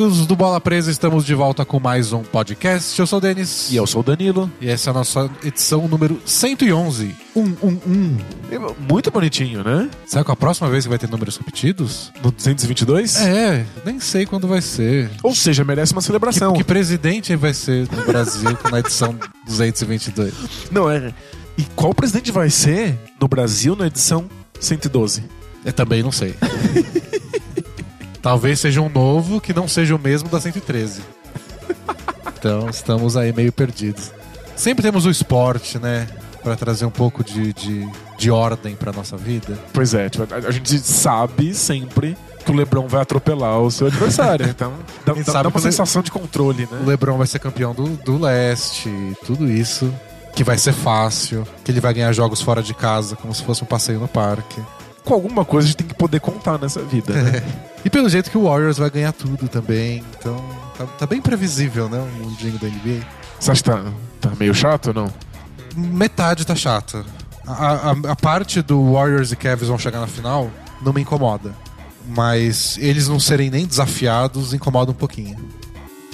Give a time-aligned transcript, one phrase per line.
[0.00, 2.98] amigos do Bola Presa, estamos de volta com mais um podcast.
[2.98, 3.70] Eu sou o Denis.
[3.70, 4.50] E eu sou o Danilo.
[4.58, 7.14] E essa é a nossa edição número 111.
[7.36, 8.16] Um, um, um.
[8.88, 9.90] Muito bonitinho, né?
[10.06, 12.10] Será que a próxima vez que vai ter números repetidos?
[12.24, 13.20] No 222?
[13.20, 15.10] É, nem sei quando vai ser.
[15.22, 16.54] Ou seja, merece uma celebração.
[16.54, 20.32] Que, que presidente vai ser no Brasil na edição 222?
[20.70, 21.12] Não, é.
[21.58, 25.24] E qual presidente vai ser no Brasil na edição 112?
[25.62, 26.34] Eu também não sei.
[28.22, 31.00] Talvez seja um novo que não seja o mesmo da 113.
[32.38, 34.10] Então estamos aí meio perdidos.
[34.56, 36.06] Sempre temos o esporte, né?
[36.42, 39.58] Pra trazer um pouco de, de, de ordem pra nossa vida.
[39.72, 43.86] Pois é, tipo, a, a gente sabe sempre que o Lebron vai atropelar o seu
[43.88, 44.46] adversário.
[44.50, 44.72] Então
[45.04, 46.82] dá, dá, dá uma o Le- sensação de controle, O né?
[46.86, 48.90] LeBron vai ser campeão do, do leste,
[49.26, 49.92] tudo isso.
[50.34, 53.62] Que vai ser fácil, que ele vai ganhar jogos fora de casa, como se fosse
[53.62, 54.62] um passeio no parque.
[55.04, 57.42] Com alguma coisa a gente tem que poder contar nessa vida, né?
[57.82, 60.04] E pelo jeito que o Warriors vai ganhar tudo também.
[60.18, 60.36] Então,
[60.76, 61.98] tá, tá bem previsível, né?
[61.98, 63.02] O mundinho da NBA.
[63.38, 63.84] Você acha que tá,
[64.20, 65.12] tá meio chato ou não?
[65.74, 67.02] Metade tá chata.
[67.46, 70.50] A, a, a parte do Warriors e Cavs vão chegar na final
[70.82, 71.54] não me incomoda.
[72.06, 75.36] Mas eles não serem nem desafiados incomoda um pouquinho.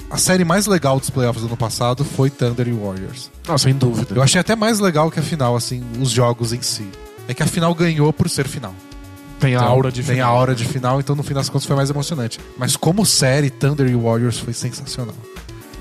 [0.09, 3.29] A série mais legal dos playoffs do ano passado foi Thunder e Warriors.
[3.47, 4.15] Ah, sem dúvida.
[4.15, 6.87] Eu achei até mais legal que a final, assim, os jogos em si.
[7.27, 8.73] É que a final ganhou por ser final.
[9.39, 10.35] Tem a Então, aura de Tem a final.
[10.37, 12.39] aura de final, então no fim das contas foi mais emocionante.
[12.57, 15.15] Mas como série, Thunder e Warriors foi sensacional.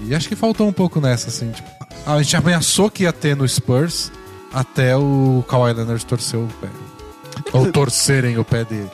[0.06, 1.50] E acho que faltou um pouco nessa, assim.
[1.52, 1.68] Tipo,
[2.06, 4.12] a gente ameaçou que ia ter no Spurs
[4.52, 6.68] até o Kawhi Leonard torcer o pé.
[7.52, 8.90] Ou torcerem o pé dele.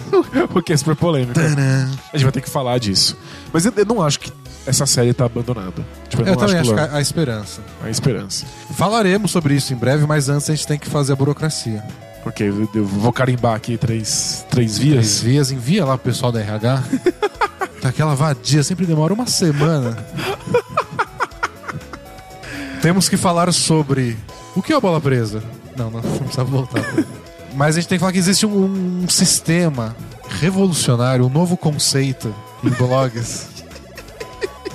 [0.52, 1.34] Porque é super polêmico.
[1.34, 1.88] Tadã.
[2.12, 3.16] A gente vai ter que falar disso.
[3.52, 4.32] Mas eu, eu não acho que
[4.68, 5.84] essa série tá abandonada.
[6.08, 7.60] Tipo, eu, Eu também acho acho que há há esperança.
[7.82, 8.46] há esperança.
[8.74, 11.82] Falaremos sobre isso em breve, mas antes a gente tem que fazer a burocracia.
[12.22, 15.20] Porque eu, vou carimbar aqui três, três Três vias.
[15.20, 16.82] vias, envia lá pro pessoal da RH.
[17.80, 19.96] Tá Aquela vadia sempre demora uma semana.
[22.82, 24.16] Temos que falar sobre.
[24.56, 25.44] O que é a bola presa?
[25.76, 26.82] Não, não, não precisa voltar.
[27.54, 29.94] Mas a gente tem que falar que existe um, um sistema
[30.40, 32.34] revolucionário, um novo conceito
[32.64, 33.57] em blogs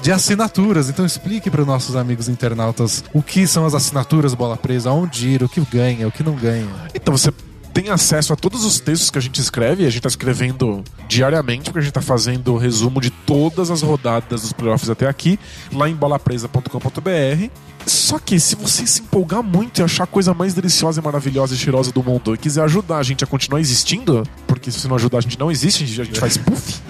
[0.04, 0.90] de assinaturas.
[0.90, 5.30] Então explique para os nossos amigos internautas o que são as assinaturas bola presa, onde
[5.30, 6.68] ir, o que ganha, o que não ganha.
[6.94, 7.32] Então você
[7.74, 9.86] tem acesso a todos os textos que a gente escreve.
[9.86, 13.82] A gente tá escrevendo diariamente, porque a gente tá fazendo o resumo de todas as
[13.82, 15.40] rodadas dos playoffs até aqui,
[15.72, 17.50] lá em bolapresa.com.br.
[17.86, 21.54] Só que se você se empolgar muito e achar a coisa mais deliciosa e maravilhosa
[21.54, 24.88] e cheirosa do mundo e quiser ajudar a gente a continuar existindo, porque se você
[24.88, 26.82] não ajudar a gente não existe, a gente, a faz puff.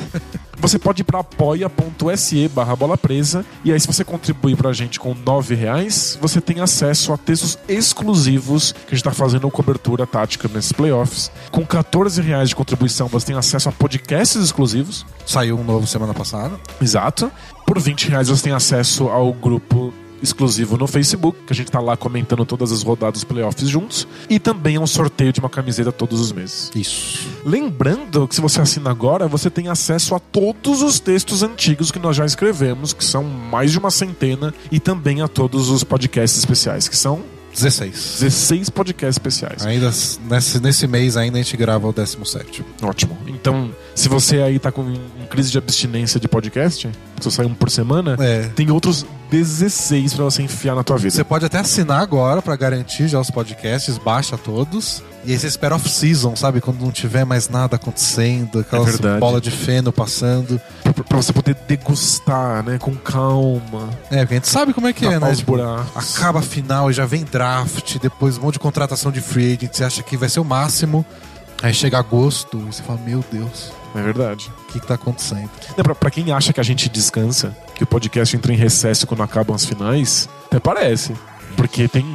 [0.63, 4.97] Você pode ir para apoia.se barra bola presa e aí se você contribuir pra gente
[4.97, 10.07] com nove reais, você tem acesso a textos exclusivos que a gente tá fazendo cobertura
[10.07, 11.29] tática nesses playoffs.
[11.51, 15.05] Com 14 reais de contribuição, você tem acesso a podcasts exclusivos.
[15.25, 16.57] Saiu um novo semana passada.
[16.81, 17.29] Exato.
[17.67, 19.93] Por 20 reais você tem acesso ao grupo
[20.23, 24.07] exclusivo no Facebook, que a gente tá lá comentando todas as rodadas dos playoffs juntos.
[24.29, 26.71] E também é um sorteio de uma camiseta todos os meses.
[26.73, 27.27] Isso.
[27.45, 31.99] Lembrando que se você assina agora, você tem acesso a todos os textos antigos que
[31.99, 36.39] nós já escrevemos, que são mais de uma centena, e também a todos os podcasts
[36.39, 37.21] especiais, que são
[37.53, 38.17] 16.
[38.21, 39.65] 16 podcasts especiais.
[39.65, 39.91] Ainda
[40.29, 42.63] nesse, nesse mês ainda a gente grava o 17.
[42.81, 43.17] Ótimo.
[43.27, 44.93] Então, se você aí tá com
[45.29, 46.89] crise de abstinência de podcast,
[47.21, 48.49] se sai um por semana, É.
[48.55, 51.09] tem outros 16 pra você enfiar na tua vida.
[51.11, 55.01] Você pode até assinar agora pra garantir já os podcasts, baixa todos.
[55.25, 56.59] E aí você espera off-season, sabe?
[56.59, 59.19] Quando não tiver mais nada acontecendo, aquelas verdade.
[59.19, 60.59] bola de feno passando.
[60.93, 63.89] Pra, pra você poder degustar, né, com calma.
[64.11, 65.31] É, porque a gente sabe como é que é, né?
[65.31, 66.17] os buracos.
[66.17, 69.73] acaba a final e já vem draft, depois um monte de contratação de free agent,
[69.73, 71.05] você acha que vai ser o máximo.
[71.61, 74.51] Aí chega agosto e você fala, meu Deus, É verdade.
[74.63, 75.49] o que, que tá acontecendo?
[75.77, 79.07] Não, pra, pra quem acha que a gente descansa, que o podcast entra em recesso
[79.07, 81.13] quando acabam as finais, até parece.
[81.55, 82.05] Porque tem,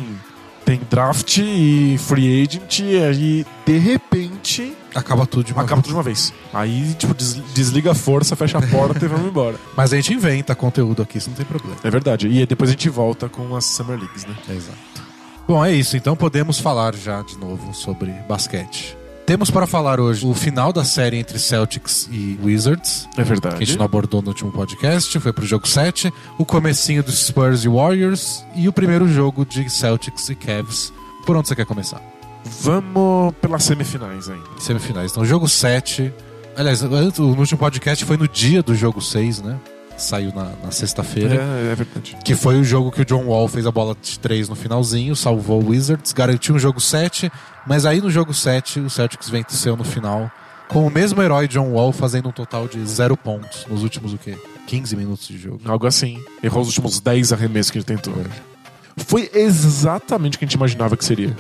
[0.67, 5.85] tem draft e free agent e aí, de repente, Acaba tudo de uma acaba vez.
[5.85, 6.33] tudo de uma vez.
[6.53, 9.57] Aí, tipo, des- desliga a força, fecha a porta e vamos embora.
[9.77, 11.77] Mas a gente inventa conteúdo aqui, isso não tem problema.
[11.85, 12.27] É verdade.
[12.29, 14.35] E aí depois a gente volta com as Summer Leagues, né?
[14.49, 14.79] Exato.
[15.47, 15.97] Bom, é isso.
[15.97, 18.97] Então podemos falar já de novo sobre basquete.
[19.25, 23.25] Temos para falar hoje o final da série entre Celtics e Wizards, É que a
[23.25, 23.65] verdade.
[23.65, 27.69] gente não abordou no último podcast, foi pro jogo 7, o comecinho dos Spurs e
[27.69, 30.91] Warriors e o primeiro jogo de Celtics e Cavs.
[31.27, 32.01] Por onde você quer começar?
[32.61, 34.47] Vamos pelas semifinais ainda.
[34.59, 35.11] Semifinais.
[35.13, 36.13] Então, jogo 7.
[36.57, 39.59] Aliás, no último podcast foi no dia do jogo 6, né?
[39.97, 41.35] Saiu na, na sexta-feira.
[41.35, 42.17] É, é verdade.
[42.25, 45.15] Que foi o jogo que o John Wall fez a bola de 3 no finalzinho,
[45.17, 47.31] salvou o Wizards, garantiu um jogo 7,
[47.67, 50.31] mas aí no jogo 7 o Celtics venceu no final
[50.69, 54.19] com o mesmo herói John Wall fazendo um total de zero pontos nos últimos o
[54.19, 54.37] quê?
[54.67, 55.61] 15 minutos de jogo.
[55.65, 56.23] Algo assim.
[56.43, 58.15] Errou os últimos 10 arremessos que ele tentou.
[58.99, 61.35] Foi exatamente o que a gente imaginava que seria.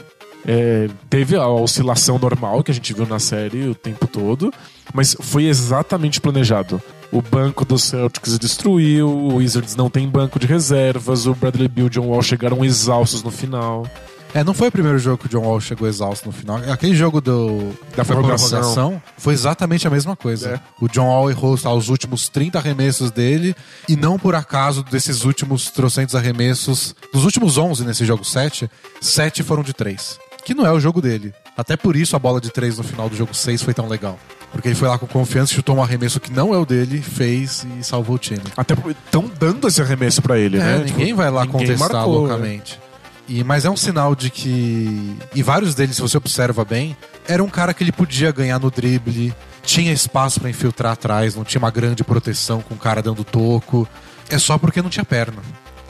[0.46, 4.52] É, teve a oscilação normal que a gente viu na série o tempo todo,
[4.94, 6.81] mas foi exatamente planejado.
[7.11, 11.87] O banco do Celtics destruiu, o Wizards não tem banco de reservas, o Bradley Beal
[11.87, 13.87] e o John Wall chegaram exaustos no final.
[14.35, 16.58] É, não foi o primeiro jogo que o John Wall chegou exausto no final.
[16.70, 18.49] Aquele jogo do, Da prorrogação.
[18.61, 20.50] prorrogação foi exatamente a mesma coisa.
[20.50, 20.61] É.
[20.81, 23.56] O John Wall errou tá, os últimos 30 arremessos dele
[23.88, 28.70] e não por acaso desses últimos trocentos arremessos, dos últimos 11 nesse jogo 7,
[29.00, 30.19] 7 foram de 3.
[30.48, 31.34] Que não é o jogo dele.
[31.54, 34.18] Até por isso a bola de 3 no final do jogo 6 foi tão legal.
[34.50, 37.66] Porque ele foi lá com confiança, chutou um arremesso que não é o dele, fez
[37.78, 38.40] e salvou o time.
[38.56, 40.78] Até estão dando esse arremesso pra ele, É, né?
[40.86, 42.18] ninguém Tipo, vai lá ninguém contestar marcou, né?
[42.30, 42.80] loucamente.
[43.28, 45.18] E, mas é um sinal de que.
[45.34, 46.96] E vários deles, se você observa bem,
[47.26, 51.44] era um cara que ele podia ganhar no drible, tinha espaço pra infiltrar atrás, não
[51.44, 53.86] tinha uma grande proteção com o cara dando toco.
[54.30, 55.42] É só porque não tinha perna.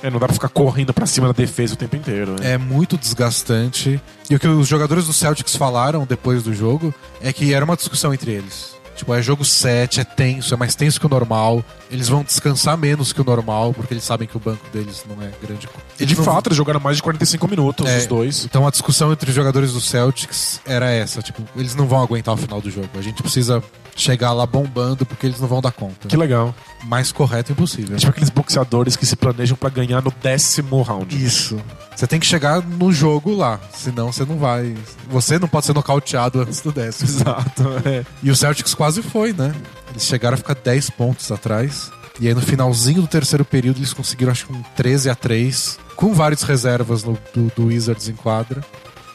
[0.03, 2.33] É, não dá pra ficar correndo pra cima da defesa o tempo inteiro.
[2.39, 2.53] Né?
[2.53, 4.01] É muito desgastante.
[4.31, 7.77] E o que os jogadores do Celtics falaram depois do jogo é que era uma
[7.77, 8.78] discussão entre eles.
[8.99, 11.65] Tipo, é jogo 7, é tenso, é mais tenso que o normal.
[11.91, 15.23] Eles vão descansar menos que o normal, porque eles sabem que o banco deles não
[15.25, 15.69] é grande.
[15.99, 18.45] E de não- fato, eles jogaram mais de 45 minutos, É, os dois.
[18.45, 22.35] Então a discussão entre os jogadores do Celtics era essa, tipo, eles não vão aguentar
[22.35, 22.89] o final do jogo.
[22.97, 23.63] A gente precisa
[23.95, 26.07] chegar lá bombando porque eles não vão dar conta.
[26.09, 26.55] Que legal.
[26.85, 27.97] Mais correto impossível.
[27.97, 31.17] É tipo aqueles boxeadores que se planejam pra ganhar no décimo round.
[31.25, 31.59] Isso.
[31.97, 34.77] Você tem que chegar no jogo lá, senão você não vai.
[35.11, 37.09] Você não pode ser nocauteado antes do décimo.
[37.11, 38.05] Exato, é.
[38.23, 39.55] E o Celtics quase foi, né?
[39.91, 41.91] Eles chegaram a ficar 10 pontos atrás.
[42.21, 45.79] E aí no finalzinho do terceiro período eles conseguiram acho que um 13 a 3
[45.95, 48.65] com várias reservas no- do, do Wizards em quadra.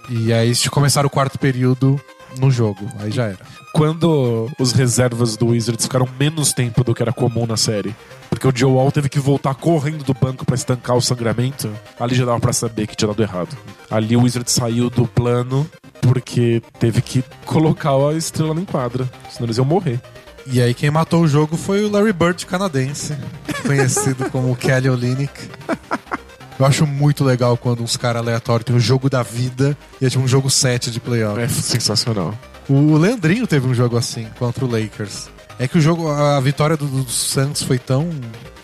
[0.10, 2.00] E aí eles começaram o quarto período
[2.40, 2.88] no jogo.
[3.00, 3.40] Aí já era.
[3.74, 7.96] Quando os reservas do Wizards ficaram menos tempo do que era comum na série,
[8.30, 12.16] porque o Joe Wall teve que voltar correndo do banco pra estancar o sangramento, ali
[12.16, 13.58] já dava pra saber que tinha dado errado.
[13.90, 15.70] Ali o Wizards saiu do plano
[16.08, 20.00] porque teve que colocar a estrela em quadra, senão eles iam morrer.
[20.46, 23.16] E aí quem matou o jogo foi o Larry Bird canadense,
[23.66, 25.32] conhecido como Kelly Olynyk.
[26.60, 30.10] Eu acho muito legal quando uns caras aleatórios têm o jogo da vida e é
[30.10, 31.40] tipo um jogo 7 de playoff.
[31.40, 32.38] É sensacional.
[32.70, 35.30] O Leandrinho teve um jogo assim contra o Lakers.
[35.58, 38.10] É que o jogo, a vitória do, do Suns foi tão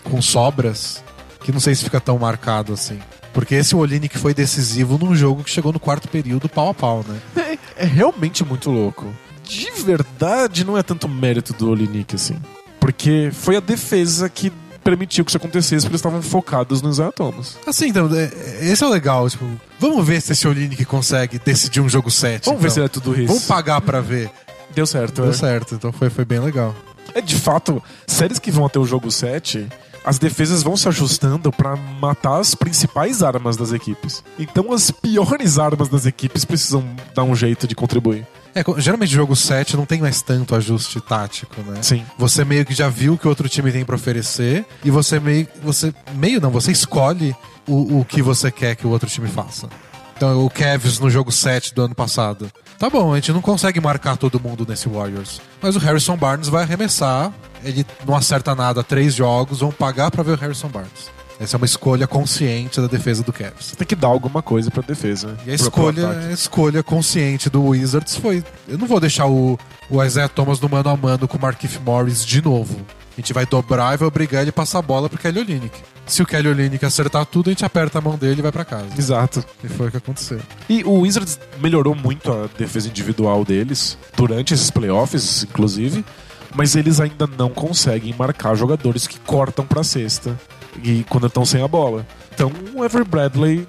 [0.04, 1.02] com sobras
[1.42, 2.98] que não sei se fica tão marcado assim.
[3.32, 7.04] Porque esse Olynyk foi decisivo num jogo que chegou no quarto período pau a pau,
[7.06, 7.56] né?
[7.76, 9.06] É realmente muito louco.
[9.44, 12.36] De verdade, não é tanto mérito do Olinik assim.
[12.78, 17.56] Porque foi a defesa que permitiu que isso acontecesse, porque eles estavam focados nos Thomas.
[17.66, 19.28] Assim, então, é- esse é o legal.
[19.28, 19.44] Tipo,
[19.78, 22.46] vamos ver se esse Olynyk consegue decidir um jogo 7.
[22.46, 23.26] Vamos ver se é tudo isso.
[23.28, 24.30] Vamos pagar pra ver.
[24.74, 25.34] Deu certo, Deu é.
[25.34, 26.74] certo, então foi, foi bem legal.
[27.14, 29.66] É de fato, séries que vão até o jogo 7,
[30.10, 34.24] as defesas vão se ajustando pra matar as principais armas das equipes.
[34.36, 36.84] Então as piores armas das equipes precisam
[37.14, 38.26] dar um jeito de contribuir.
[38.52, 41.80] É, geralmente jogo 7 não tem mais tanto ajuste tático, né?
[41.80, 42.04] Sim.
[42.18, 45.20] Você meio que já viu o que o outro time tem pra oferecer e você
[45.20, 45.46] meio.
[45.62, 45.94] Você.
[46.16, 47.32] Meio não, você escolhe
[47.68, 49.68] o, o que você quer que o outro time faça.
[50.16, 52.50] Então, o Cavs no jogo 7 do ano passado.
[52.80, 55.38] Tá bom, a gente não consegue marcar todo mundo nesse Warriors.
[55.60, 57.30] Mas o Harrison Barnes vai arremessar.
[57.62, 61.10] Ele não acerta nada três jogos, vão pagar pra ver o Harrison Barnes.
[61.38, 63.72] Essa é uma escolha consciente da defesa do Cavs.
[63.76, 65.36] Tem que dar alguma coisa pra defesa.
[65.44, 69.58] E a escolha, a escolha consciente do Wizards foi: eu não vou deixar o,
[69.90, 72.80] o Isaiah Thomas no mano a mano com o Markif Morris de novo.
[73.20, 75.78] A gente vai dobrar e vai obrigar ele a passar a bola pro Kelly Olynyk.
[76.06, 78.64] Se o Kelly Olynyk acertar tudo, a gente aperta a mão dele e vai pra
[78.64, 78.86] casa.
[78.96, 79.44] Exato.
[79.62, 80.40] E foi o que aconteceu.
[80.70, 86.02] E o Wizards melhorou muito a defesa individual deles, durante esses playoffs, inclusive,
[86.54, 90.34] mas eles ainda não conseguem marcar jogadores que cortam pra cesta
[90.82, 92.06] e quando estão sem a bola.
[92.32, 93.66] Então o Ever Bradley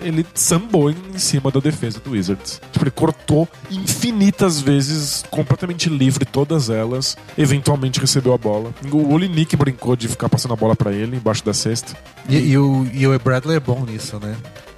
[0.00, 2.60] ele sambou em cima da defesa do Wizards.
[2.72, 7.16] Tipo, ele cortou infinitas vezes, completamente livre, todas elas.
[7.36, 8.74] Eventualmente recebeu a bola.
[8.90, 11.96] O Olinik brincou de ficar passando a bola pra ele embaixo da cesta.
[12.28, 14.36] E, e o, e o Bradley é bom nisso, né?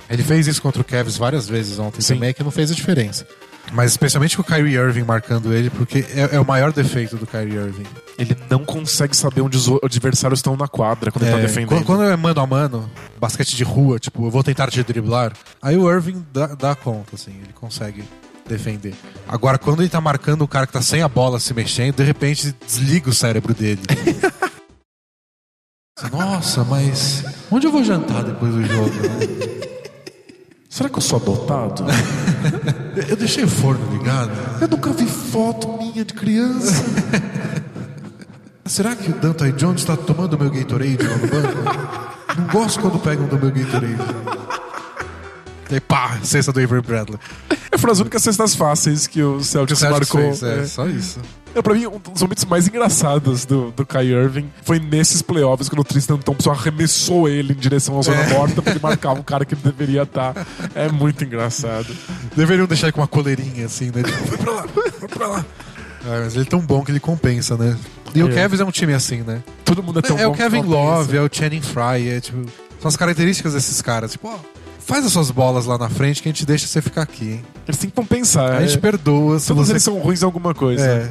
[0.09, 2.15] Ele fez isso contra o Cavs várias vezes ontem Sim.
[2.15, 3.27] também, que não fez a diferença.
[3.73, 7.27] Mas especialmente com o Kyrie Irving marcando ele, porque é, é o maior defeito do
[7.27, 7.85] Kyrie Irving.
[8.19, 11.69] Ele não consegue saber onde os adversários estão na quadra quando ele tá É, defendendo.
[11.69, 15.33] Quando, quando é mano a mano, basquete de rua, tipo, eu vou tentar te driblar,
[15.63, 18.03] aí o Irving dá, dá conta, assim, ele consegue
[18.49, 18.95] defender.
[19.29, 22.05] Agora, quando ele tá marcando o cara que tá sem a bola se mexendo, de
[22.05, 23.81] repente desliga o cérebro dele.
[26.13, 28.89] Nossa, mas onde eu vou jantar depois do jogo?
[28.91, 29.78] né?
[30.69, 31.85] Será que eu sou adotado?
[33.09, 34.31] Eu deixei o forno ligado.
[34.61, 36.85] eu nunca vi foto minha de criança.
[38.67, 42.39] Será que o Dante Jones está tomando meu Gatorade lá no banco?
[42.39, 43.97] Não gosto quando pegam do meu Gatorade.
[45.71, 47.19] E pá, cesta do Avery Bradley.
[47.79, 50.35] Foram as únicas cestas fáceis que o Celtics Celtics marcou.
[50.37, 50.67] fez, é, É.
[50.67, 51.21] só isso.
[51.59, 55.69] É, pra mim, um dos momentos mais engraçados do, do Kai Irving foi nesses playoffs,
[55.69, 58.33] quando o Tristan Thompson arremessou ele em direção à zona É.
[58.35, 60.35] morta pra ele marcar um cara que ele deveria estar.
[60.75, 61.87] É muito engraçado.
[62.37, 64.03] Deveriam deixar ele com uma coleirinha assim, né?
[64.03, 64.67] Tipo, vai pra lá,
[65.01, 65.45] vai pra lá.
[66.05, 67.77] Ah, mas ele é tão bom que ele compensa, né?
[68.15, 68.35] E o É.
[68.35, 69.43] Cavs é um time assim, né?
[69.65, 70.63] Todo mundo é tão é bom o Kevin.
[70.63, 72.39] Love, é o Channing Frye, é tipo.
[72.81, 74.13] São as características desses caras.
[74.13, 74.39] Tipo, ó,
[74.79, 77.45] faz as suas bolas lá na frente que a gente deixa você ficar aqui, hein?
[77.67, 78.53] Eles têm que compensar.
[78.53, 78.81] A gente é.
[78.81, 79.73] perdoa se Todos você.
[79.73, 80.83] eles são ruins em alguma coisa.
[80.87, 81.11] É.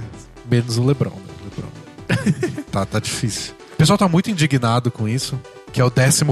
[0.49, 1.33] Menos o Lebron, né?
[1.43, 2.63] Lebron.
[2.71, 3.53] tá, tá difícil.
[3.73, 5.39] O pessoal tá muito indignado com isso,
[5.71, 6.23] que é o 14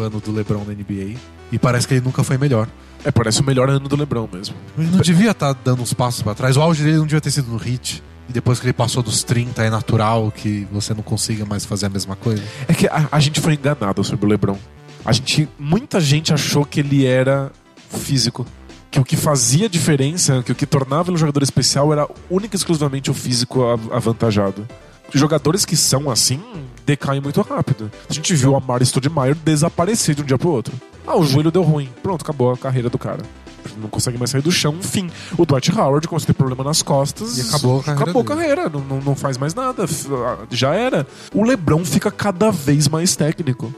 [0.00, 1.18] ano do Lebron na NBA.
[1.50, 2.68] E parece que ele nunca foi melhor.
[3.04, 4.54] É, parece o melhor ano do Lebron mesmo.
[4.78, 6.56] Ele não devia estar dando uns passos pra trás.
[6.56, 8.02] O auge dele não devia ter sido no hit.
[8.28, 11.86] E depois que ele passou dos 30, é natural que você não consiga mais fazer
[11.86, 12.42] a mesma coisa.
[12.66, 14.58] É que a, a gente foi enganado sobre o LeBron.
[15.04, 17.52] A gente, muita gente achou que ele era
[17.90, 18.46] físico.
[18.94, 22.54] Que o que fazia diferença, que o que tornava ele um jogador especial era única
[22.54, 23.60] e exclusivamente o físico
[23.90, 24.64] avantajado.
[25.12, 26.40] Jogadores que são assim
[26.86, 27.90] decaem muito rápido.
[28.08, 30.72] A gente viu a Mari Stoudemire desaparecer de um dia pro outro.
[31.04, 31.88] Ah, o joelho deu ruim.
[32.04, 33.22] Pronto, acabou a carreira do cara.
[33.78, 35.10] Não consegue mais sair do chão, fim.
[35.36, 37.36] O Dwight Howard começou a ter problema nas costas.
[37.36, 39.86] E acabou a carreira Acabou a carreira, não, não, não faz mais nada.
[39.86, 41.04] Ah, Já era.
[41.34, 43.74] O LeBron fica cada vez mais técnico.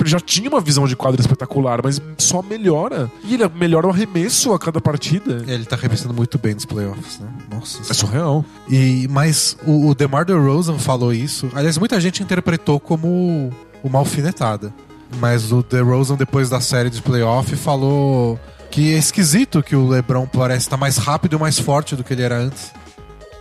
[0.00, 3.10] Tipo, ele já tinha uma visão de quadro espetacular, mas só melhora.
[3.22, 5.44] E ele melhora o arremesso a cada partida.
[5.46, 7.28] Ele tá arremessando muito bem nos playoffs, né?
[7.50, 7.80] Nossa.
[7.90, 8.44] É surreal.
[8.68, 11.50] E, mas o, o DeMar DeRozan falou isso.
[11.54, 13.52] Aliás, muita gente interpretou como
[13.84, 14.72] uma alfinetada.
[15.18, 18.40] Mas o DeRozan, depois da série de playoff, falou
[18.70, 22.14] que é esquisito que o LeBron parece estar mais rápido e mais forte do que
[22.14, 22.72] ele era antes.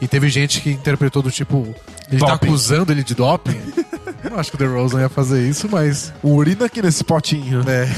[0.02, 1.74] E teve gente que interpretou do tipo...
[2.12, 2.48] Ele tá Doping.
[2.48, 3.62] acusando ele de doping.
[4.24, 6.14] Eu não acho que o DeRozan ia fazer isso, mas...
[6.24, 7.62] Urina aqui nesse potinho.
[7.70, 7.90] É.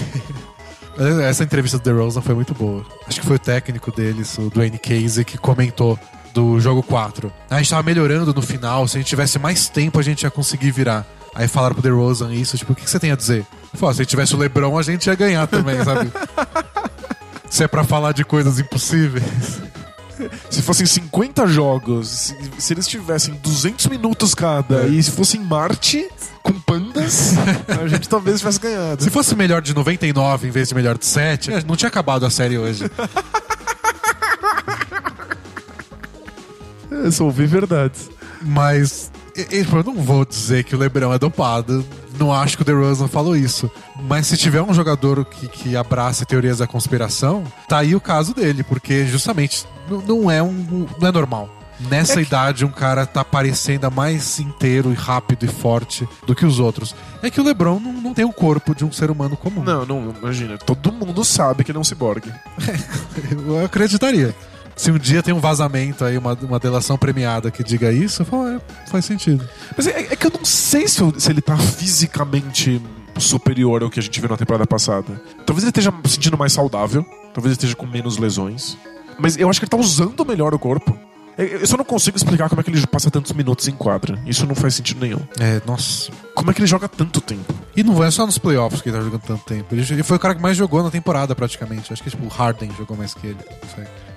[1.27, 2.85] Essa entrevista do DeRozan foi muito boa.
[3.07, 5.97] Acho que foi o técnico deles, o Dwayne Casey, que comentou
[6.33, 7.31] do jogo 4.
[7.49, 10.31] A gente tava melhorando no final, se a gente tivesse mais tempo a gente ia
[10.31, 11.05] conseguir virar.
[11.33, 13.45] Aí falaram pro DeRozan isso, tipo, o que que você tem a dizer?
[13.73, 16.11] Falou, "Ah, se tivesse o LeBron a gente ia ganhar também, sabe?
[17.49, 19.61] Se é pra falar de coisas impossíveis.
[20.49, 24.87] Se fossem 50 jogos, se, se eles tivessem 200 minutos cada, É.
[24.87, 26.07] e se fosse em Marte,
[26.43, 27.33] com pandas,
[27.81, 29.03] a gente talvez tivesse ganhado.
[29.03, 32.29] Se fosse melhor de 99 em vez de melhor de 7, não tinha acabado a
[32.29, 32.85] série hoje.
[37.05, 38.09] É, só ouvi verdades.
[38.41, 41.85] Mas eu não vou dizer que o Lebron é dopado.
[42.21, 43.69] Não acho que o DeRozan falou isso.
[44.07, 48.33] Mas se tiver um jogador que, que abrace teorias da conspiração, tá aí o caso
[48.33, 51.49] dele, porque justamente não, não é um não é normal.
[51.89, 56.35] Nessa É que- idade, um cara tá parecendo mais inteiro e rápido e forte do
[56.35, 56.93] que os outros.
[57.23, 59.63] É que o LeBron não, não tem o corpo de um ser humano comum.
[59.63, 60.59] Não, não, imagina.
[60.59, 62.31] Todo mundo sabe que ele é um ciborgue.
[63.47, 64.35] Eu acreditaria.
[64.75, 68.25] Se um dia tem um vazamento aí, uma, uma delação premiada que diga isso, eu
[68.25, 69.47] falo, é, faz sentido.
[69.77, 72.81] Mas é, é que eu não sei se, eu- se ele tá fisicamente
[73.19, 75.21] superior ao que a gente viu na temporada passada.
[75.45, 78.75] Talvez ele esteja se sentindo mais saudável, talvez ele esteja com menos lesões.
[79.19, 80.97] Mas eu acho que ele tá usando melhor o corpo.
[81.43, 84.17] Eu- só não consigo explicar como é que ele passa tantos minutos em quadra.
[84.25, 85.19] Isso não faz sentido nenhum.
[85.39, 86.11] É, nossa.
[86.33, 87.53] Como é que ele joga tanto tempo?
[87.75, 89.73] E não é só nos playoffs que ele tá jogando tanto tempo.
[89.75, 91.91] Ele foi o cara que mais jogou na temporada, praticamente.
[91.91, 93.37] Acho que tipo, o Harden jogou mais que ele.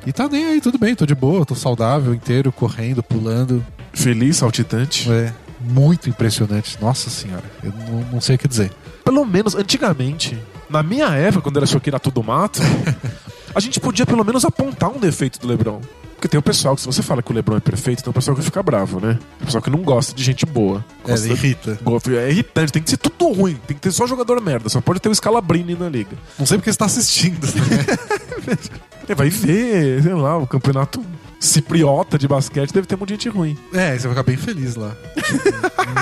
[0.06, 3.64] E tá nem aí, tudo bem, tô de boa, tô saudável, inteiro, correndo, pulando.
[3.92, 5.10] Feliz, saltitante.
[5.10, 6.76] É muito impressionante.
[6.80, 8.70] Nossa senhora, eu não, não sei o que dizer.
[9.04, 10.38] Pelo menos, antigamente,
[10.68, 12.60] na minha época, quando era choqueira tudo mato,
[13.54, 15.80] a gente podia pelo menos apontar um defeito do Lebron.
[16.24, 18.14] Porque tem o pessoal que, se você fala que o Lebron é perfeito, tem o
[18.14, 19.18] pessoal que fica bravo, né?
[19.36, 20.82] Tem o pessoal que não gosta de gente boa.
[21.04, 21.78] É, Gosta- irrita.
[21.82, 24.80] Gosta- É irritante, tem que ser tudo ruim, tem que ter só jogador merda, só
[24.80, 26.16] pode ter o Scalabrini na liga.
[26.38, 27.44] Não sei porque você tá assistindo.
[27.46, 28.54] Né?
[29.06, 31.04] É, vai ver, sei lá, o campeonato
[31.38, 33.54] cipriota de basquete deve ter um monte de gente ruim.
[33.74, 34.96] é, você vai ficar bem feliz lá.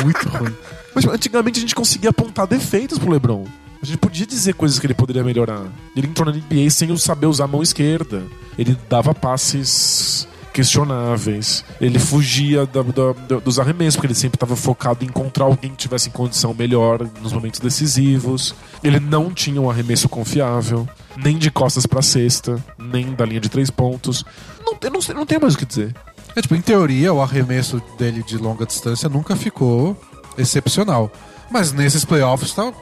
[0.05, 0.55] muito ruim.
[0.95, 3.45] Mas antigamente a gente conseguia apontar defeitos pro LeBron.
[3.83, 5.65] A gente podia dizer coisas que ele poderia melhorar.
[5.97, 8.23] Ele entrou na NBA sem saber usar a mão esquerda.
[8.59, 11.65] Ele dava passes questionáveis.
[11.81, 15.77] Ele fugia da- da- dos arremessos, porque ele sempre estava focado em encontrar alguém que
[15.77, 18.55] tivesse em condição melhor nos momentos decisivos.
[18.83, 23.49] Ele não tinha um arremesso confiável, nem de costas pra cesta, nem da linha de
[23.49, 24.25] três pontos.
[24.65, 25.95] Não, eu não, sei- não tenho mais o que dizer.
[26.35, 29.97] É, tipo, em teoria, o arremesso dele de longa distância nunca ficou
[30.39, 31.11] excepcional.
[31.51, 32.73] Mas nesses playoffs tá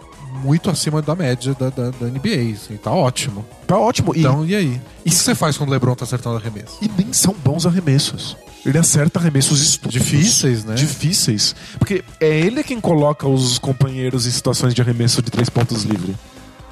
[0.42, 2.54] muito acima da média da, da, da NBA.
[2.54, 3.44] Assim, tá ótimo.
[3.66, 4.14] Tá ótimo.
[4.14, 4.80] E, Então, e aí?
[5.00, 6.76] O que você faz quando o LeBron tá acertando arremesso?
[6.80, 8.36] e nem são bons arremessos.
[8.64, 9.94] Ele acerta arremessos estúpidos.
[10.06, 10.74] Difíceis, né?
[10.74, 11.54] Difíceis.
[11.78, 16.14] Porque é ele quem coloca os companheiros em situações de arremesso de três pontos livre.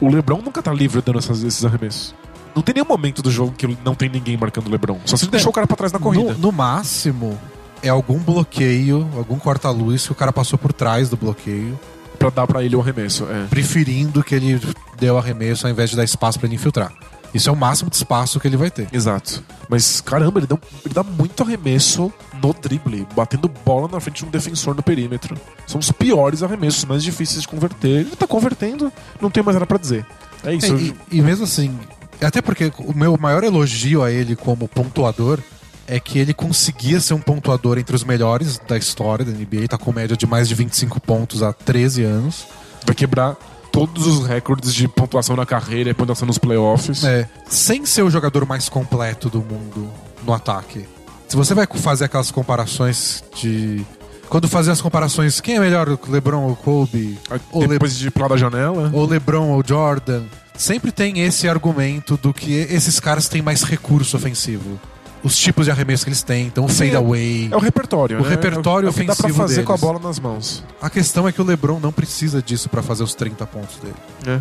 [0.01, 2.15] O LeBron nunca tá livre dando essas- esses arremessos.
[2.55, 4.99] Não tem nenhum momento do jogo que não tem ninguém marcando o LeBron.
[5.07, 6.35] Só se ele deixou o cara pra trás na corrida.
[6.35, 7.39] No, no máximo,
[7.83, 11.79] é algum bloqueio, algum corta-luz que o cara passou por trás do bloqueio,
[12.19, 13.25] Pra dar pra ele o arremesso.
[13.31, 13.47] É.
[13.49, 14.61] preferindo que ele
[14.99, 16.93] dê o arremesso ao invés de dar espaço pra ele infiltrar.
[17.33, 18.89] Isso é o máximo de espaço que ele vai ter.
[18.93, 19.45] Exato.
[19.69, 24.25] Mas, caramba, ele dá, ele dá muito arremesso no drible, batendo bola na frente de
[24.25, 25.37] um defensor no perímetro.
[25.67, 28.01] São os piores arremessos, mais difíceis de converter.
[28.01, 30.07] Ele tá convertendo, não tem mais nada pra dizer.
[30.43, 30.75] É isso.
[30.75, 31.79] É, e, e mesmo assim,
[32.21, 35.41] até porque o meu maior elogio a ele como pontuador
[35.89, 39.79] é que ele conseguia ser um pontuador entre os melhores da história da NBA, tá
[39.79, 42.47] com média de mais de 25 pontos há 13 anos.
[42.85, 43.37] Vai quebrar
[43.73, 47.05] todos os recordes de pontuação na carreira e pontuação nos playoffs.
[47.05, 49.91] É, sem ser o jogador mais completo do mundo
[50.25, 50.87] no ataque.
[51.27, 53.85] Se você vai fazer aquelas comparações de.
[54.29, 57.19] Quando fazer as comparações, quem é melhor, o LeBron ou Kobe?
[57.51, 57.69] Ou, Le...
[57.69, 58.91] Depois de pular da janela.
[58.93, 60.25] ou LeBron ou Jordan?
[60.55, 64.79] Sempre tem esse argumento do que esses caras têm mais recurso ofensivo.
[65.23, 67.49] Os tipos de arremesso que eles têm, então o fade away.
[67.51, 68.29] É o repertório, O né?
[68.29, 69.81] repertório é o que dá pra ofensivo fazer com a deles.
[69.89, 70.63] bola nas mãos.
[70.81, 73.95] A questão é que o LeBron não precisa disso pra fazer os 30 pontos dele.
[74.27, 74.41] É.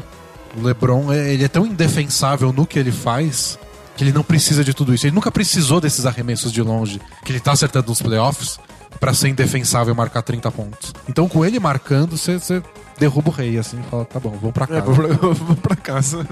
[0.56, 3.58] O LeBron, é- ele é tão indefensável no que ele faz
[3.96, 5.08] que ele não precisa de tudo isso.
[5.08, 8.60] Ele nunca precisou desses arremessos de longe que ele tá acertando nos playoffs
[9.00, 10.94] pra ser indefensável e marcar 30 pontos.
[11.10, 12.62] Então, com ele marcando, você
[13.00, 14.82] derruba o rei, assim, e fala, tá bom, vamos pra É, casa.
[14.82, 16.26] vou pra, vou pra casa.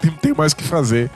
[0.00, 1.10] Tem, tem mais o que fazer.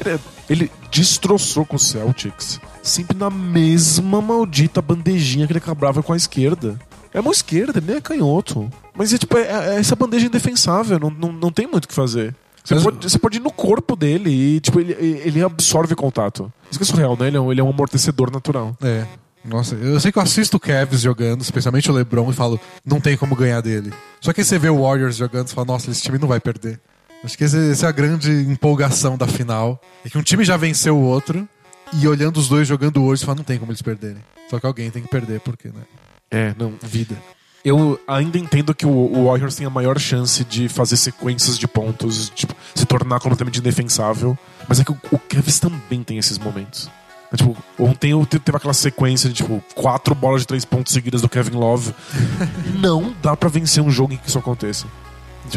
[0.00, 2.60] Ele, ele destroçou com o Celtics.
[2.82, 6.78] Sempre na mesma maldita bandejinha que ele quebrava com a esquerda.
[7.12, 8.70] É a mão esquerda, ele nem é canhoto.
[8.94, 11.94] Mas é tipo, é, é essa bandeja indefensável, não, não, não tem muito o que
[11.94, 12.34] fazer.
[12.64, 16.52] Você Mas- pode, você pode ir no corpo dele e tipo, ele, ele absorve contato.
[16.70, 17.26] Isso que é surreal, né?
[17.28, 18.76] Ele é um, ele é um amortecedor natural.
[18.82, 19.06] É.
[19.44, 23.00] Nossa, eu sei que eu assisto o Cavs jogando, especialmente o LeBron, e falo, não
[23.00, 23.90] tem como ganhar dele.
[24.20, 26.38] Só que aí você vê o Warriors jogando e fala, nossa, esse time não vai
[26.38, 26.78] perder.
[27.22, 29.80] Acho que essa é a grande empolgação da final.
[30.04, 31.46] É que um time já venceu o outro,
[31.92, 34.22] e olhando os dois jogando hoje, você fala, não tem como eles perderem.
[34.48, 35.82] Só que alguém tem que perder, porque, né?
[36.30, 36.72] É, não.
[36.82, 37.16] Vida.
[37.62, 41.68] Eu ainda entendo que o, o Warriors tem a maior chance de fazer sequências de
[41.68, 44.36] pontos, tipo, se tornar completamente indefensável.
[44.66, 46.88] Mas é que o, o Cavs também tem esses momentos.
[47.30, 50.92] É, tipo, ontem eu te- teve aquela sequência de, tipo, quatro bolas de três pontos
[50.94, 51.92] seguidas do Kevin Love.
[52.80, 54.86] Não dá pra vencer um jogo em que isso aconteça.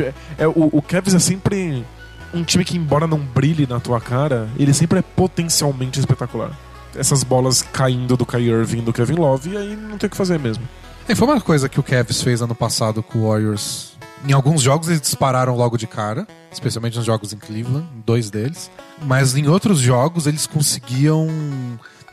[0.02, 1.86] É, é, o, o Cavs é sempre
[2.34, 6.58] um time que, embora não brilhe na tua cara, ele sempre é potencialmente espetacular.
[6.96, 10.18] Essas bolas caindo do Kyrie Irving do Kevin Love, e aí não tem o que
[10.18, 10.64] fazer mesmo.
[11.08, 13.94] É, foi uma coisa que o Cavs fez ano passado com o Warriors.
[14.26, 18.72] Em alguns jogos eles dispararam logo de cara, especialmente nos jogos em Cleveland, dois deles.
[19.02, 21.28] Mas em outros jogos eles conseguiam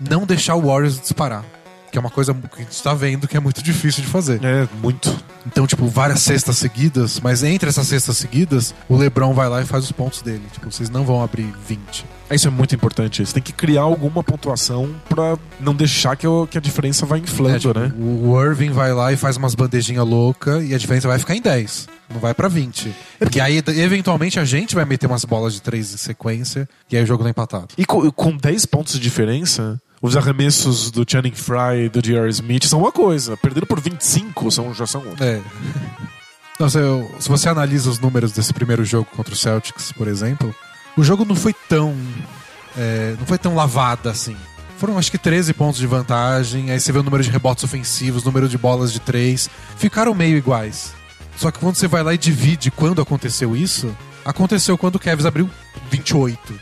[0.01, 1.45] não deixar o Warriors disparar.
[1.91, 4.41] Que é uma coisa que a gente tá vendo que é muito difícil de fazer.
[4.45, 5.13] É, muito.
[5.47, 9.65] Então, tipo, várias cestas seguidas, mas entre essas cestas seguidas, o LeBron vai lá e
[9.67, 10.43] faz os pontos dele.
[10.53, 12.05] Tipo, vocês não vão abrir 20.
[12.31, 13.27] Isso é muito importante.
[13.27, 17.19] Você tem que criar alguma pontuação pra não deixar que, o- que a diferença vá
[17.19, 17.93] inflando, É, tipo, né?
[17.99, 21.43] O Irving vai lá e faz umas bandejinhas loucas e a diferença vai ficar em
[21.43, 21.89] 10.
[22.13, 22.95] Não vai pra 20.
[23.19, 27.03] Porque aí, eventualmente, a gente vai meter umas bolas de 3 em sequência e aí
[27.03, 27.69] o jogo tá empatado.
[27.77, 32.29] E com, com 10 pontos de diferença, os arremessos do Channing Frye e do J.R.
[32.31, 33.37] Smith são uma coisa.
[33.37, 35.27] Perdendo por 25 são, já são outra.
[35.27, 35.41] É.
[36.69, 40.55] Se, eu- se você analisa os números desse primeiro jogo contra o Celtics, por exemplo,
[40.97, 41.97] o jogo não foi tão.
[42.77, 44.37] é, não foi tão lavado assim.
[44.79, 48.25] Foram acho que 13 pontos de vantagem, aí você vê o número de rebotes ofensivos,
[48.25, 49.49] número de bolas de 3.
[49.77, 50.93] Ficaram meio iguais.
[51.37, 55.25] Só que quando você vai lá e divide quando aconteceu isso, aconteceu quando o Cavs
[55.27, 55.49] abriu
[55.91, 56.55] 28.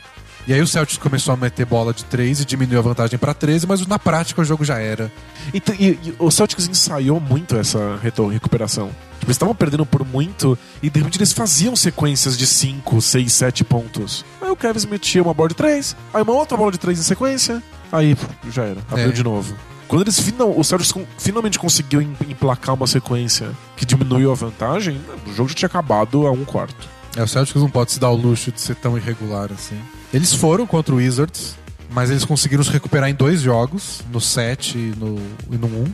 [0.49, 3.35] E aí o Celtics começou a meter bola de 3 e diminuiu a vantagem pra
[3.35, 5.13] 13, mas na prática o jogo já era.
[5.53, 7.99] Então, e, e o Celtics ensaiou muito essa
[8.33, 8.87] recuperação.
[9.19, 13.31] Tipo, eles estavam perdendo por muito e de repente eles faziam sequências de 5, 6,
[13.31, 14.25] 7 pontos.
[14.41, 17.03] Aí o Kevin metia uma bola de 3, aí uma outra bola de 3 em
[17.03, 18.17] sequência, aí
[18.51, 19.13] já era, abriu É.
[19.13, 19.55] de novo.
[19.87, 24.99] Quando eles final, o Celtics finalmente conseguiu em- emplacar uma sequência que diminuiu a vantagem,
[25.27, 26.89] o jogo já tinha acabado a um quarto.
[27.17, 29.79] É, o Celtics não pode se dar o luxo de ser tão irregular assim.
[30.13, 31.57] Eles foram contra o Wizards,
[31.91, 35.19] mas eles conseguiram se recuperar em dois jogos, no 7 e no,
[35.51, 35.93] e no 1.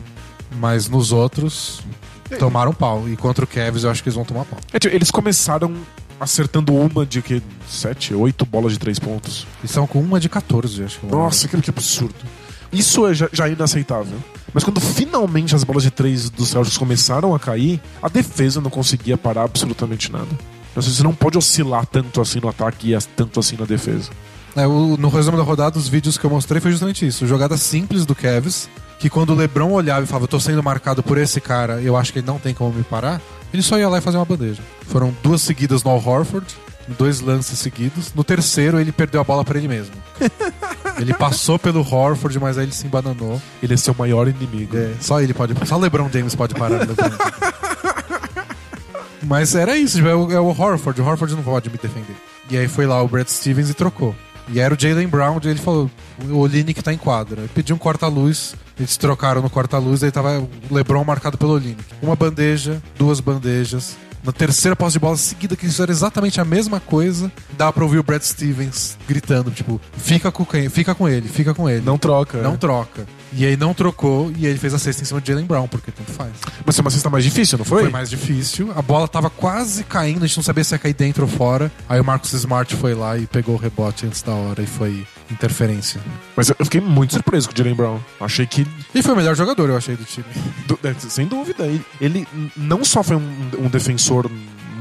[0.57, 1.81] Mas nos outros,
[2.39, 3.07] tomaram pau.
[3.09, 4.59] E contra o Cavs, eu acho que eles vão tomar pau.
[4.71, 5.75] É, tipo, eles começaram
[6.19, 9.45] acertando uma de que 7, 8 bolas de 3 pontos.
[9.59, 11.05] Eles são com uma de 14, acho que.
[11.07, 12.15] Nossa, que, absurdo.
[12.71, 14.17] Isso é já, já é inaceitável.
[14.53, 18.69] Mas quando finalmente as bolas de três do Celtics começaram a cair, a defesa não
[18.69, 20.27] conseguia parar absolutamente nada.
[20.75, 24.09] Você não pode oscilar tanto assim no ataque e tanto assim na defesa.
[24.55, 27.27] É, o, no resumo da rodada, os vídeos que eu mostrei foi justamente isso.
[27.27, 31.03] Jogada simples do Cavs, que quando o LeBron olhava e falava, eu tô sendo marcado
[31.03, 33.21] por esse cara, eu acho que ele não tem como me parar,
[33.53, 34.61] ele só ia lá e fazia uma bandeja.
[34.87, 36.45] Foram duas seguidas no Al Horford,
[36.97, 38.13] dois lances seguidos.
[38.13, 39.93] No terceiro, ele perdeu a bola para ele mesmo.
[40.99, 43.41] ele passou pelo Horford, mas aí ele se embananou.
[43.61, 44.77] Ele é seu maior inimigo.
[44.77, 45.53] É, só ele pode.
[45.65, 46.79] Só LeBron James pode parar.
[46.79, 47.09] LeBron.
[49.25, 51.01] mas era isso, é o, é o Horford.
[51.01, 52.15] O Horford não pode me defender.
[52.49, 54.15] E aí foi lá o Brad Stevens e trocou.
[54.47, 55.89] E era o Jalen Brown, e ele falou:
[56.29, 57.41] o Olinick tá em quadra.
[57.41, 61.83] Ele pediu um corta-luz, eles trocaram no corta-luz, aí tava o LeBron marcado pelo Olinick.
[62.01, 66.79] Uma bandeja, duas bandejas, na terceira posse de bola seguida, que fizeram exatamente a mesma
[66.79, 70.67] coisa, dá pra ouvir o Brad Stevens gritando, tipo, fica com quem?
[70.67, 71.81] Fica com ele, fica com ele.
[71.85, 72.41] Não troca.
[72.41, 72.57] Não é.
[72.57, 73.05] troca.
[73.33, 75.91] E aí não trocou e ele fez a cesta em cima de Jalen Brown, porque
[75.91, 76.31] tanto faz.
[76.65, 77.83] Mas foi uma cesta mais difícil, não foi?
[77.83, 78.71] Foi mais difícil.
[78.75, 81.71] A bola tava quase caindo, a gente não sabia se ia cair dentro ou fora.
[81.87, 85.05] Aí o Marcus Smart foi lá e pegou o rebote antes da hora e foi
[85.31, 86.01] interferência.
[86.35, 87.99] Mas eu fiquei muito surpreso com o Jalen Brown.
[88.19, 88.67] Achei que.
[88.93, 90.25] Ele foi o melhor jogador, eu achei, do time.
[90.67, 91.65] Do, é, sem dúvida.
[91.65, 94.29] Ele, ele, não só foi um, um defensor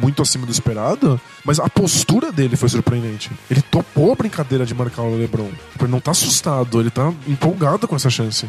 [0.01, 3.31] muito acima do esperado, mas a postura dele foi surpreendente.
[3.51, 5.51] Ele topou a brincadeira de marcar o LeBron.
[5.81, 8.47] Ele não tá assustado, ele tá empolgado com essa chance.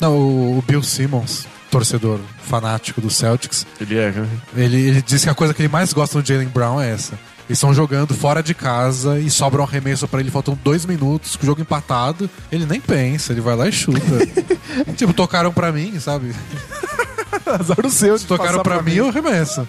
[0.00, 4.10] Não, o Bill Simmons, torcedor fanático do Celtics, ele é.
[4.10, 4.28] Né?
[4.56, 7.18] Ele, ele diz que a coisa que ele mais gosta do Jalen Brown é essa.
[7.52, 11.36] Eles estão jogando fora de casa e sobra um arremesso para ele, faltam dois minutos,
[11.36, 12.30] com o jogo empatado.
[12.50, 14.00] Ele nem pensa, ele vai lá e chuta.
[14.96, 16.34] tipo, tocaram para mim, sabe?
[17.44, 18.16] Azar o seu.
[18.16, 19.68] Se tocaram para mim, mim, eu arremesso.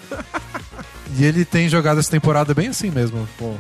[1.18, 3.28] E ele tem jogado essa temporada bem assim mesmo.
[3.38, 3.54] Pô,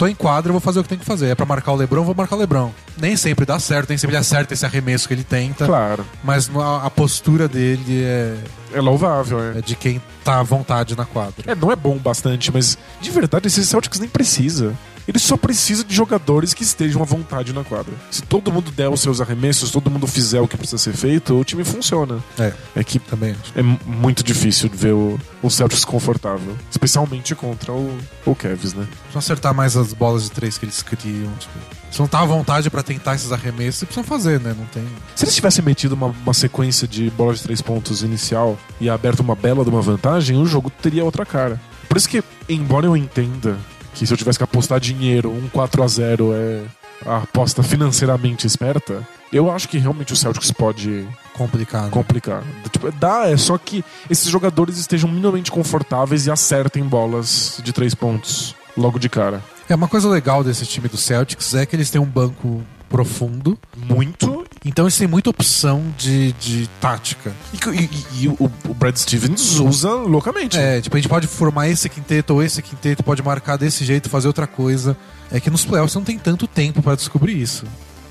[0.00, 1.26] tô em quadra, vou fazer o que tem que fazer.
[1.26, 2.72] É pra marcar o Lebron, vou marcar o Lebron.
[2.96, 5.66] Nem sempre dá certo, nem sempre ele acerta esse arremesso que ele tenta.
[5.66, 6.06] Claro.
[6.24, 8.34] Mas a, a postura dele é.
[8.72, 9.58] É louvável, é.
[9.58, 11.34] É de quem tá à vontade na quadra.
[11.46, 14.74] É, não é bom bastante, mas de verdade, esse Celtics nem precisa.
[15.06, 17.92] Ele só precisa de jogadores que estejam à vontade na quadra.
[18.10, 20.92] Se todo mundo der os seus arremessos, se todo mundo fizer o que precisa ser
[20.92, 22.22] feito, o time funciona.
[22.38, 26.56] É, é que também é muito difícil ver o, o Celtics confortável.
[26.70, 28.86] Especialmente contra o, o Cavs, né?
[29.12, 31.32] Só acertar mais as bolas de três que eles criam.
[31.38, 31.58] Tipo,
[31.90, 34.54] se não tá à vontade para tentar esses arremessos, precisam fazer, né?
[34.56, 34.86] Não tem.
[35.16, 39.20] Se eles tivessem metido uma, uma sequência de bolas de três pontos inicial e aberto
[39.20, 41.60] uma bela de uma vantagem, o jogo teria outra cara.
[41.88, 43.58] Por isso que, embora eu entenda
[43.94, 46.64] que se eu tivesse que apostar dinheiro, um 4 a 0 é
[47.06, 51.84] a aposta financeiramente esperta, eu acho que realmente o Celtics pode complicar.
[51.84, 51.90] Né?
[51.90, 52.42] Complicar.
[52.70, 57.94] Tipo, dá, é só que esses jogadores estejam minimamente confortáveis e acertem bolas de três
[57.94, 59.42] pontos logo de cara.
[59.68, 63.56] É uma coisa legal desse time do Celtics é que eles têm um banco profundo.
[63.76, 64.39] Muito.
[64.64, 67.32] Então eles têm muita opção de, de tática.
[67.52, 70.58] E, e, e o, o, Brad Stevens usa loucamente.
[70.58, 74.10] É, tipo, a gente pode formar esse quinteto ou esse quinteto, pode marcar desse jeito,
[74.10, 74.96] fazer outra coisa.
[75.32, 77.64] É que nos playoffs não tem tanto tempo para descobrir isso.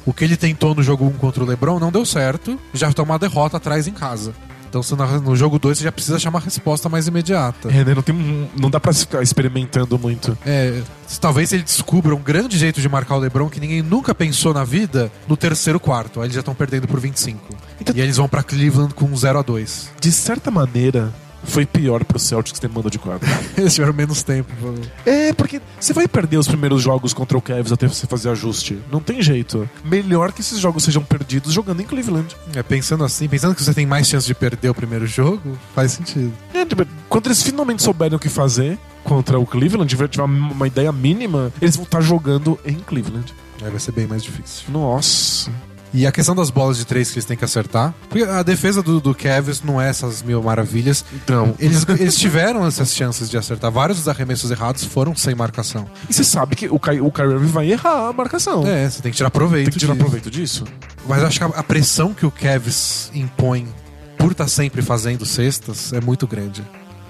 [0.06, 3.14] O que ele tentou no jogo 1 contra o LeBron não deu certo, já tomou
[3.14, 4.34] uma derrota atrás em casa.
[4.70, 4.82] Então
[5.24, 7.70] no jogo 2 você já precisa achar uma resposta mais imediata.
[7.70, 7.96] É, né?
[7.96, 10.38] Não, tem, não dá pra ficar experimentando muito.
[10.46, 10.82] É,
[11.20, 14.64] talvez ele descubra um grande jeito de marcar o LeBron que ninguém nunca pensou na
[14.64, 16.20] vida no terceiro quarto.
[16.20, 17.40] Aí eles já estão perdendo por 25.
[17.82, 22.04] Então, e eles vão para Cleveland com 0 a 2 De certa maneira, foi pior
[22.04, 23.28] pro Celtics ter mando de quadra.
[23.58, 24.52] Eles tiveram menos tempo.
[25.06, 28.80] É, porque você vai perder os primeiros jogos contra o Cavs até você fazer ajuste.
[28.92, 29.70] Não tem jeito.
[29.84, 32.36] Melhor que esses jogos sejam perdidos jogando em Cleveland.
[32.56, 35.92] É, pensando assim, pensando que você tem mais chance de perder o primeiro jogo, faz
[35.94, 36.34] sentido.
[36.54, 40.92] É, tipo, quando eles finalmente souberem o que fazer contra o Cleveland, tiver uma ideia
[40.92, 43.34] mínima, eles vão estar jogando em Cleveland.
[43.62, 44.66] Aí vai ser bem mais difícil.
[44.70, 45.52] Nossa.
[45.94, 47.94] E a questão das bolas de três que eles têm que acertar.
[48.10, 51.04] Porque a defesa do, do Cavs não é essas mil maravilhas.
[51.14, 51.56] Então.
[51.60, 53.72] Eles, eles tiveram essas chances de acertar.
[53.72, 55.88] Vários dos arremessos errados foram sem marcação.
[56.10, 58.66] E você sabe que o, Ky, o Kyrie vai errar a marcação.
[58.68, 60.04] É, você tem que tirar proveito Tem que tirar disso.
[60.04, 60.64] proveito disso.
[61.08, 63.68] Mas acho que a, a pressão que o Cavs impõe
[64.18, 66.64] por estar tá sempre fazendo cestas é muito grande.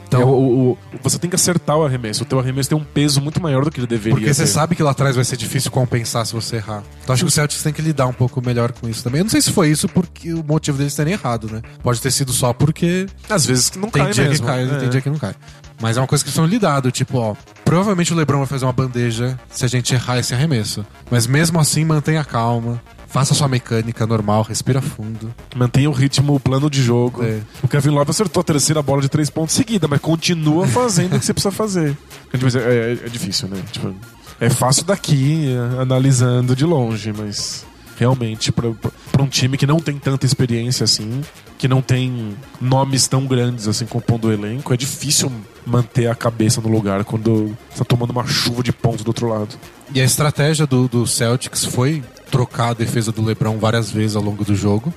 [0.10, 2.24] Então, é, o, o, você tem que acertar o arremesso.
[2.24, 4.48] O teu arremesso tem um peso muito maior do que ele deveria Porque você ter.
[4.48, 6.84] sabe que lá atrás vai ser difícil compensar se você errar.
[7.04, 9.20] Então acho que o Celtics tem que lidar um pouco melhor com isso também.
[9.20, 11.62] Eu não sei se foi isso porque o motivo deles terem errado, né?
[11.84, 13.06] Pode ter sido só porque.
[13.30, 14.46] Às vezes não tem cai dia mesmo.
[14.48, 14.78] que cai, é.
[14.80, 15.36] tem dia que não cai.
[15.80, 17.36] Mas é uma coisa que eles estão lidado, tipo, ó.
[17.64, 20.84] Provavelmente o Lebron vai fazer uma bandeja se a gente errar esse arremesso.
[21.10, 22.82] Mas mesmo assim, mantenha calma.
[23.10, 25.34] Faça sua mecânica normal, respira fundo.
[25.56, 27.24] Mantenha o ritmo, o plano de jogo.
[27.24, 27.42] É.
[27.64, 31.20] O Kevin Love acertou a terceira bola de três pontos seguida, mas continua fazendo o
[31.20, 31.98] que você precisa fazer.
[32.32, 33.62] É, é, é difícil, né?
[33.72, 33.94] Tipo,
[34.40, 35.48] é fácil daqui,
[35.80, 37.66] analisando de longe, mas
[38.00, 41.20] Realmente, para um time que não tem tanta experiência assim,
[41.58, 45.30] que não tem nomes tão grandes assim compondo o elenco, é difícil
[45.66, 49.54] manter a cabeça no lugar quando está tomando uma chuva de pontos do outro lado.
[49.94, 54.24] E a estratégia do, do Celtics foi trocar a defesa do LeBron várias vezes ao
[54.24, 54.94] longo do jogo,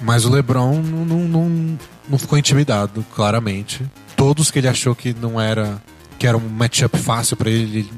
[0.00, 3.84] mas o LeBron não, não, não, ficou intimidado, claramente.
[4.16, 5.82] Todos que ele achou que não era
[6.18, 7.92] que era um matchup fácil para ele, ele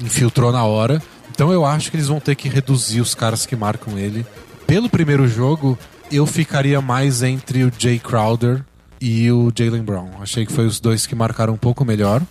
[0.00, 1.00] infiltrou na hora.
[1.30, 4.26] Então eu acho que eles vão ter que reduzir os caras que marcam ele.
[4.66, 5.78] Pelo primeiro jogo,
[6.10, 8.64] eu ficaria mais entre o Jay Crowder
[9.00, 10.10] e o Jalen Brown.
[10.20, 12.22] Achei que foi os dois que marcaram um pouco melhor.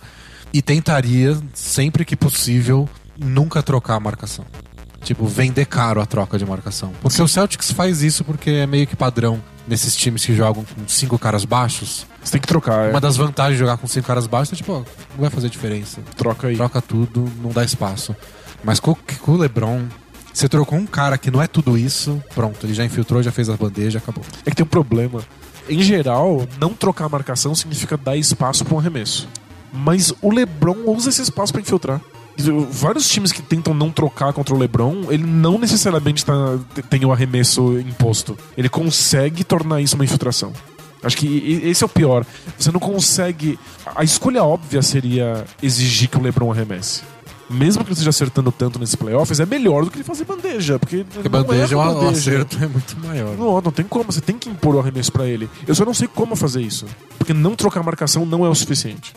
[0.52, 4.44] E tentaria, sempre que possível, nunca trocar a marcação.
[5.02, 6.92] Tipo, vender caro a troca de marcação.
[7.00, 7.22] Porque Sim.
[7.22, 11.18] o Celtics faz isso porque é meio que padrão nesses times que jogam com cinco
[11.18, 12.06] caras baixos.
[12.22, 12.90] Você tem que trocar, é.
[12.90, 14.84] Uma das vantagens de jogar com cinco caras baixos é tipo, não
[15.18, 16.02] vai fazer diferença.
[16.16, 16.56] Troca aí.
[16.56, 18.14] Troca tudo, não dá espaço.
[18.62, 19.86] Mas com, com o LeBron,
[20.32, 23.48] você trocou um cara que não é tudo isso, pronto, ele já infiltrou, já fez
[23.48, 24.24] a bandeja, acabou.
[24.44, 25.22] É que tem um problema.
[25.68, 29.28] Em geral, não trocar a marcação significa dar espaço para um arremesso.
[29.72, 32.00] Mas o LeBron usa esse espaço para infiltrar.
[32.70, 37.12] Vários times que tentam não trocar contra o LeBron, ele não necessariamente tá, tem o
[37.12, 38.36] arremesso imposto.
[38.56, 40.52] Ele consegue tornar isso uma infiltração.
[41.02, 42.26] Acho que esse é o pior.
[42.58, 43.58] Você não consegue.
[43.96, 47.02] A escolha óbvia seria exigir que o LeBron arremesse
[47.50, 50.78] mesmo que ele esteja acertando tanto nesses playoffs, é melhor do que ele fazer bandeja.
[50.78, 52.06] Porque, porque bandeja, é bandeja.
[52.06, 53.36] o acerto é muito maior.
[53.36, 54.04] Não, não tem como.
[54.04, 55.50] Você tem que impor o arremesso para ele.
[55.66, 56.86] Eu só não sei como fazer isso.
[57.18, 59.12] Porque não trocar marcação não é o suficiente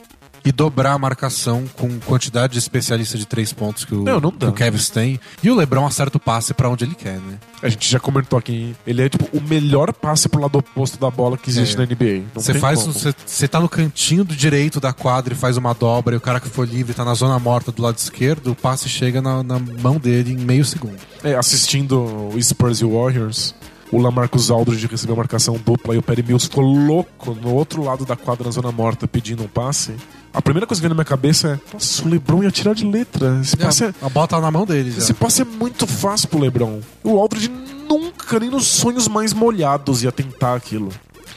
[0.46, 4.32] e dobrar a marcação com quantidade de especialista de três pontos que o, não, não
[4.32, 5.20] que o Kevs tem.
[5.42, 7.38] E o Lebron acerta o passe para onde ele quer, né?
[7.62, 11.10] A gente já comentou aqui, ele é tipo o melhor passe pro lado oposto da
[11.10, 11.80] bola que existe é.
[11.80, 12.26] na NBA.
[12.34, 12.86] Você faz,
[13.26, 16.40] você tá no cantinho do direito da quadra e faz uma dobra e o cara
[16.40, 19.60] que for livre tá na zona morta do lado esquerdo, o passe chega na, na
[19.60, 20.98] mão dele em meio segundo.
[21.24, 22.02] É, assistindo
[22.34, 23.56] o Spurs e o Warriors,
[23.94, 28.06] o Lamarcus Aldridge recebeu marcação dupla e o Perry Mills ficou louco no outro lado
[28.06, 29.94] da quadra, na zona morta, pedindo um passe.
[30.34, 32.86] A primeira coisa que vem na minha cabeça é: nossa, o Lebron ia tirar de
[32.86, 33.40] letra.
[33.40, 34.92] Esse passe é, a bola tá na mão dele.
[34.92, 34.98] Já.
[34.98, 36.82] Esse passe é muito fácil pro Lebron.
[37.04, 37.50] O Aldridge
[37.88, 40.90] nunca, nem nos sonhos mais molhados, ia tentar aquilo.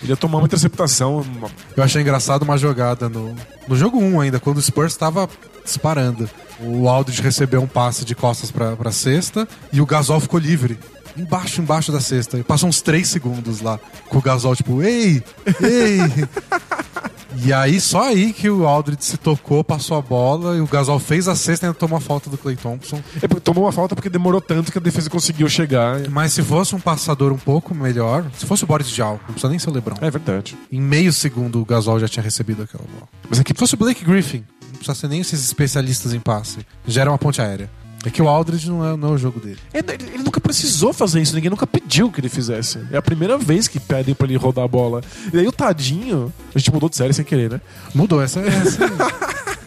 [0.03, 1.21] Ele ia tomar uma interceptação.
[1.21, 1.51] Uma...
[1.77, 3.35] Eu achei engraçado uma jogada no,
[3.69, 5.29] no jogo 1 ainda, quando o Spurs estava
[5.63, 6.29] disparando.
[6.59, 10.79] O Aldridge recebeu um passe de costas pra, pra cesta e o Gasol ficou livre
[11.17, 12.39] embaixo, embaixo da cesta.
[12.39, 13.79] E passou uns 3 segundos lá
[14.09, 15.23] com o Gasol, tipo, ei,
[15.61, 15.99] ei.
[17.45, 20.99] e aí, só aí que o Aldridge se tocou, passou a bola e o Gasol
[20.99, 23.03] fez a cesta e ainda tomou a falta do Clay Thompson.
[23.21, 26.09] É, tomou uma falta porque demorou tanto que a defesa conseguiu chegar.
[26.11, 29.49] Mas se fosse um passador um pouco melhor, se fosse o Boris Diaw, não precisa
[29.49, 29.97] nem ser o LeBron.
[30.01, 30.57] É verdade.
[30.71, 33.09] Em meio segundo o Gasol já tinha recebido aquela bola.
[33.29, 36.59] Mas aqui, se fosse o Blake Griffin, não precisa ser nem esses especialistas em passe.
[36.87, 37.71] Já era uma ponte aérea.
[38.07, 39.59] É que o Aldridge não é, não é o jogo dele.
[39.75, 42.79] Ele, ele, nunca precisou fazer isso, ninguém nunca pediu que ele fizesse.
[42.93, 45.03] É a primeira vez que pedem pra ele rodar a bola.
[45.35, 46.33] E aí o tadinho.
[46.55, 47.61] A gente mudou de série sem querer, né?
[47.93, 48.87] Mudou, essa, essa,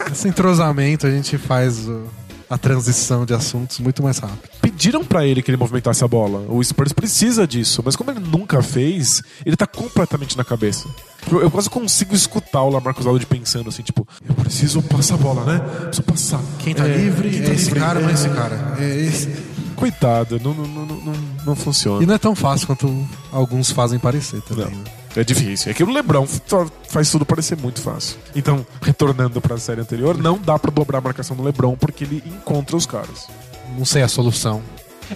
[0.10, 2.08] esse entrosamento a gente faz o,
[2.49, 4.49] a transição de assuntos muito mais rápido.
[4.62, 6.45] Pediram para ele que ele movimentasse a bola.
[6.47, 10.88] O Spurs precisa disso, mas como ele nunca fez, ele tá completamente na cabeça.
[11.32, 15.17] Eu, eu quase consigo escutar o Lamarcus Aldridge pensando assim, tipo, eu preciso passar a
[15.17, 15.60] bola, né?
[15.60, 16.41] Preciso passar.
[16.60, 18.75] Quem tá é, livre quem tá é esse livre, cara, não é esse cara.
[18.79, 19.27] É esse.
[19.75, 21.13] Coitado, não, não, não, não,
[21.45, 22.03] não funciona.
[22.03, 24.65] E não é tão fácil quanto alguns fazem parecer também.
[24.65, 24.71] Não.
[24.71, 24.84] Né?
[25.15, 25.71] É difícil.
[25.71, 26.27] É que o Lebron
[26.88, 28.17] faz tudo parecer muito fácil.
[28.36, 32.03] Então, retornando para a série anterior, não dá para dobrar a marcação do Lebron porque
[32.03, 33.27] ele encontra os caras.
[33.77, 34.62] Não sei a solução.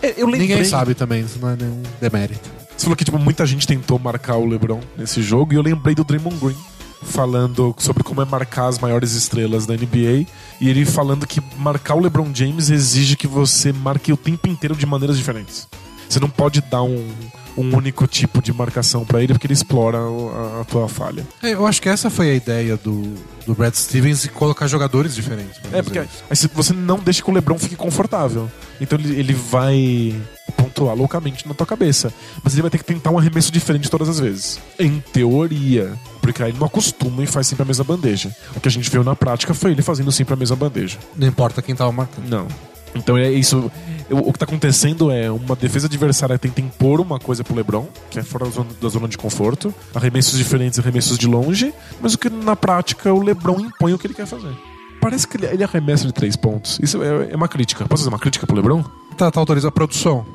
[0.01, 0.23] É.
[0.25, 2.49] Ninguém sabe também, isso não é nenhum demérito.
[2.83, 5.95] Você falou que tipo, muita gente tentou marcar o LeBron nesse jogo e eu lembrei
[5.95, 6.57] do Draymond Green
[7.01, 10.27] falando sobre como é marcar as maiores estrelas da NBA
[10.59, 14.75] e ele falando que marcar o LeBron James exige que você marque o tempo inteiro
[14.75, 15.65] de maneiras diferentes.
[16.09, 17.09] Você não pode dar um,
[17.57, 21.25] um único tipo de marcação para ele porque ele explora a, a tua falha.
[21.41, 25.15] É, eu acho que essa foi a ideia do, do Brad Stevens e colocar jogadores
[25.15, 25.59] diferentes.
[25.71, 26.07] É, porque aí
[26.53, 28.49] você não deixa que o LeBron fique confortável.
[28.81, 30.15] Então ele, ele vai
[30.57, 32.13] pontuar loucamente na tua cabeça.
[32.43, 34.59] Mas ele vai ter que tentar um arremesso diferente todas as vezes.
[34.79, 35.93] Em teoria.
[36.21, 38.35] Porque aí ele não acostuma e faz sempre a mesma bandeja.
[38.55, 40.97] O que a gente viu na prática foi ele fazendo sempre a mesma bandeja.
[41.15, 42.27] Não importa quem tava marcando.
[42.27, 42.47] Não.
[42.95, 43.71] Então é isso.
[44.09, 48.19] O que está acontecendo é uma defesa adversária tenta impor uma coisa pro LeBron, que
[48.19, 52.55] é fora da zona, de conforto, arremessos diferentes, arremessos de longe, mas o que na
[52.55, 54.53] prática o LeBron impõe o que ele quer fazer.
[55.01, 56.79] Parece que ele, arremessa de três pontos.
[56.81, 57.85] Isso é, é uma crítica.
[57.85, 58.83] Posso fazer uma crítica pro LeBron?
[59.17, 60.25] Tá, tá autorizado a produção.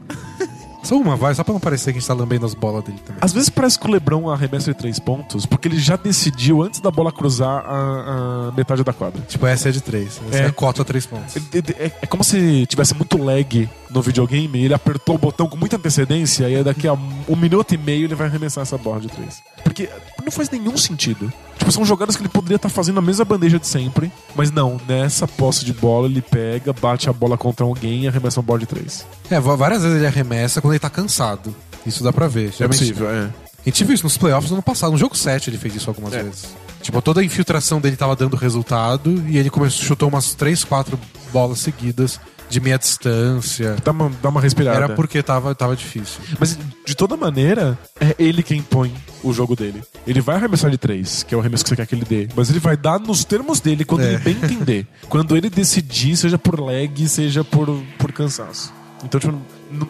[0.82, 2.98] Só uma vai, só pra não parecer que a gente tá lambendo as bolas dele
[3.04, 3.18] também.
[3.20, 6.80] Às vezes parece que o Lebron arremessa de três pontos, porque ele já decidiu antes
[6.80, 9.20] da bola cruzar a, a metade da quadra.
[9.28, 10.20] Tipo, essa é de três.
[10.28, 10.46] Essa é, É.
[10.46, 11.36] a cota três pontos.
[11.36, 15.56] Ele- É, é como se tivesse muito lag no videogame, ele apertou o botão com
[15.56, 19.00] muita antecedência e aí daqui a um minuto e meio ele vai arremessar essa bola
[19.00, 19.42] de três.
[19.64, 19.88] Porque
[20.28, 21.32] não faz nenhum sentido.
[21.58, 24.80] Tipo, são jogadas que ele poderia estar fazendo a mesma bandeja de sempre, mas não,
[24.86, 28.60] nessa posse de bola ele pega, bate a bola contra alguém e arremessa uma bola
[28.60, 29.06] de três.
[29.30, 31.54] É, várias vezes ele arremessa quando ele tá cansado.
[31.86, 32.52] Isso dá pra ver.
[32.60, 33.24] É possível, é.
[33.24, 34.92] A gente viu isso nos playoffs do ano passado.
[34.92, 36.22] No jogo 7 ele fez isso algumas É.
[36.22, 36.46] vezes.
[36.80, 40.98] Tipo, toda a infiltração dele tava dando resultado e ele começou, chutou umas 3, 4
[41.32, 43.76] bolas seguidas de meia distância.
[43.84, 44.76] Dá uma, dá uma respirada.
[44.76, 46.20] Era porque tava, tava difícil.
[46.38, 49.82] Mas, de toda maneira, é ele quem põe o jogo dele.
[50.06, 52.28] Ele vai arremessar de três, que é o arremesso que você quer que ele dê.
[52.34, 54.14] Mas ele vai dar nos termos dele, quando É.
[54.14, 54.87] ele bem entender.
[55.08, 58.72] quando ele decidir, seja por lag, seja por, por cansaço.
[59.04, 59.38] Então, tipo,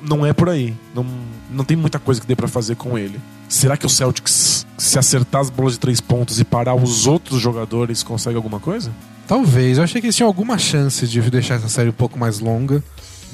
[0.02, 0.74] não é por aí.
[0.94, 1.06] Não,
[1.50, 3.18] não tem muita coisa que dê pra fazer com ele.
[3.48, 7.40] Será que o Celtics, se acertar as bolas de três pontos e parar os outros
[7.40, 8.90] jogadores, consegue alguma coisa?
[9.28, 9.76] Talvez.
[9.78, 12.82] Eu achei que eles tinham alguma chance de deixar essa série um pouco mais longa.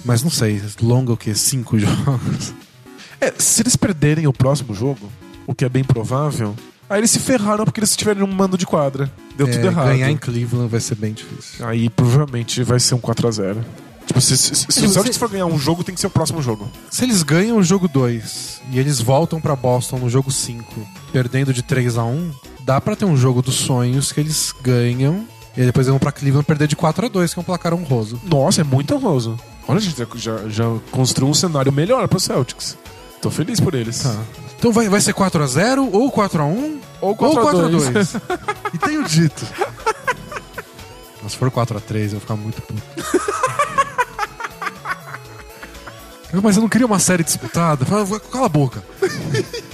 [0.04, 0.60] Mas não sei.
[0.82, 1.34] Longa o quê?
[1.34, 2.52] Cinco jogos?
[3.20, 5.10] É, se eles perderem o próximo jogo,
[5.46, 6.54] o que é bem provável,
[6.90, 9.10] aí eles se ferraram porque eles tiveram um mando de quadra.
[9.36, 9.86] Deu É, tudo errado.
[9.86, 11.66] Ganhar em Cleveland vai ser bem difícil.
[11.66, 13.62] Aí provavelmente vai ser um 4x0.
[14.04, 16.42] Tipo, se, se, se, se Celtics for ganhar um jogo, tem que ser o próximo
[16.42, 16.70] jogo.
[16.90, 21.54] Se eles ganham o jogo 2 e eles voltam pra Boston no jogo 5, perdendo
[21.54, 22.30] de 3 a 1
[22.64, 26.10] dá pra ter um jogo dos sonhos que eles ganham e aí depois vão pra
[26.10, 28.20] Cleveland perder de 4 a 2 que é um placar honroso.
[28.24, 29.38] Nossa, é muito honroso.
[29.68, 32.76] Olha, a gente já, já, construiu um cenário melhor pro Celtics.
[33.22, 34.00] Tô feliz por eles.
[34.00, 34.14] Tá.
[34.58, 37.70] Então vai, vai ser 4 a 0 ou 4 a 1 Ou ou 4 a
[37.70, 37.92] 4x2.
[37.92, 38.16] 2
[38.74, 39.46] E tenho dito.
[41.22, 42.82] Mas se for 4 a 3 eu vou ficar muito puto.
[46.42, 47.84] Mas eu não queria uma série disputada.
[47.86, 48.82] Fala, Cala a boca.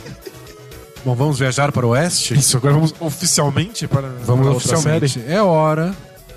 [1.04, 2.34] Bom, vamos viajar para o oeste?
[2.34, 5.08] Isso, agora vamos oficialmente para Vamos para oficialmente.
[5.20, 5.32] série.
[5.32, 5.94] É hora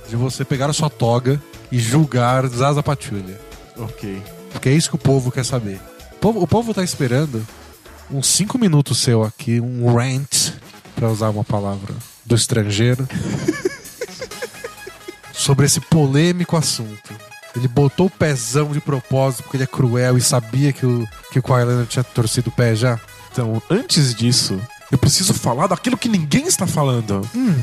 [0.07, 3.39] de você pegar a sua toga e julgar Zaza Patrulha.
[3.77, 4.21] Ok.
[4.51, 5.79] Porque é isso que o povo quer saber.
[6.13, 7.45] O povo, o povo tá esperando
[8.09, 10.51] uns 5 minutos seu aqui, um rant,
[10.95, 11.93] pra usar uma palavra
[12.25, 13.05] do estrangeiro,
[15.33, 17.13] sobre esse polêmico assunto.
[17.55, 21.39] Ele botou o pezão de propósito porque ele é cruel e sabia que o, que
[21.39, 22.99] o Kawhi Leonard tinha torcido o pé já.
[23.33, 27.21] Então, antes disso, eu preciso falar daquilo que ninguém está falando.
[27.35, 27.55] O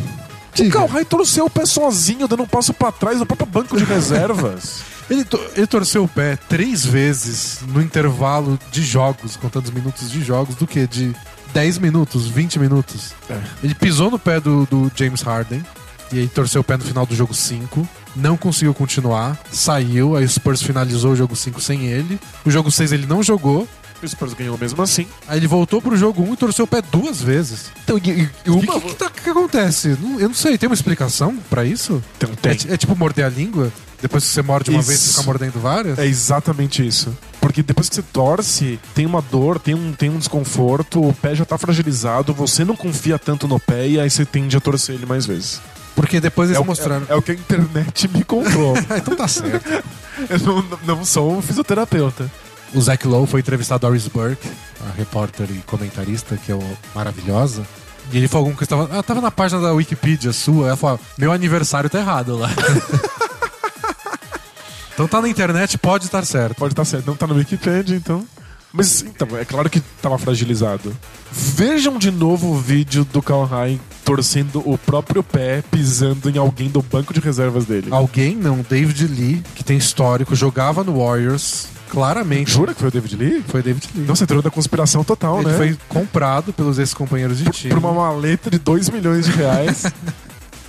[0.53, 0.85] Diga.
[0.87, 4.83] Kawhi torceu o pé sozinho, dando um passo pra trás no próprio banco de reservas.
[5.11, 10.09] Ele, to- ele torceu o pé três vezes no intervalo de jogos, contando os minutos
[10.09, 10.87] de jogos, do que?
[10.87, 11.13] De
[11.53, 13.13] 10 minutos, 20 minutos.
[13.29, 13.37] É.
[13.65, 15.65] Ele pisou no pé do, do James Harden
[16.13, 17.89] e aí torceu o pé no final do jogo 5.
[18.15, 22.17] Não conseguiu continuar, saiu, aí o Spurs finalizou o jogo 5 sem ele.
[22.47, 23.67] O jogo 6 ele não jogou,
[24.07, 25.07] o Spurs ganhou mesmo assim.
[25.29, 27.71] aí ele voltou pro jogo 1 e torceu o pé duas vezes.
[27.85, 28.75] Então, e, e- e O uma...
[28.75, 29.97] que, que, que tá- que acontece?
[30.01, 32.03] Não- eu não sei, tem uma explicação pra isso?
[32.17, 32.55] Então, É, tem.
[32.57, 33.73] ti- é tipo morder a língua?
[34.03, 34.89] Depois que você morde uma Isso.
[34.89, 35.99] vez, você fica mordendo várias?
[35.99, 37.15] É exatamente isso.
[37.39, 41.35] Porque depois que você torce, tem uma dor, tem um, tem um desconforto, o pé
[41.35, 44.95] já tá fragilizado, você não confia tanto no pé e aí você tende a torcer
[44.95, 45.61] ele mais vezes.
[45.95, 47.05] Porque depois eles é, o- mostraram.
[47.11, 48.73] é, é o que a internet me contou.
[48.97, 49.69] Então tá certo.
[50.31, 50.65] Eu não,
[50.97, 52.31] não sou um fisioterapeuta.
[52.75, 54.49] O Zach Lowe foi entrevistar a Doris Burke,
[54.89, 56.59] a repórter e comentarista, que é
[56.95, 57.67] maravilhosa.
[58.13, 58.69] E ele falou alguma coisa.
[58.69, 60.69] Tava, ah, tava na página da Wikipedia sua.
[60.69, 62.49] Ela falou: Meu aniversário tá errado lá.
[64.95, 66.57] então tá na internet, pode estar certo.
[66.57, 68.25] Pode estar certo, não tá no Wikipedia, então.
[68.73, 70.97] Mas, então, é claro que tava fragilizado.
[71.33, 76.81] Vejam de novo o vídeo do Kawhi torcendo o próprio pé, pisando em alguém do
[76.81, 77.89] banco de reservas dele.
[77.91, 82.53] Alguém, não, David Lee, que tem histórico, jogava no Warriors, claramente.
[82.53, 83.45] Jura que foi o David Lee?
[83.47, 84.07] Foi David Lee.
[84.07, 85.57] Nossa, entrou da conspiração total, ele né?
[85.57, 87.75] foi comprado pelos ex-companheiros de time.
[87.75, 89.85] por uma maleta de 2 milhões de reais.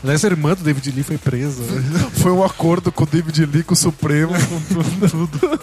[0.03, 1.61] Aliás, a irmã do David Lee foi presa.
[2.17, 5.29] Foi um acordo com o David Lee, com o Supremo, com tudo.
[5.29, 5.59] tudo.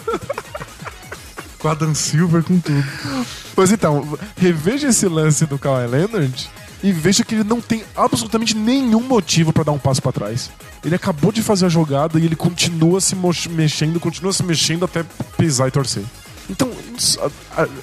[1.59, 2.85] com a Dan Silver, com tudo.
[3.57, 6.49] Mas então, reveja esse lance do Kawhi Leonard
[6.83, 10.49] e veja que ele não tem absolutamente nenhum motivo pra dar um passo pra trás.
[10.83, 13.15] Ele acabou de fazer a jogada e ele continua se
[13.49, 15.03] mexendo, continua se mexendo até
[15.37, 16.03] pisar e torcer.
[16.49, 16.71] Então,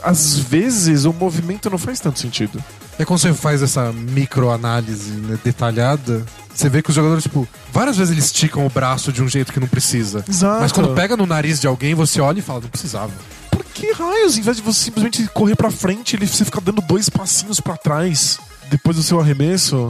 [0.03, 2.62] às vezes o movimento não faz tanto sentido.
[2.99, 7.97] É quando você faz essa microanálise né, detalhada, você vê que os jogadores, tipo, várias
[7.97, 10.24] vezes eles esticam o braço de um jeito que não precisa.
[10.28, 10.61] Exato.
[10.61, 13.12] Mas quando pega no nariz de alguém, você olha e fala, não precisava.
[13.51, 16.80] Por que raios, em vez de você simplesmente correr pra frente, ele você fica dando
[16.80, 18.38] dois passinhos pra trás
[18.70, 19.88] depois do seu arremesso?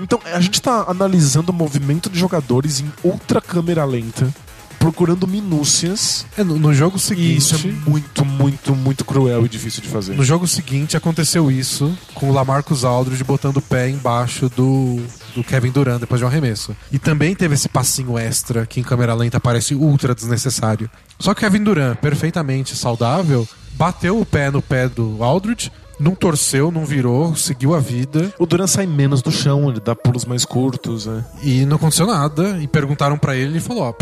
[0.00, 4.32] Então, a gente tá analisando o movimento de jogadores em outra câmera lenta.
[4.78, 6.26] procurando minúcias.
[6.36, 7.38] É, no, no jogo seguinte.
[7.38, 10.14] isso é muito, muito, muito cruel e difícil de fazer.
[10.14, 15.00] No jogo seguinte aconteceu isso com o Lamarcus Aldridge botando o pé embaixo do,
[15.34, 16.76] do Kevin Durant depois de um arremesso.
[16.92, 20.90] E também teve esse passinho extra que em câmera lenta parece ultra desnecessário.
[21.18, 26.70] Só que Kevin Durant, perfeitamente saudável, bateu o pé no pé do Aldridge, não torceu,
[26.70, 30.44] não virou, seguiu a vida O Duran sai menos do chão, ele dá pulos mais
[30.44, 31.24] curtos, né?
[31.42, 32.58] e não aconteceu nada.
[32.60, 33.94] E perguntaram pra ele e ele falou: ó,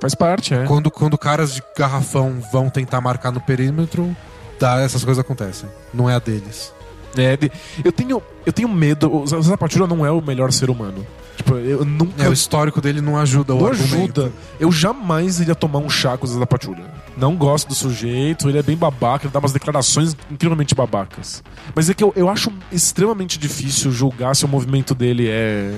[0.00, 0.64] Faz parte, é.
[0.66, 4.14] quando, quando caras de garrafão vão tentar marcar no perímetro,
[4.60, 5.68] dá, essas coisas acontecem.
[5.94, 6.72] Não é a deles.
[7.16, 7.50] É, de-
[7.82, 9.12] eu, tenho, eu tenho medo.
[9.12, 11.04] O Zapatula não é o melhor ser humano.
[11.36, 12.24] Tipo, eu nunca.
[12.24, 14.22] É, o histórico dele não ajuda o não argumento.
[14.22, 14.32] ajuda.
[14.58, 16.84] Eu jamais iria tomar um chá com o Zapatulha.
[17.16, 21.42] Não gosto do sujeito, ele é bem babaca, ele dá umas declarações incrivelmente babacas.
[21.74, 25.72] Mas é que eu, eu acho extremamente difícil julgar se o movimento dele é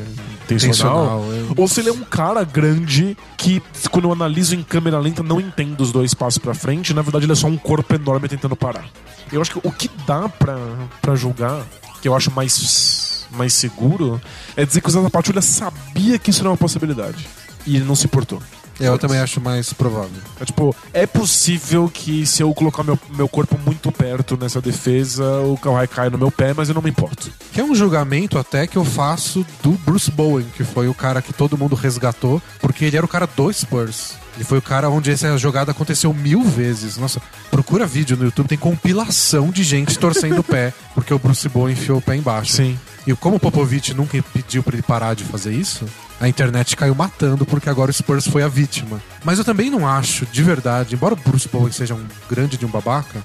[0.45, 1.21] intencional.
[1.21, 1.61] Intencional, é.
[1.61, 5.41] Ou se ele é um cara grande que, quando eu analiso em câmera lenta, não
[5.41, 6.93] entendo os dois passos pra frente.
[6.93, 8.85] Na verdade, ele é só um corpo enorme tentando parar.
[9.33, 10.59] Eu acho que o que dá pra,
[11.01, 11.63] pra julgar,
[12.01, 14.21] que eu acho mais, mais seguro,
[14.57, 17.29] é dizer que o Zé Patrulha sabia que isso era uma possibilidade.
[17.67, 18.41] E ele não se importou.
[18.81, 20.23] Eu também acho mais provável.
[20.41, 25.41] É tipo, é possível que se eu colocar meu, meu corpo muito perto nessa defesa,
[25.41, 27.31] o Kawhi cai no meu pé, mas eu não me importo.
[27.53, 31.21] Que é um julgamento até que eu faço do Bruce Bowen, que foi o cara
[31.21, 34.15] que todo mundo resgatou, porque ele era o cara do Spurs.
[34.39, 36.97] Ele foi o cara onde essa jogada aconteceu mil vezes.
[36.97, 37.21] Nossa,
[37.51, 41.73] procura vídeo no YouTube, tem compilação de gente torcendo o pé, porque o Bruce Bowen
[41.73, 42.53] enfiou o pé embaixo.
[42.53, 42.79] Sim.
[43.05, 45.85] E como o Popovich nunca pediu pra ele parar de fazer isso,
[46.21, 49.03] a internet caiu matando porque agora o Spurs foi a vítima.
[49.25, 52.65] Mas eu também não acho, de verdade, embora o Bruce Bowen seja um grande de
[52.65, 53.21] um babaca,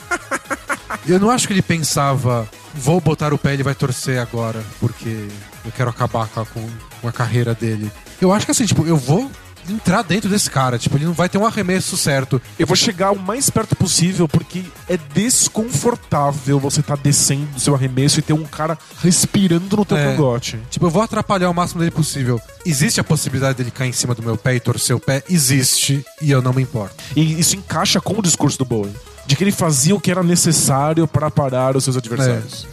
[1.08, 4.62] eu não acho que ele pensava, vou botar o pé e ele vai torcer agora,
[4.80, 5.28] porque
[5.64, 6.68] eu quero acabar com a, com-
[7.00, 7.90] com a carreira dele.
[8.20, 9.30] Eu acho que assim, tipo, eu vou
[9.68, 12.40] entrar dentro desse cara, tipo, ele não vai ter um arremesso certo.
[12.58, 17.74] Eu vou chegar o mais perto possível porque é desconfortável você estar descendo do seu
[17.74, 20.04] arremesso e ter um cara respirando no teu É.
[20.04, 20.58] cangote.
[20.70, 22.40] Tipo, eu vou atrapalhar o máximo dele possível.
[22.64, 25.22] Existe a possibilidade dele cair em cima do meu pé e torcer o pé?
[25.28, 26.94] Existe, e eu não me importo.
[27.14, 28.94] E isso encaixa com o discurso do Bowen.
[29.26, 32.66] De que ele fazia o que era necessário para parar os seus adversários.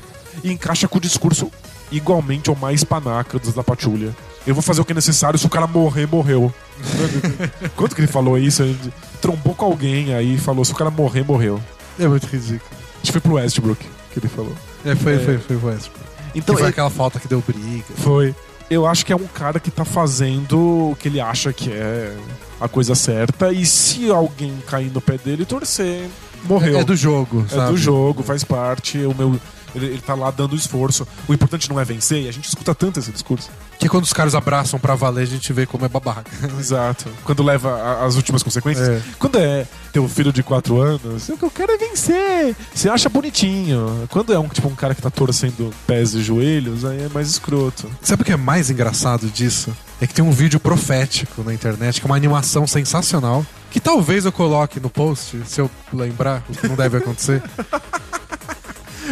[0.44, 1.52] E encaixa com o discurso
[1.92, 4.16] igualmente ou mais panaca dos da Patulha.
[4.46, 6.54] Eu vou fazer o que é necessário, se o cara morrer, morreu.
[7.76, 8.64] Quanto que ele falou isso?
[8.64, 8.78] Ele
[9.22, 11.60] trombou com alguém aí e falou: se o cara morrer, morreu.
[12.00, 12.62] É muito ridículo.
[13.02, 14.54] Acho que foi pro Westbrook que ele falou.
[14.86, 15.20] É, foi, É.
[15.20, 16.06] foi, foi o Westbrook.
[16.36, 17.86] Então, que foi ele- aquela falta que deu briga.
[17.98, 18.36] Foi.
[18.70, 20.58] Eu acho que é um cara que tá fazendo
[20.92, 22.16] o que ele acha que é
[22.60, 23.52] a coisa certa.
[23.52, 26.08] E se alguém cair no pé dele, torcer,
[26.46, 26.80] morreu.
[26.80, 27.72] É do jogo, É sabe?
[27.72, 28.98] do jogo, faz parte.
[29.00, 29.40] O meu,
[29.76, 31.08] ele, ele tá lá dando esforço.
[31.28, 33.50] O importante não é vencer, e a gente escuta tanto esse discurso.
[33.80, 36.32] Que quando os caras abraçam pra valer, a gente vê como é babaca.
[36.60, 37.06] Exato.
[37.24, 38.88] Quando leva a- as últimas consequências.
[38.88, 39.02] É.
[39.20, 42.56] Quando é teu filho de 4 anos, o que eu quero é vencer.
[42.74, 44.08] Você acha bonitinho.
[44.10, 47.28] Quando é um, tipo, um cara que tá torcendo pés e joelhos, aí é mais
[47.30, 47.90] escroto.
[48.02, 49.76] Sabe o que é mais engraçado disso?
[50.00, 54.26] É que tem um vídeo profético na internet, que é uma animação sensacional, que talvez
[54.26, 57.42] eu coloque no post, se eu lembrar, o que não deve acontecer.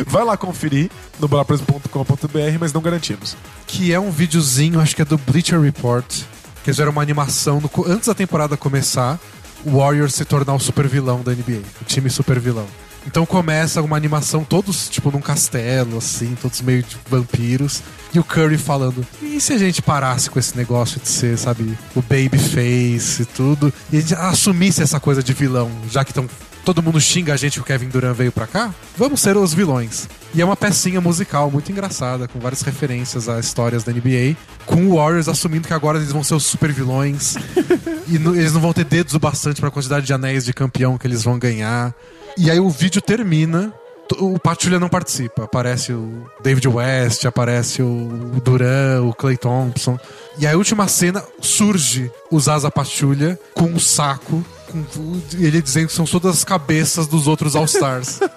[0.05, 0.89] Vai lá conferir
[1.19, 3.35] no balapreso.com.br, mas não garantimos.
[3.67, 7.61] que é um videozinho, acho que é do Bleacher Report, que eles fizeram uma animação
[7.61, 9.19] no antes da temporada começar,
[9.63, 12.67] o Warriors se tornar o super vilão da NBA, o time super vilão.
[13.07, 17.81] Então começa uma animação todos tipo num castelo assim, todos meio de vampiros,
[18.13, 21.77] e o Curry falando: "E se a gente parasse com esse negócio de ser, sabe,
[21.95, 26.29] o babyface e tudo, e a gente assumisse essa coisa de vilão, já que tão
[26.63, 28.73] Todo mundo xinga a gente que o Kevin Durant veio pra cá?
[28.95, 30.07] Vamos ser os vilões.
[30.33, 34.85] E é uma pecinha musical muito engraçada, com várias referências a histórias da NBA, com
[34.87, 37.35] o Warriors assumindo que agora eles vão ser os super vilões
[38.07, 41.07] e eles não vão ter dedos o bastante pra quantidade de anéis de campeão que
[41.07, 41.93] eles vão ganhar.
[42.37, 43.73] E aí o vídeo termina.
[44.19, 45.45] O Patulha não participa.
[45.45, 49.97] Aparece o David West, aparece o Duran, o Clay Thompson.
[50.37, 55.93] E a última cena surge o Zaza Patulha com um saco, com ele dizendo que
[55.93, 58.19] são todas as cabeças dos outros All-Stars.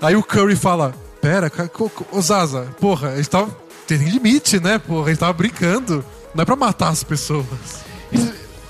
[0.00, 3.50] Aí o Curry fala: Pera, ca- co- co- ô Zaza, porra, a gente tava.
[3.86, 5.06] Tem limite, né, porra?
[5.06, 6.04] A gente tava brincando.
[6.34, 7.44] Não é pra matar as pessoas.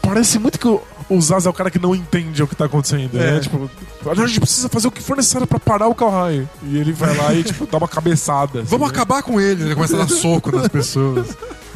[0.00, 2.64] Parece muito que o, o Zaz é o cara que não entende o que tá
[2.64, 3.16] acontecendo.
[3.20, 3.36] É.
[3.36, 3.40] É.
[3.40, 3.70] Tipo,
[4.10, 6.48] a gente precisa fazer o que for necessário pra parar o Kawhi.
[6.64, 8.60] E ele vai lá e, tipo, dá uma cabeçada.
[8.60, 8.94] assim, Vamos né?
[8.96, 9.62] acabar com ele.
[9.64, 11.28] Ele começa a dar soco nas pessoas.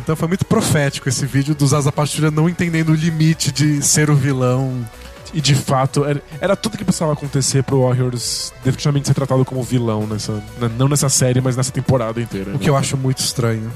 [0.07, 4.09] Então foi muito profético esse vídeo do Zaza Patrulha não entendendo o limite de ser
[4.09, 4.89] o vilão.
[5.35, 9.61] E de fato, era, era tudo que precisava acontecer pro Warriors definitivamente ser tratado como
[9.65, 10.33] vilão nessa.
[10.61, 12.55] n- Não nessa série, mas nessa temporada inteira.
[12.55, 13.73] O que eu acho muito estranho.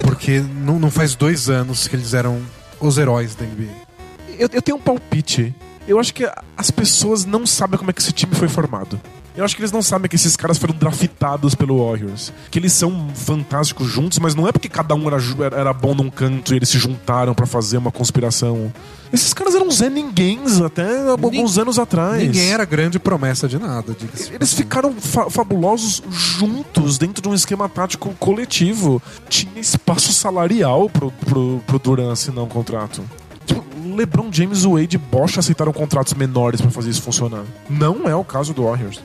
[0.00, 2.42] Porque não, não faz dois anos que eles eram
[2.78, 3.70] os heróis da NBA.
[4.38, 5.54] Eu, eu tenho um palpite.
[5.88, 9.00] Eu acho que as pessoas não sabem como é que esse time foi formado.
[9.34, 12.32] Eu acho que eles não sabem que esses caras foram draftados pelo Warriors.
[12.50, 15.16] Que eles são fantásticos juntos, mas não é porque cada um era,
[15.56, 18.70] era- bom num canto e eles se juntaram pra fazer uma conspiração.
[19.10, 22.22] Esses caras eram Zé Ninguéms até alguns anos atrás.
[22.22, 23.96] Ninguém era grande promessa de nada.
[24.30, 29.02] Eles ficaram fa- fabulosos juntos dentro de um esquema tático coletivo.
[29.30, 33.02] Tinha espaço salarial pro, pro, pro Duran assinar um contrato.
[33.46, 33.64] Tipo,
[33.96, 37.44] LeBron James e Wade Bosch aceitaram contratos menores pra fazer isso funcionar.
[37.68, 39.00] Não é o caso do Warriors.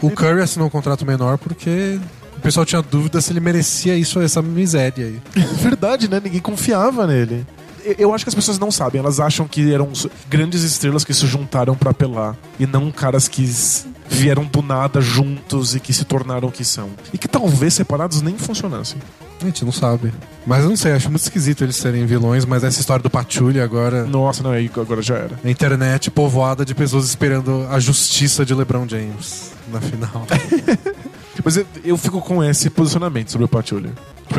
[0.00, 1.98] O Curry assinou um contrato menor porque
[2.36, 5.20] o pessoal tinha dúvida se ele merecia isso, essa miséria aí.
[5.60, 6.20] Verdade, né?
[6.22, 7.46] Ninguém confiava nele.
[7.98, 9.90] Eu- acho que as pessoas não sabem, elas acham que eram
[10.28, 13.42] grandes estrelas que se juntaram pra apelar e não caras que
[14.08, 16.90] vieram do nada juntos e que se tornaram o que são.
[17.12, 18.98] E que talvez separados nem funcionassem.
[19.40, 20.12] A gente não sabe.
[20.46, 23.60] Mas eu não sei, acho muito esquisito eles serem vilões, mas essa história do Patchouli
[23.60, 24.04] agora.
[24.04, 25.38] Nossa, não, aí agora já era.
[25.44, 30.26] A internet povoada de pessoas esperando a justiça de LeBron James na final.
[31.44, 33.90] Mas eu, eu fico com esse posicionamento sobre o Patchouli.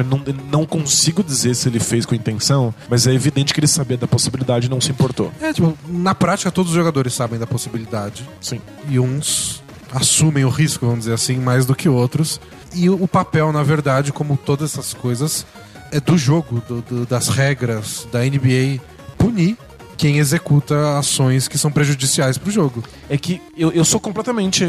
[0.01, 0.21] Eu não,
[0.51, 4.07] não consigo dizer se ele fez com intenção, mas é evidente que ele sabia da
[4.07, 5.31] possibilidade e não se importou.
[5.41, 8.27] é, tipo, na prática todos os jogadores sabem da possibilidade.
[8.41, 8.59] Sim.
[8.89, 12.39] E uns assumem o risco, vamos dizer assim, mais do que outros.
[12.73, 15.45] E o o papel, na verdade, como todas essas coisas,
[15.91, 18.81] é do jogo, do- do- das regras da NBA
[19.17, 19.55] punir
[19.97, 22.83] quem executa ações que são prejudiciais pro jogo.
[23.09, 24.65] É que eu, eu sou completamente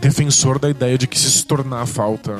[0.00, 2.34] defensor da ideia de que se se tornar falta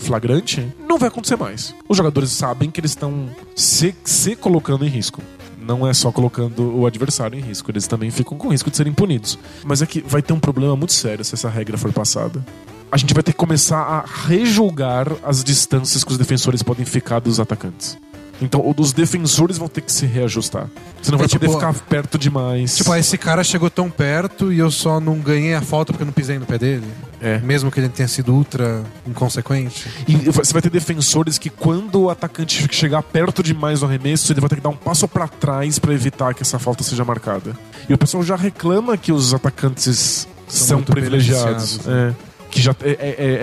[0.00, 1.74] flagrante, não vai acontecer mais.
[1.88, 5.22] Os jogadores sabem que eles estão se, se colocando em risco.
[5.60, 8.92] Não é só colocando o adversário em risco, eles também ficam com risco de serem
[8.92, 9.38] punidos.
[9.64, 12.44] Mas é que vai ter um problema muito sério se essa regra for passada.
[12.90, 17.20] A gente vai ter que começar a rejulgar as distâncias que os defensores podem ficar
[17.20, 17.96] dos atacantes.
[18.40, 20.66] Então, os defensores vão ter que se reajustar.
[21.02, 22.76] Você não É vai tipo- poder ficar perto demais.
[22.76, 26.02] Tipo, ah, esse cara chegou tão perto e eu só não ganhei a falta porque
[26.02, 26.86] eu não pisei no pé dele.
[27.20, 27.38] É.
[27.38, 29.86] Mesmo que ele tenha sido ultra inconsequente.
[30.08, 34.40] E você vai ter defensores que quando o atacante chegar perto demais do arremesso, ele
[34.40, 37.54] vai ter que dar um passo pra trás pra evitar que essa falta seja marcada.
[37.88, 41.76] E o pessoal já reclama que os atacantes são, muito privilegiados.
[41.78, 42.29] beneficiados, É.
[42.50, 42.90] Que já é,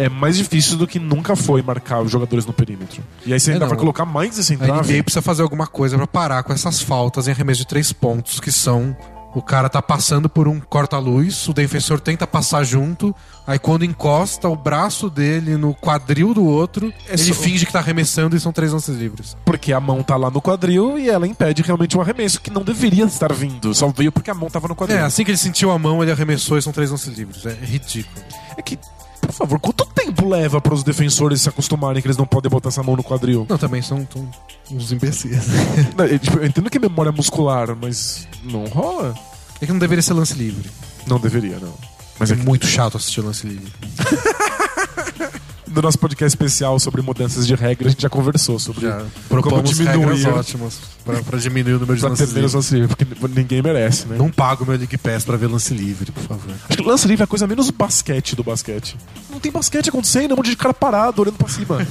[0.01, 3.01] é- é mais difícil do que nunca foi marcar os jogadores no perímetro.
[3.25, 3.69] E aí você É, ainda não.
[3.69, 4.91] vai colocar mais esse A entrave.
[4.93, 8.39] NBA precisa fazer alguma coisa pra parar com essas faltas em arremesso de três pontos,
[8.39, 8.95] que são
[9.35, 13.13] o cara tá passando por um corta-luz, o defensor tenta passar junto,
[13.45, 17.71] aí quando encosta o braço dele no quadril do outro, É ele só- finge que
[17.71, 19.37] tá arremessando e são três lances livres.
[19.45, 22.63] Porque a mão tá lá no quadril e ela impede realmente um arremesso que não
[22.63, 23.75] deveria estar vindo.
[23.75, 24.97] Só veio porque a mão tava no quadril.
[24.97, 27.45] É, assim que ele sentiu a mão, ele arremessou e são três lances livres.
[27.45, 28.25] É ridículo.
[28.57, 28.79] É que,
[29.21, 32.69] por favor, quanto tempo leva para os defensores se acostumarem que eles não podem botar
[32.69, 33.45] essa mão no quadril?
[33.49, 34.29] Não, também são, são
[34.71, 35.47] uns imbecis.
[35.97, 39.15] Não, eu, tipo, eu entendo que é memória muscular, mas não rola.
[39.61, 40.69] É que não deveria ser lance livre.
[41.07, 41.73] Não deveria, não.
[42.19, 43.71] Mas é é muito chato assistir lance livre.
[45.67, 49.69] no nosso podcast especial sobre mudanças de regra, a gente já conversou sobre Já propomos
[49.69, 50.27] diminuir.
[50.29, 52.53] ótimas pra, pra diminuir o número de lances livres.
[52.53, 53.05] lance livre, porque
[53.39, 54.17] ninguém merece, né?
[54.17, 56.53] Não pago meu League Pass pra ver lance livre, por favor.
[56.67, 58.97] Acho que lance livre é a coisa menos basquete do basquete.
[59.29, 61.85] Não tem basquete acontecendo, é um monte de cara parado, olhando pra cima.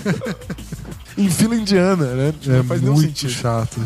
[1.17, 2.35] em fila indiana, né?
[2.47, 3.31] É não faz nenhum muito sentido.
[3.33, 3.81] chato.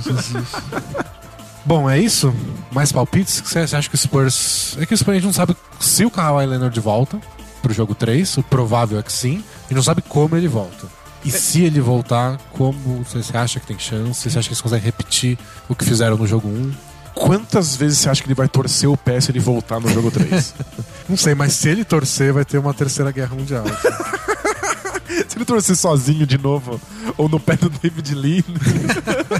[1.64, 2.33] Bom, é isso?
[2.72, 3.43] Mais palpites?
[3.45, 4.76] Você você acha que o Spurs...
[4.81, 7.20] É que o Spurs a gente não sabe se o Kawhi Leonard volta
[7.61, 9.44] pro jogo 3, o provável é que sim.
[9.62, 10.86] Gente não sabe como ele volta.
[11.24, 14.28] E se ele voltar, como você você acha que tem chance?
[14.30, 15.38] Você acha que eles conseguem repetir
[15.68, 16.72] o que fizeram no jogo 1?
[17.14, 20.11] Quantas vezes você acha que ele vai torcer o pé se ele voltar no jogo
[20.11, 20.54] 3?
[21.08, 23.64] Não sei, mas se ele torcer, vai ter uma terceira guerra mundial.
[25.28, 26.80] se ele torcer sozinho de novo,
[27.18, 28.44] ou no pé do David Lee.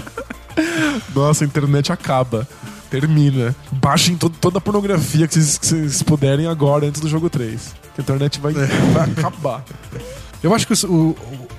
[1.15, 2.47] Nossa, a internet acaba.
[2.89, 3.55] Termina.
[3.71, 7.73] Baixem to- toda a pornografia que vocês, que vocês puderem agora, antes do jogo 3.
[8.01, 8.53] A internet vai,
[8.93, 9.63] vai acabar.
[10.43, 11.15] Eu acho que o, o,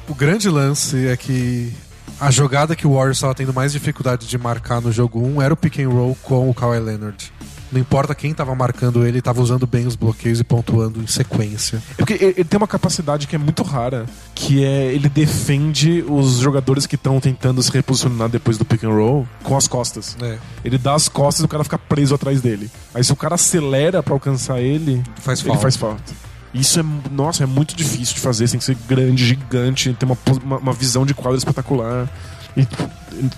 [0.08, 1.72] o grande lance é que
[2.20, 5.54] a jogada que o Warriors estava tendo mais dificuldade de marcar no jogo 1 era
[5.54, 7.32] o pick and roll com o Kawhi Leonard.
[7.70, 11.06] Não importa quem estava marcando ele, ele estava usando bem os bloqueios e pontuando em
[11.06, 11.82] sequência.
[11.92, 16.04] É porque ele ele tem uma capacidade que é muito rara, que é ele defende
[16.06, 20.16] os jogadores que estão tentando se reposicionar depois do pick and roll com as costas.
[20.20, 22.70] É, Ele dá as costas e o cara fica preso atrás dele.
[22.94, 25.62] Aí se o cara acelera pra alcançar ele, faz ele falta.
[25.62, 26.12] faz falta.
[26.54, 30.04] Isso é, nossa, é muito difícil de fazer, você tem que ser grande, gigante, ter
[30.04, 32.08] uma, uma, uma visão de quadro espetacular.
[32.54, 32.66] E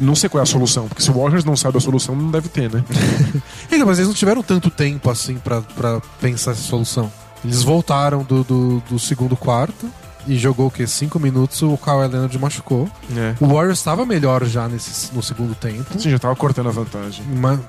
[0.00, 2.30] não sei qual é a solução, porque se o Warriors não sabe a solução, não
[2.30, 2.82] deve ter, né?
[3.70, 7.10] Então, mas eles não tiveram tanto tempo assim pra pra pensar essa solução.
[7.44, 9.88] Eles voltaram do, do, do segundo quarto
[10.26, 10.86] e jogou o quê?
[10.86, 12.88] 5 minutos, o Kawhi Leonard machucou.
[13.14, 13.34] É.
[13.40, 15.84] O Warriors estava melhor já nesse, no segundo tempo.
[15.98, 17.24] Sim, já tava cortando a vantagem.
[17.36, 17.60] Mas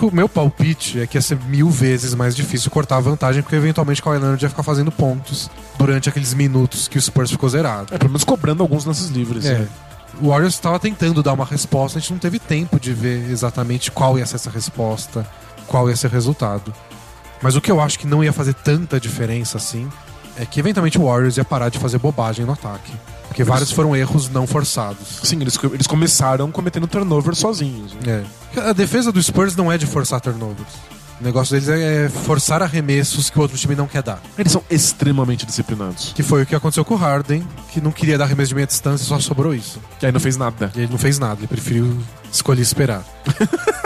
[0.00, 3.56] o meu palpite é que ia ser mil vezes mais difícil cortar a vantagem, porque
[3.56, 7.48] eventualmente o Kawhi Leonard ia ficar fazendo pontos durante aqueles minutos que o Spurs ficou
[7.48, 7.94] zerado.
[7.94, 9.44] É, pelo menos cobrando alguns lances livres.
[9.44, 9.58] É.
[9.58, 9.68] né?
[10.20, 13.90] O Warriors estava tentando dar uma resposta, a gente não teve tempo de ver exatamente
[13.90, 15.26] qual ia ser essa resposta,
[15.66, 16.72] qual ia ser o resultado.
[17.40, 19.90] Mas o que eu acho que não ia fazer tanta diferença assim
[20.36, 22.92] é que eventualmente o Warriors ia parar de fazer bobagem no ataque.
[23.32, 25.20] Porque vários foram erros não forçados.
[25.22, 27.94] Sim, eles, eles começaram cometendo turnover sozinhos.
[27.94, 28.24] né?
[28.54, 28.60] É.
[28.60, 30.68] A defesa do Spurs não é de forçar turnovers.
[31.18, 34.20] O negócio deles é forçar arremessos que o outro time não quer dar.
[34.36, 36.12] Eles são extremamente disciplinados.
[36.14, 38.66] Que foi o que aconteceu com o Harden, que não queria dar arremesso de meia
[38.66, 39.80] distância e só sobrou isso.
[40.02, 40.70] E aí não fez nada.
[40.74, 41.96] E ele não fez nada, ele preferiu
[42.30, 43.02] escolher esperar.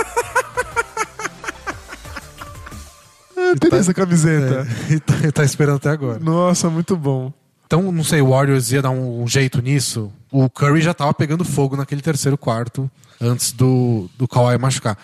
[3.61, 4.67] Tem essa camiseta.
[4.91, 6.19] É, e tá, e tá esperando até agora.
[6.19, 7.33] Nossa, muito bom.
[7.67, 10.13] Então, não sei, o Warriors ia dar um, jeito nisso.
[10.31, 12.89] O Curry já tava pegando fogo naquele terceiro quarto
[13.21, 14.97] antes do, do Kawhi machucar.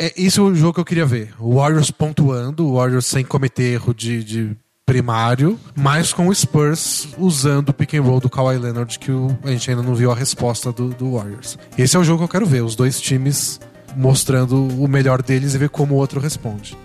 [0.00, 1.32] É, isso é o jogo que eu queria ver.
[1.38, 7.06] O Warriors pontuando, o Warriors sem cometer erro de, de primário, mas com o Spurs
[7.16, 10.10] usando o pick and roll do Kawhi Leonard, que o- a gente ainda não viu
[10.10, 11.56] a resposta do, do Warriors.
[11.78, 13.60] Esse é o jogo que eu quero ver, os dois times
[13.96, 16.76] mostrando o melhor deles e ver como o outro responde.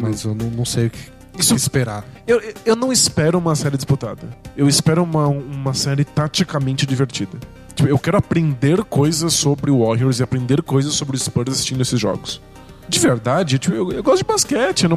[0.00, 0.98] Mas eu não, não sei o que,
[1.40, 2.04] Isso- esperar.
[2.26, 4.22] Eu, eu não espero uma série disputada.
[4.56, 7.38] Eu espero uma, uma série taticamente divertida.
[7.74, 11.82] Tipo, eu quero aprender coisas sobre o Warriors e aprender coisas sobre o Spurs assistindo
[11.82, 12.40] esses jogos.
[12.88, 14.96] De verdade, tipo, eu, eu gosto de basquete, não,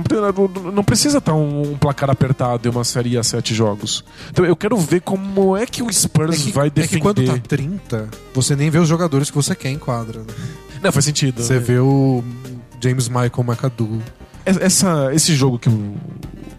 [0.71, 4.05] não, precisa estar um, um placar apertado e uma série a sete jogos.
[4.29, 6.95] Então eu quero ver como é que o Spurs É que, vai é defender.
[6.97, 10.19] que quando tá 30, você nem vê os jogadores que você quer em quadra.
[10.19, 10.27] né?
[10.83, 11.41] Não, faz sentido.
[11.41, 12.23] Você vê o
[12.79, 14.01] James Michael McAdoo.
[14.45, 15.95] Essa, esse jogo que o,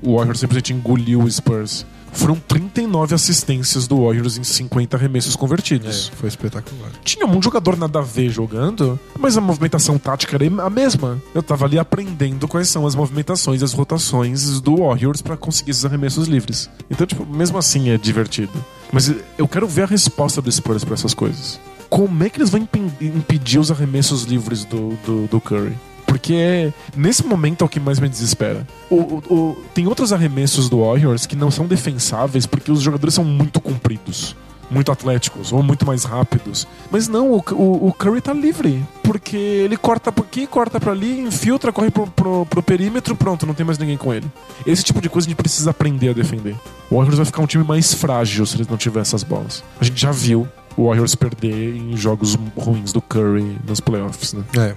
[0.03, 6.11] o Warriors simplesmente engoliu o Spurs foram 39 assistências do Warriors em 50 arremessos convertidos.
[6.13, 6.91] É, foi espetacular.
[7.05, 11.23] Tinha um jogador nada a ver jogando, mas a movimentação tática era a mesma.
[11.33, 15.71] Eu tava ali aprendendo quais são as movimentações e as rotações do Warriors pra conseguir
[15.71, 16.69] esses arremessos livres.
[16.91, 18.53] Então, tipo, mesmo assim é divertido.
[18.93, 21.61] Mas eu quero ver a resposta do Spurs pra essas coisas.
[21.89, 25.77] Como é que eles vão impe- impedir os arremessos livres do, do, do Curry?
[26.11, 28.67] Porque nesse momento é o que mais me desespera.
[28.91, 33.15] O, o- o- tem outros arremessos do Warriors que não são defensáveis porque os jogadores
[33.15, 34.35] são muito compridos
[34.73, 36.65] muito atléticos ou muito mais rápidos.
[36.93, 38.85] Mas não, o, o, o Curry tá livre.
[39.03, 43.45] Porque ele corta por aqui, corta pra ali, infiltra, corre pro, pro, pro perímetro, pronto,
[43.45, 44.31] não tem mais ninguém com ele.
[44.65, 46.55] Esse tipo de coisa a gente precisa aprender a defender.
[46.89, 49.65] O Warriors vai ficar um time mais frágil se eles não tiver essas bolas.
[49.81, 50.47] A gente já viu
[50.77, 54.45] o Warriors perder em jogos ruins do Curry nos playoffs, né?
[54.57, 54.75] É.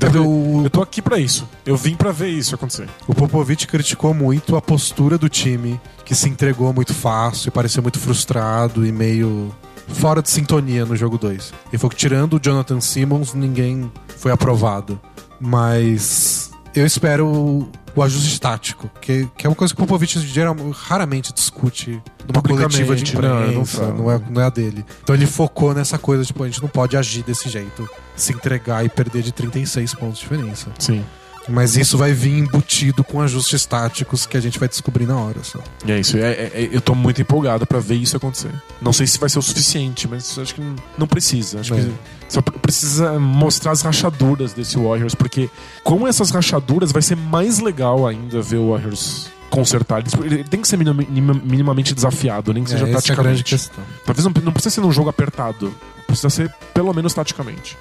[0.00, 1.48] Teve eu, o, eu tô aqui pra isso.
[1.64, 2.88] Eu vim pra ver isso acontecer.
[3.06, 7.98] o Popovich criticou muito a postura do time, que se entregou muito fácil, pareceu muito
[7.98, 9.54] frustrado e meio
[9.88, 11.52] fora de sintonia no jogo 2.
[11.68, 15.00] Ele falou que tirando o Jonathan Simmons, ninguém foi aprovado.
[15.40, 20.56] Mas eu espero o, ajuste tático, que, que é uma coisa que o Popovich geral,
[20.72, 23.20] raramente discute numa coletiva de né?
[23.28, 23.94] Não imprensa, fala.
[23.94, 24.84] não, é, não é a dele.
[25.02, 28.84] Então ele focou nessa coisa, tipo, a gente não pode agir desse jeito, se entregar
[28.84, 30.70] e perder de 36 pontos de diferença.
[30.78, 31.04] Sim.
[31.48, 35.42] Mas isso vai vir embutido com ajustes táticos que a gente vai descobrir na hora
[35.42, 35.58] só.
[35.84, 36.16] E é isso.
[36.16, 38.50] É, é- é- eu tô muito empolgado pra ver isso acontecer.
[38.80, 40.62] Não sei se vai ser o suficiente, mas acho que
[40.96, 41.60] não- precisa.
[41.60, 41.76] Acho É.
[41.82, 41.92] que
[42.30, 45.50] só pre- precisa mostrar as rachaduras desse Warriors, porque
[45.82, 50.02] com essas rachaduras vai ser mais legal ainda ver o Warriors consertar.
[50.24, 53.02] Ele tem que ser minima- minima- minimamente desafiado, nem que seja é, essa é a
[53.02, 53.24] taticamente.
[53.26, 53.84] grande questão.
[54.04, 55.72] Talvez não, não precisa ser num jogo apertado.
[56.06, 57.76] Precisa ser pelo menos taticamente.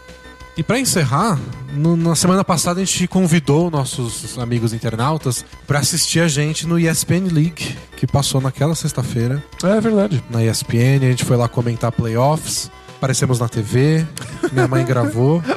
[0.55, 1.39] E pra encerrar,
[1.73, 6.79] no- na semana passada a gente convidou nossos amigos internautas pra assistir a gente no
[6.79, 10.23] ESPN League, que passou naquela sexta-feira É verdade.
[10.29, 10.97] na ESPN.
[11.01, 14.05] A gente foi lá comentar playoffs, aparecemos na TV,
[14.51, 15.41] minha mãe gravou.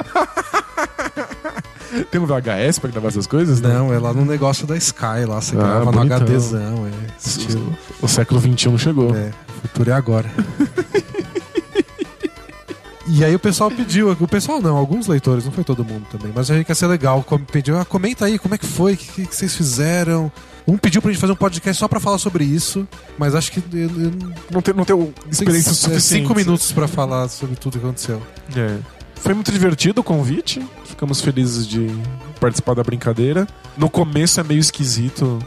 [2.11, 3.59] Tem um VHS pra gravar essas coisas?
[3.61, 3.73] né?
[3.73, 6.17] Não, é lá no negócio da Sky, lá você Ah, grava no bonitão.
[6.17, 6.91] HDzão, é
[7.27, 7.75] estilo.
[8.01, 9.15] O século XXI chegou.
[9.15, 10.29] É, o futuro é agora.
[13.09, 16.31] E aí o pessoal pediu, o pessoal não, alguns leitores, não foi todo mundo também,
[16.35, 18.97] mas a gente quer ser legal, pediu, ah, comenta aí como é que foi, o
[18.97, 20.31] que, que, que vocês fizeram.
[20.67, 22.85] Um pediu pra gente fazer um podcast só pra falar sobre isso,
[23.17, 24.11] mas acho que eu, eu
[24.51, 26.23] não tem, não tem experiência tenho suficiente.
[26.23, 28.21] cinco minutos pra falar sobre tudo que aconteceu.
[28.53, 28.77] É.
[29.15, 30.61] Foi muito divertido o convite.
[30.83, 31.87] Ficamos felizes de
[32.39, 33.47] participar da brincadeira.
[33.77, 35.39] No começo é meio esquisito.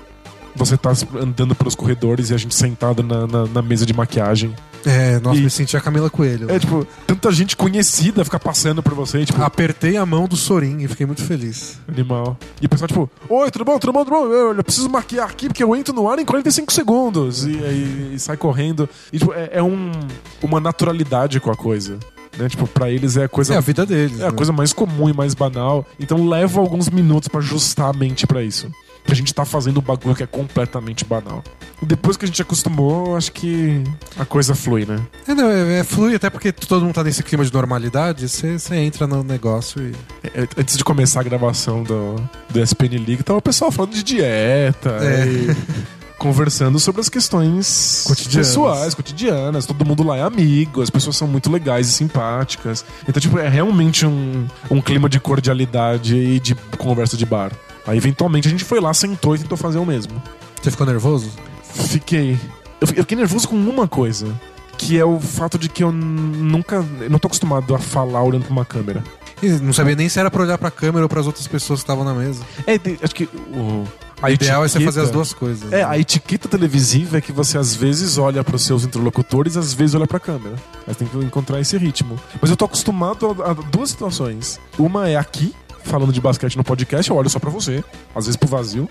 [0.56, 4.54] Você tá andando pelos corredores e a gente sentado na, na, na mesa de maquiagem.
[4.84, 6.50] É, nossa, E- me senti a Camila Coelho.
[6.50, 10.78] É, tipo, tanta gente conhecida fica passando por você, tipo, Apertei a mão do Sorin
[10.80, 11.78] e fiquei muito feliz.
[11.88, 12.38] animal.
[12.62, 14.24] E o pessoal, tipo, oi, tudo bom, tudo bom, tudo bom?
[14.26, 17.44] Eu, eu preciso maquiar aqui porque eu entro no ar em 45 segundos.
[17.44, 18.88] E aí e sai correndo.
[19.12, 19.90] E, tipo, é, é um,
[20.42, 21.98] uma naturalidade com a coisa.
[22.38, 22.48] Né?
[22.48, 24.20] Tipo, pra eles é a coisa É a vida deles.
[24.20, 24.36] É a né?
[24.36, 25.84] coisa mais comum e mais banal.
[25.98, 28.70] Então leva alguns minutos pra ajustar a mente pra isso.
[29.10, 31.42] A gente tá fazendo um bagulho que é completamente banal.
[31.82, 33.82] Depois que a gente acostumou, acho que
[34.18, 35.00] a coisa flui, né?
[35.26, 38.58] É, não, é, é flui, até porque todo mundo tá nesse clima de normalidade, você
[38.58, 39.92] você entra no negócio e.
[40.28, 42.16] É, Antes de começar a gravação do,
[42.50, 45.26] do SPN League, tava o pessoal falando de dieta É.
[45.26, 45.56] e
[46.18, 48.48] conversando sobre as questões Cotidianas.
[48.48, 49.64] pessoais, cotidianas.
[49.64, 52.84] Todo mundo lá é amigo, as pessoas são muito legais e simpáticas.
[53.08, 57.50] Então, tipo, é realmente um, um clima de cordialidade e de conversa de bar.
[57.90, 60.20] Aí, eventualmente, a gente foi lá, sentou e tentou fazer o mesmo.
[60.62, 61.30] Você ficou nervoso?
[61.62, 62.38] Fiquei.
[62.80, 64.32] Eu fi- eu fiquei nervoso com uma coisa.
[64.78, 66.84] Que é o fato de que eu nunca.
[67.00, 69.04] Eu não tô acostumado a falar olhando pra uma câmera.
[69.42, 71.84] E não sabia nem se era pra olhar pra câmera ou pras outras pessoas que
[71.84, 72.42] estavam na mesa.
[72.66, 73.84] É, acho que o.
[74.22, 75.72] A ideal é você etiqueta- fazer as duas coisas.
[75.72, 75.84] É, né?
[75.84, 80.06] a etiqueta televisiva é que você às vezes olha pros seus interlocutores, às vezes olha
[80.06, 80.56] pra câmera.
[80.86, 82.18] Mas tem que encontrar esse ritmo.
[82.40, 84.60] Mas eu tô acostumado a, a duas situações.
[84.78, 85.54] Uma é aqui,
[85.90, 87.84] falando de basquete no podcast, eu olho só pra você.
[88.14, 88.88] Às vezes pro vazio,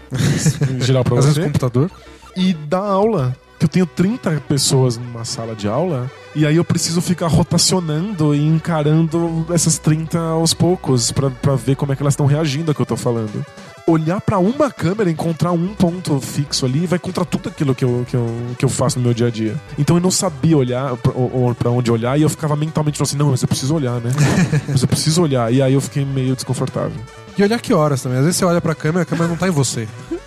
[0.69, 1.41] em geral pra Às vezes você.
[1.41, 1.91] o computador.
[2.35, 3.35] E da aula.
[3.57, 8.33] Que eu tenho 30 pessoas numa sala de aula, e aí eu preciso ficar rotacionando
[8.33, 12.71] e encarando essas 30 aos poucos pra, pra ver como é que elas estão reagindo
[12.71, 13.45] ao que eu tô falando.
[13.87, 18.05] Olhar pra uma câmera, encontrar um ponto fixo ali, vai contra tudo aquilo que eu,
[18.07, 18.27] que eu,
[18.57, 19.55] que eu faço no meu dia a dia.
[19.77, 23.31] Então eu não sabia olhar pra onde olhar, e eu ficava mentalmente falando assim: não,
[23.31, 24.11] mas eu preciso olhar, né?
[24.67, 25.51] mas eu preciso olhar.
[25.51, 26.99] E aí eu fiquei meio desconfortável.
[27.37, 28.17] E olhar que horas também.
[28.17, 29.87] Às vezes você olha pra câmera, a câmera não tá em você.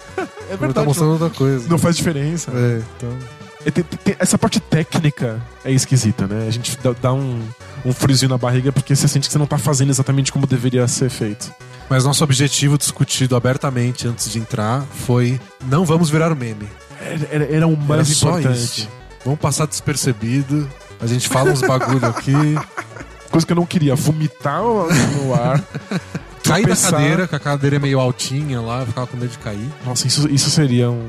[0.51, 1.67] É Ela tá mostrando outra coisa.
[1.67, 2.51] não faz diferença.
[2.55, 3.09] É, então.
[3.65, 6.47] É, essa parte técnica é esquisita, né?
[6.47, 7.41] A gente dá, dá um,
[7.85, 10.87] um friozinho na barriga porque você sente que você não tá fazendo exatamente como deveria
[10.89, 11.51] ser feito.
[11.89, 16.69] Mas nosso objetivo discutido abertamente antes de entrar foi: não vamos virar o meme.
[17.31, 18.57] Era, era- o mais Era só importante.
[18.83, 18.89] isso.
[19.25, 20.69] Vamos passar despercebido.
[21.01, 22.33] A gente fala uns bagulho aqui.
[23.31, 25.63] Coisa que eu não queria, vomitar no ar.
[26.45, 29.39] Cair da cadeira, que a cadeira é meio altinha lá, eu ficava com medo de
[29.39, 29.71] cair.
[29.87, 31.09] Nossa, isso, isso seria um.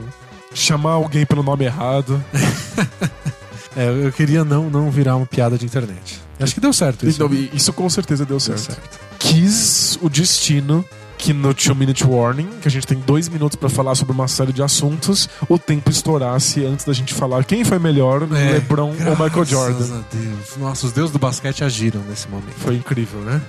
[0.53, 2.23] Chamar alguém pelo nome errado.
[3.75, 6.21] É, eu queria não, não virar uma piada de internet.
[6.39, 7.23] Acho que deu certo isso.
[7.23, 8.59] Então, isso com certeza deu Deu certo.
[8.73, 8.99] certo.
[9.19, 10.83] Quis o destino
[11.17, 14.27] que no Two Minute Warning, que a gente tem dois minutos pra falar sobre uma
[14.27, 18.89] série de assuntos, o tempo estourasse antes da gente falar quem foi melhor, É, LeBron
[19.07, 19.85] ou Michael Jordan.
[19.85, 20.57] a Deus.
[20.59, 22.55] Nossa, os deuses do basquete agiram nesse momento.
[22.57, 23.41] Foi incrível, né?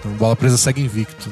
[0.00, 1.30] Então, bola presa segue invicto.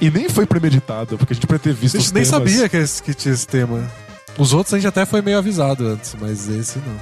[0.00, 2.38] E nem foi premeditado, porque a gente podia ter A visto gente os nem temas.
[2.50, 3.90] sabia que, que tinha esse tema.
[4.38, 6.94] Os outros a gente até foi meio avisado antes, mas esse não.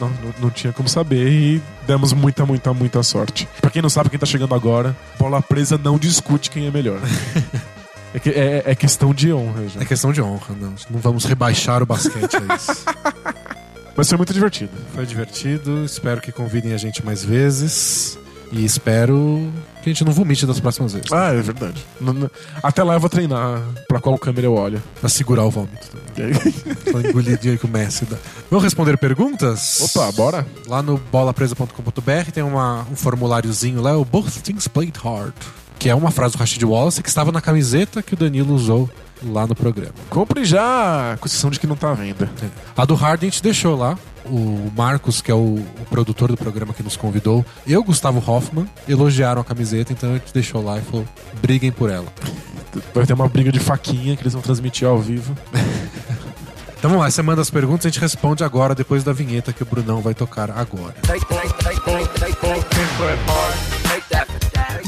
[0.00, 3.46] Não, não, não tinha como saber e demos muita, muita, muita sorte.
[3.60, 6.98] Pra quem não sabe, quem tá chegando agora, bola presa não discute quem é melhor.
[8.14, 9.82] É, que- é- é questão de honra, já.
[9.82, 10.72] É questão de honra, não.
[10.88, 12.82] Não vamos rebaixar o basquete a isso.
[13.94, 14.70] Mas foi muito divertido.
[14.94, 18.18] Foi divertido, espero que convidem a gente mais vezes.
[18.50, 19.52] E espero
[19.88, 21.10] que a gente não vomite das próximas vezes.
[21.12, 21.84] Ah, é verdade.
[22.62, 24.82] Até lá eu vou treinar pra qual câmera eu olho.
[25.00, 25.88] Pra segurar o vômito.
[26.14, 26.32] também.
[26.80, 28.16] Aquela engolidinha que o Messi dá.
[28.50, 29.80] Vamos responder perguntas?
[29.80, 30.46] Opa, bora?
[30.66, 35.34] Lá no bolapresa.com.br tem uma, um formuláriozinho lá, o Both Things Played Hard.
[35.78, 38.90] Que é uma frase do Rashid Wallace que estava na camiseta que o Danilo usou
[39.22, 39.94] lá no programa.
[40.10, 42.30] Compre já, com exceção de que não tá à venda.
[42.76, 43.98] A do Hard a gente deixou lá.
[44.26, 48.68] O Marcos, que é o, o produtor do programa que nos convidou, eu, Gustavo Hoffman,
[48.86, 51.06] elogiaram a camiseta, então a gente deixou lá e falou:
[51.40, 52.06] briguem por ela.
[52.94, 55.34] Vai ter uma briga de faquinha que eles vão transmitir ao vivo.
[56.78, 59.62] Então vamos lá, você manda as perguntas, a gente responde agora, depois da vinheta que
[59.64, 60.94] o Brunão vai tocar agora.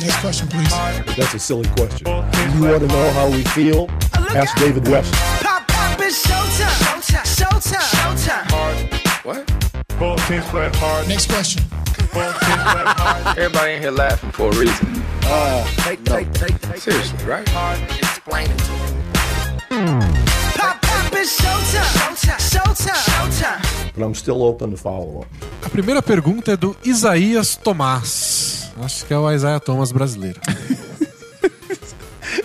[0.01, 0.71] Next question, please.
[1.17, 2.07] That's a silly question.
[2.07, 3.87] You want to know how we feel?
[4.35, 5.13] Ask David West.
[5.43, 7.03] Pop, pop, it's showtime.
[7.25, 7.81] Showtime.
[7.91, 8.47] Showtime.
[9.99, 11.09] Both teams play hard.
[11.09, 11.63] Next question.
[13.37, 15.03] Everybody in here laughing for a reason.
[16.77, 17.47] Seriously, right?
[17.99, 18.79] Explain it to me.
[20.55, 22.15] Pop, pop, it's showtime.
[22.39, 22.95] Showtime.
[22.95, 23.61] Showtime.
[23.95, 25.27] But I'm still open to follow up.
[25.65, 28.71] A primeira pergunta é do Isaías Tomás.
[28.83, 30.41] Acho que é o Isaiah Thomas brasileiro.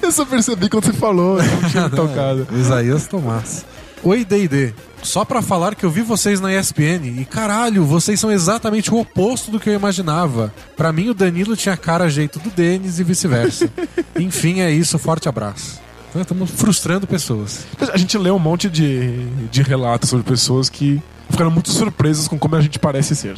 [0.05, 2.47] Eu só percebi quando você falou, eu não tinha me tocado.
[2.53, 3.65] Isaías Tomás.
[4.03, 4.71] Oi, D&D.
[5.01, 8.99] Só pra falar que eu vi vocês na ESPN e caralho, vocês são exatamente o
[8.99, 10.53] oposto do que eu imaginava.
[10.77, 13.67] Pra mim, o Danilo tinha cara jeito do Denis e vice-versa.
[14.15, 14.99] Enfim, é isso.
[14.99, 15.81] Forte abraço.
[16.11, 17.65] Então, estamos frustrando pessoas.
[17.91, 21.01] A gente lê um monte de, de relatos sobre pessoas que
[21.31, 23.37] ficaram muito surpresas com como a gente parece ser.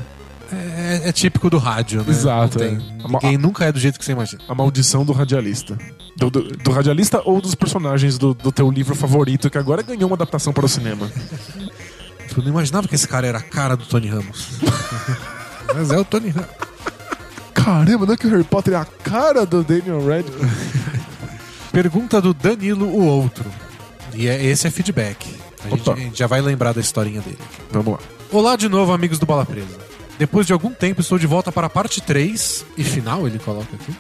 [0.52, 2.10] É, é típico do rádio, né?
[2.10, 3.08] Exato, Não tem- é.
[3.08, 4.42] Ninguém nunca é do jeito que você imagina.
[4.48, 5.78] A maldição do radialista.
[6.16, 10.08] Do, do- do radialista ou dos personagens do, do teu livro favorito, que agora ganhou
[10.10, 11.10] uma adaptação para o cinema.
[12.36, 14.48] Eu não imaginava que esse cara era a cara do Tony Ramos.
[15.76, 16.50] Mas é o Tony Ramos.
[17.54, 20.78] Caramba, não é que o Harry Potter é a cara do Daniel Radcliffe?
[21.72, 23.46] Pergunta do Danilo, o outro.
[24.14, 25.28] E é, esse é feedback.
[25.66, 27.38] A gente, a gente já vai lembrar da historinha dele.
[27.72, 28.00] Vamos lá.
[28.32, 29.68] Olá de novo, amigos do Bola Presa.
[30.18, 33.68] Depois de algum tempo, estou de volta para a parte 3 e final, ele coloca
[33.76, 33.96] aqui.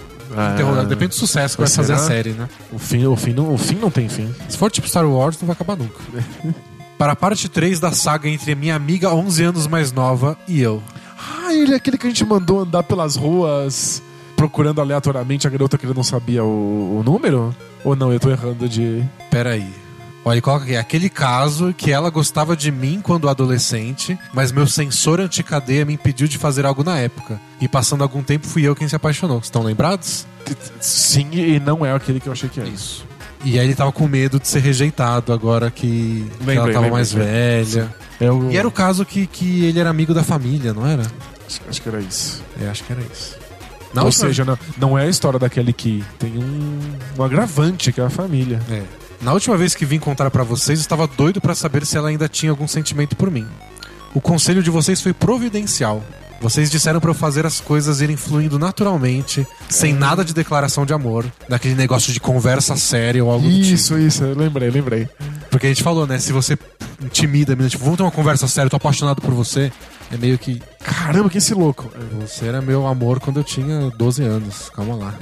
[0.54, 0.90] Interrogado.
[0.90, 2.50] Depende do sucesso que vai fazer a série, né?
[2.72, 4.34] O fim, o, fim não, o fim não tem fim.
[4.50, 6.00] Se for tipo Star Wars, não vai acabar nunca.
[6.98, 10.62] para a parte 3 da saga entre a minha amiga 11 anos mais nova e
[10.62, 10.82] eu.
[11.18, 14.02] Ah, ele é aquele que a gente mandou andar pelas ruas
[14.36, 17.56] procurando aleatoriamente a garota que ele não sabia o, o número?
[17.84, 19.04] Ou não, eu tô errando de.
[19.30, 19.87] Pera aí.
[20.28, 24.68] Olha, ele coloca aqui, aquele caso que ela gostava de mim quando adolescente, mas meu
[24.68, 27.40] sensor anticadeia me impediu de fazer algo na época.
[27.62, 29.40] E passando algum tempo fui eu quem se apaixonou.
[29.40, 30.28] Estão lembrados?
[30.82, 32.68] Sim, e não é aquele que eu achei que era.
[32.68, 33.06] Isso.
[33.46, 36.74] E aí ele tava com medo de ser rejeitado agora que, que Lembrei, ela tava
[36.74, 37.34] lembrei, mais lembrei.
[37.34, 37.96] velha.
[38.20, 38.54] É.
[38.54, 41.04] E era o caso que, que ele era amigo da família, não era?
[41.48, 42.44] Acho, acho que era isso.
[42.60, 43.38] Eu acho que era isso.
[43.94, 46.80] Na Ou seja, não, não é a história daquele que tem um,
[47.18, 48.62] um agravante, que é a família.
[48.70, 49.07] É.
[49.22, 52.10] Na última vez que vim contar pra vocês, eu estava doido pra saber se ela
[52.10, 53.48] ainda tinha algum sentimento por mim.
[54.14, 56.04] O conselho de vocês foi providencial.
[56.40, 60.94] Vocês disseram pra eu fazer as coisas irem fluindo naturalmente, sem nada de declaração de
[60.94, 63.74] amor, daquele negócio de conversa séria ou algo do tipo.
[63.74, 65.10] Isso, isso, lembrei, lembrei.
[65.50, 66.20] Porque a gente falou, né?
[66.20, 66.58] Se você
[67.04, 69.72] intimida a menina, tipo, vamos ter uma conversa séria, eu tô apaixonado por você,
[70.12, 70.62] é meio que.
[70.84, 71.92] Caramba, que esse louco.
[72.22, 74.70] Você era meu amor quando eu tinha 12 anos.
[74.70, 75.16] Calma lá.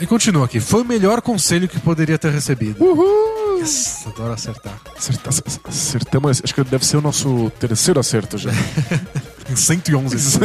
[0.00, 0.60] E continua aqui.
[0.60, 2.82] Foi o melhor conselho que poderia ter recebido.
[2.82, 3.31] Uhul!
[3.62, 4.74] Yes, adoro acertar.
[4.96, 5.30] Acerta-
[5.68, 8.50] Acertamos, acho que deve ser o nosso terceiro acerto já.
[9.50, 10.38] Em 111.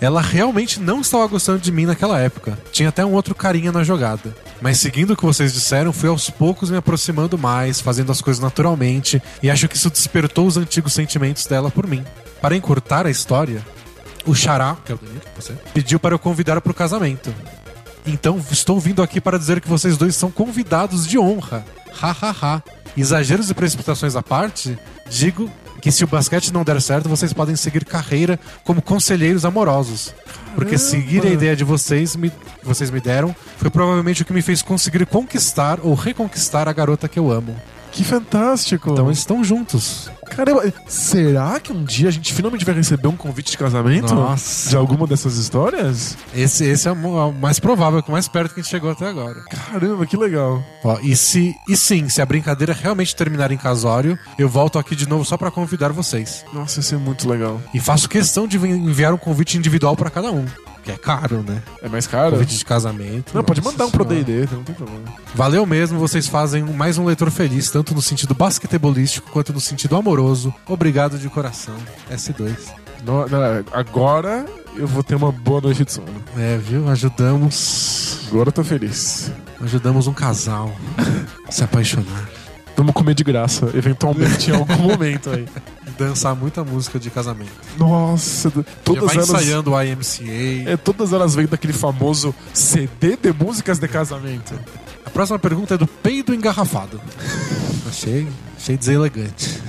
[0.00, 2.58] Ela realmente não estava gostando de mim naquela época.
[2.72, 4.34] Tinha até um outro carinha na jogada.
[4.60, 8.42] Mas seguindo o que vocês disseram, fui aos poucos me aproximando mais, fazendo as coisas
[8.42, 12.04] naturalmente, e acho que isso despertou os antigos sentimentos dela por mim.
[12.40, 13.64] Para encurtar a história,
[14.26, 17.32] o Xará, que é o Danilo, você, pediu para eu convidar para o casamento.
[18.06, 21.64] Então estou vindo aqui para dizer que vocês dois são convidados de honra.
[22.00, 22.62] Ha ha ha.
[22.96, 24.78] Exageros e precipitações à parte,
[25.08, 25.50] digo
[25.80, 30.14] que se o basquete não der certo, vocês podem seguir carreira como conselheiros amorosos.
[30.54, 34.32] Porque seguir a ideia de vocês me, que vocês me deram foi provavelmente o que
[34.32, 37.56] me fez conseguir conquistar ou reconquistar a garota que eu amo.
[37.92, 38.90] Que fantástico.
[38.90, 40.10] Então eles estão juntos.
[40.30, 44.14] Caramba, será que um dia a gente finalmente vai receber um convite de casamento?
[44.14, 44.70] Nossa.
[44.70, 46.16] De alguma dessas histórias?
[46.34, 49.42] Esse, esse é o mais provável, o mais perto que a gente chegou até agora.
[49.50, 50.64] Caramba, que legal.
[50.82, 54.96] Ó, e, se, e sim, se a brincadeira realmente terminar em casório, eu volto aqui
[54.96, 56.46] de novo só pra convidar vocês.
[56.52, 57.60] Nossa, isso é muito legal.
[57.74, 60.46] E faço questão de enviar um convite individual pra cada um.
[60.82, 61.62] Que é caro, né?
[61.80, 62.32] É mais caro?
[62.32, 63.32] Convite de casamento.
[63.34, 64.04] Não, pode mandar um pro.
[64.04, 65.04] D&D, não tem problema.
[65.34, 69.94] Valeu mesmo, vocês fazem mais um leitor feliz, tanto no sentido basquetebolístico quanto no sentido
[69.96, 70.52] amoroso.
[70.66, 71.74] Obrigado de coração.
[72.10, 72.56] S2.
[73.04, 73.38] No- não,
[73.72, 74.44] agora
[74.76, 76.08] eu vou ter uma boa noite de sono.
[76.36, 76.88] É, viu?
[76.88, 78.18] Ajudamos.
[78.28, 79.30] Agora eu tô feliz.
[79.60, 80.74] Ajudamos um casal
[81.46, 82.28] a se apaixonar.
[82.76, 85.46] Vamos comer de graça, eventualmente, em algum momento aí.
[86.02, 87.52] Dançar muita música de casamento.
[87.78, 88.50] Nossa,
[88.82, 89.28] todas vai elas...
[89.28, 90.70] ensaiando o IMCA.
[90.70, 94.58] É, todas elas vêm daquele famoso CD de músicas de casamento.
[95.04, 97.00] A próxima pergunta é do peido engarrafado.
[97.88, 98.26] Achei,
[98.56, 99.60] achei deselegante.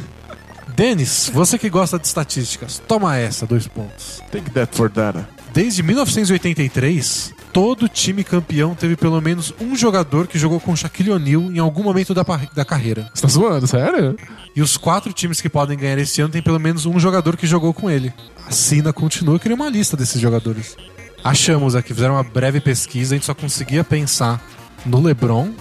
[0.76, 4.24] Denis, você que gosta de estatísticas, toma essa, dois pontos.
[4.32, 5.28] Take that for data.
[5.54, 11.52] Desde 1983, todo time campeão teve pelo menos um jogador que jogou com Shaquille O'Neal
[11.52, 12.24] em algum momento da,
[12.54, 13.10] da carreira.
[13.14, 14.18] Você tá zoando, sério?
[14.56, 17.46] E os quatro times que podem ganhar esse ano têm pelo menos um jogador que
[17.46, 18.12] jogou com ele.
[18.48, 20.76] A Sina continua, queria uma lista desses jogadores.
[21.24, 24.44] Achamos aqui, fizeram uma breve pesquisa, a gente só conseguia pensar
[24.86, 25.54] no LeBron,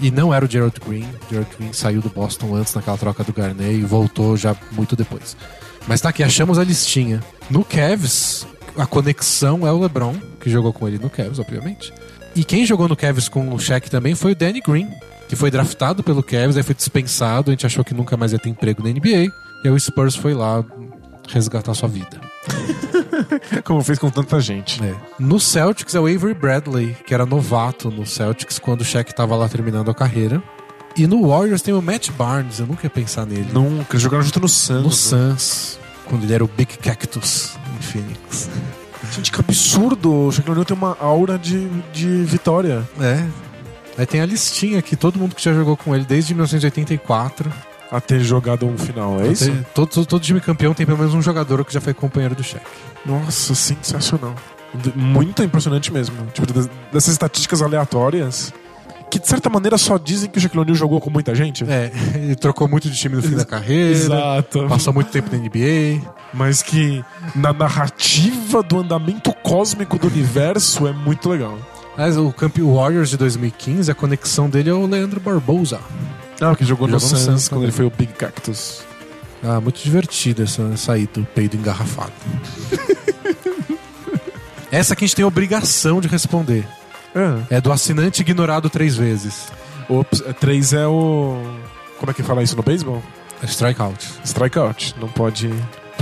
[0.00, 1.06] e não era o Gerald Green.
[1.30, 5.36] Gerald Green saiu do Boston antes naquela troca do Garnett e voltou já muito depois.
[5.86, 7.22] Mas tá aqui, achamos a listinha.
[7.48, 8.46] No Cavs,
[8.76, 11.92] a conexão é o LeBron, que jogou com ele no Cavs, obviamente.
[12.34, 14.88] E quem jogou no Cavs com o Shaq também foi o Danny Green,
[15.28, 18.38] que foi draftado pelo Cavs, aí foi dispensado, a gente achou que nunca mais ia
[18.38, 19.30] ter emprego na NBA, e
[19.64, 20.64] aí o Spurs foi lá
[21.28, 22.20] resgatar sua vida.
[23.64, 24.82] Como fez com tanta gente.
[24.84, 24.94] É.
[25.18, 29.34] No Celtics é o Avery Bradley, que era novato no Celtics quando o Shaq tava
[29.34, 30.42] lá terminando a carreira.
[30.96, 33.48] E no Warriors tem o Matt Barnes, eu nunca ia pensar nele.
[33.52, 34.82] Nunca, jogaram junto no Suns.
[34.82, 38.48] No Suns, quando ele era o Big Cactus Phoenix.
[39.14, 40.12] Gente, que absurdo.
[40.26, 42.82] O Shaquille O'Neal tem uma aura de, de vitória.
[43.00, 43.24] É.
[43.98, 47.50] Aí tem a listinha aqui, todo mundo que já jogou com ele desde 1984.
[47.90, 49.44] a ter jogado um final, é isso?
[49.46, 52.34] Tem- Todo, todo, todo time campeão tem pelo menos um jogador que já foi companheiro
[52.34, 52.64] do Shaq.
[53.06, 54.34] Nossa, sensacional.
[54.94, 56.16] Muito impressionante mesmo.
[56.34, 56.52] Tipo,
[56.92, 58.52] dessas estatísticas aleatórias
[59.08, 61.62] que de certa maneira só dizem que o Shaquille O'Neal jogou com muita gente.
[61.64, 63.90] É, ele trocou muito de time no fim da carreira.
[63.92, 64.66] Exato.
[64.68, 66.02] Passou muito tempo na NBA.
[66.36, 67.02] Mas que
[67.34, 71.58] na narrativa do andamento cósmico do universo é muito legal.
[71.96, 75.80] Mas o campeão Warriors de 2015, a conexão dele é o Leandro Barbosa.
[76.40, 78.82] Ah, que jogou, no Jogou no Suns Suns quando ele foi o Big Cactus.
[79.42, 82.12] Ah, muito divertido essa, aí do peido engarrafado.
[84.70, 86.66] essa aqui a gente tem obrigação de responder.
[87.14, 87.56] É.
[87.56, 89.48] É do assinante ignorado três vezes.
[89.88, 91.40] Ops, é, três é o.
[91.98, 93.02] Como é que fala isso no beisebol?
[93.42, 94.06] É Strikeout.
[94.22, 94.94] Strikeout.
[95.00, 95.50] Não pode.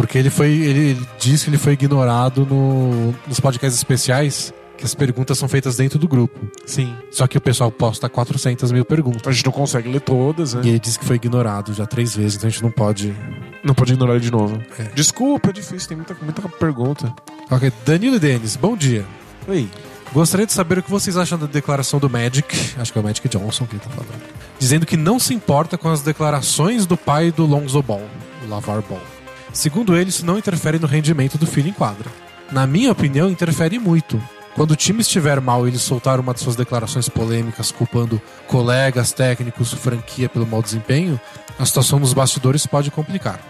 [0.04, 0.50] Porque ele foi.
[0.50, 5.48] Ele, ele diz que ele foi ignorado no, nos podcasts especiais, que as perguntas são
[5.48, 6.38] feitas dentro do grupo.
[6.66, 6.94] Sim.
[7.10, 9.26] Só que o pessoal posta 400 mil perguntas.
[9.26, 10.60] A gente não consegue ler todas, né?
[10.62, 13.16] E ele disse que foi ignorado já três vezes, então a gente não pode.
[13.64, 14.62] Não pode ignorar ele de novo.
[14.78, 14.82] É.
[14.94, 17.10] Desculpa, é difícil, tem muita, muita pergunta.
[17.50, 19.06] Ok, Danilo e Denis, bom dia.
[19.48, 19.70] Oi.
[20.12, 22.46] Gostaria de saber o que vocês acham da declaração do Magic,
[22.78, 24.22] acho que é o Magic Johnson que ele tá falando,
[24.58, 28.06] dizendo que não se importa com as declarações do pai do Lonzo Ball,
[28.44, 29.13] o Lavar Ball.
[29.54, 32.10] Segundo ele, isso não interfere no rendimento do filho em quadra.
[32.50, 34.20] Na minha opinião, interfere muito.
[34.54, 39.12] Quando o time estiver mal e ele soltar uma de suas declarações polêmicas culpando colegas,
[39.12, 41.18] técnicos, franquia pelo mau desempenho,
[41.58, 43.40] a situação nos bastidores pode complicar.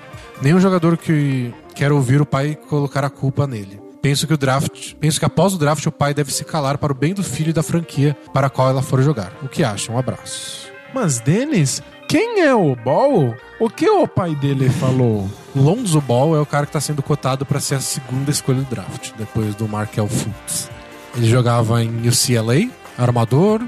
[0.42, 3.80] Nenhum jogador que quer ouvir o pai colocar a culpa nele.
[4.02, 6.92] Penso que o draft, penso que após o draft o pai deve se calar para
[6.92, 9.32] o bem do filho e da franquia para a qual ela for jogar.
[9.42, 9.94] O que acham?
[9.94, 10.68] Um abraço.
[10.92, 13.34] Mas, Denis, quem é o Ball?
[13.58, 15.30] O que o pai dele falou?
[15.54, 18.70] Lonzo Ball é o cara que está sendo cotado para ser a segunda escolha do
[18.70, 20.70] draft, depois do Markel Fultz.
[21.16, 23.62] Ele jogava em UCLA, armador.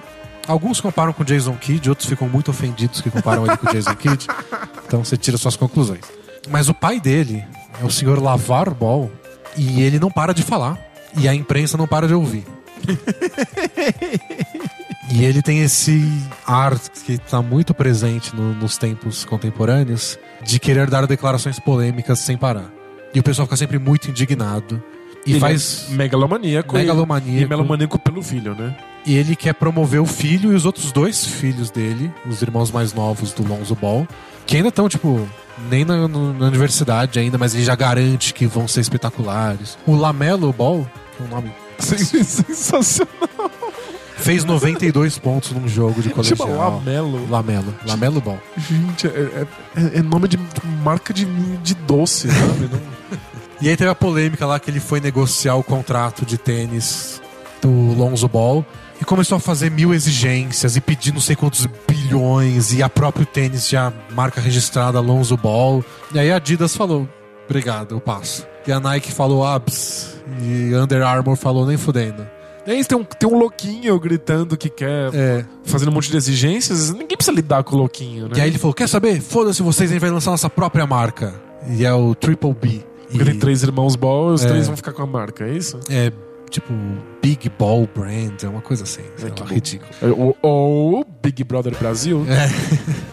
[0.46, 4.26] Alguns comparam com Jason Kidd, outros ficam muito ofendidos que comparam ele com Jason Kidd.
[4.86, 6.02] Então você tira suas conclusões.
[6.48, 7.44] Mas o pai dele
[7.80, 9.10] é o senhor Lavar Ball
[9.56, 10.78] e ele não para de falar.
[11.16, 12.44] E a imprensa não para de ouvir.
[15.10, 16.10] E ele tem esse
[16.46, 22.36] ar que está muito presente no- nos tempos contemporâneos de querer dar declarações polêmicas sem
[22.36, 22.70] parar.
[23.14, 24.82] E o pessoal fica sempre muito indignado.
[25.24, 25.86] E Ele faz.
[25.90, 26.74] é megalomaníaco.
[26.76, 27.36] e- Megalomaníaco.
[27.38, 28.76] E megalomaníaco pelo filho, né?
[29.04, 32.92] E ele quer promover o filho e os outros dois filhos dele, os irmãos mais
[32.92, 34.06] novos do Lonzo Ball,
[34.44, 35.26] que ainda estão, tipo,
[35.70, 39.78] nem na, na universidade ainda, mas ele já garante que vão ser espetaculares.
[39.86, 41.52] O Lamelo Ball, que é um nome.
[41.78, 43.50] Sensacional.
[44.16, 46.74] Fez 92 pontos num jogo de Chama colegial.
[46.76, 47.30] Lamelo.
[47.30, 47.74] Lamelo.
[47.86, 48.38] Lamelo Ball.
[48.56, 49.46] Gente, é,
[49.76, 50.38] é- é nome de
[50.82, 51.24] marca de,
[51.62, 52.70] de doce, sabe?
[53.58, 57.22] E aí teve a polêmica lá que ele foi negociar o contrato de tênis
[57.62, 58.62] do Lonzo Ball
[59.00, 63.24] e começou a fazer mil exigências e pedir não sei quantos bilhões e a próprio
[63.24, 65.82] tênis já marca registrada Lonzo Ball.
[66.12, 67.08] E aí a Adidas falou,
[67.48, 68.46] obrigado, eu passo.
[68.66, 70.16] E a Nike falou, abs.
[70.42, 72.26] E Under Armour falou, nem fudendo.
[72.66, 75.10] Aí tem um, tem um louquinho gritando que quer.
[75.14, 75.44] É.
[75.64, 76.90] Fazendo um monte de exigências.
[76.92, 78.34] Ninguém precisa lidar com o louquinho, né?
[78.36, 79.20] E aí ele falou, quer saber?
[79.20, 81.34] Foda-se vocês, a gente vai lançar nossa própria marca.
[81.68, 82.80] E é o Triple B.
[83.10, 84.48] Porque tem três irmãos Ball e os É.
[84.48, 85.78] três vão ficar com a marca, é isso?
[85.88, 86.12] É
[86.50, 86.72] tipo
[87.22, 89.02] Big Ball Brand, é uma coisa assim.
[89.22, 89.44] lá, bom.
[89.44, 89.90] ridículo.
[90.02, 90.34] É, O,
[91.00, 92.24] o Big Brother Brasil.
[92.28, 93.05] É.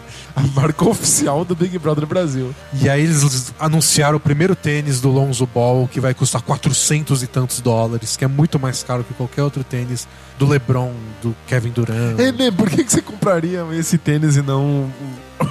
[0.54, 2.54] Marca oficial do Big Brother Brasil.
[2.80, 7.26] E aí eles anunciaram o primeiro tênis do Lonzo Ball, que vai custar 400 e
[7.26, 10.06] tantos dólares, que é muito mais caro que qualquer outro tênis
[10.38, 10.92] do LeBron,
[11.22, 12.18] do Kevin Durant.
[12.18, 12.50] É, né?
[12.50, 14.90] Por que, que você compraria esse tênis e não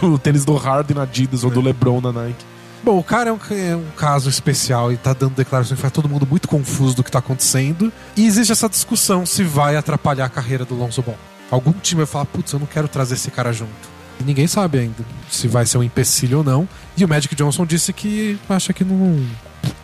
[0.01, 2.45] o, tênis do Harden na Adidas ou do LeBron na Nike?
[2.83, 5.93] Bom, o cara é um, é um caso especial e tá dando declarações que faz
[5.93, 7.91] todo mundo muito confuso do que tá acontecendo.
[8.15, 11.17] E existe essa discussão se vai atrapalhar a carreira do Lonzo Ball.
[11.49, 13.92] Algum time vai falar, putz, eu não quero trazer esse cara junto.
[14.25, 16.67] Ninguém sabe ainda se vai ser um empecilho ou não.
[16.95, 19.25] E o Magic Johnson disse que acha que não,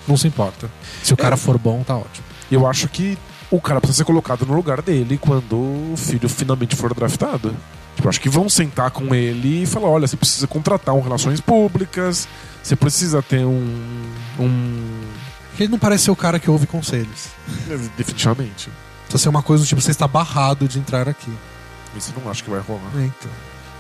[0.08, 0.70] não se importa.
[1.04, 2.26] Se o cara for bom, tá ótimo.
[2.52, 3.18] Eu acho que
[3.52, 7.56] o cara precisa ser colocado no lugar dele quando o filho finalmente for draftado.
[7.96, 11.42] Tipo, acho que vão sentar com ele e falar: olha, você precisa contratar um relações
[11.42, 12.28] públicas,
[12.64, 13.68] você precisa ter um.
[14.40, 15.02] um...
[15.60, 17.28] Ele não parece ser o cara que ouve conselhos.
[17.98, 18.70] Definitivamente.
[19.04, 21.32] Precisa ser uma coisa do tipo, você está barrado de entrar aqui.
[21.98, 22.92] Isso eu não acho que vai rolar.
[22.96, 23.32] Então.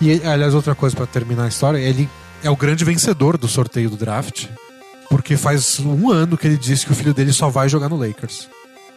[0.02, 2.10] E, aliás, outra coisa pra terminar a história, ele
[2.43, 4.45] é o grande vencedor do sorteio do draft,
[5.10, 7.97] porque faz um ano que ele disse que o filho dele só vai jogar no
[7.97, 8.47] Lakers.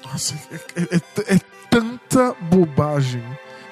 [0.05, 0.35] Nossa,
[0.77, 1.41] é, é- é- é
[1.71, 3.23] tanta bobagem.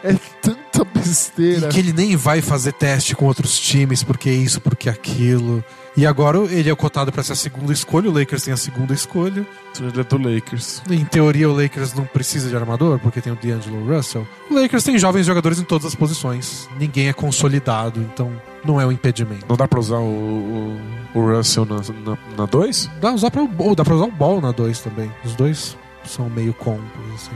[0.02, 1.68] É tanta E besteira.
[1.68, 5.62] que ele nem vai fazer teste com outros times, porque isso, porque aquilo.
[5.96, 8.94] E agora ele é cotado pra ser a segunda escolha, o Lakers tem a segunda
[8.94, 9.44] escolha.
[9.78, 10.82] Ele é do Lakers.
[10.88, 14.26] Em teoria, o Lakers não precisa de armador, porque tem o D'Angelo Russell.
[14.48, 16.68] O Lakers tem jovens jogadores em todas as posições.
[16.78, 18.32] Ninguém é consolidado, então
[18.64, 19.44] não é um impedimento.
[19.48, 20.78] Não dá pra usar o,
[21.14, 21.88] o, o Russell na 2?
[22.04, 22.88] Na, na dois?
[23.00, 25.10] Dá, usar pra, ou dá pra usar o Ball na 2 também.
[25.24, 26.84] Os dois são meio compos,
[27.14, 27.32] assim.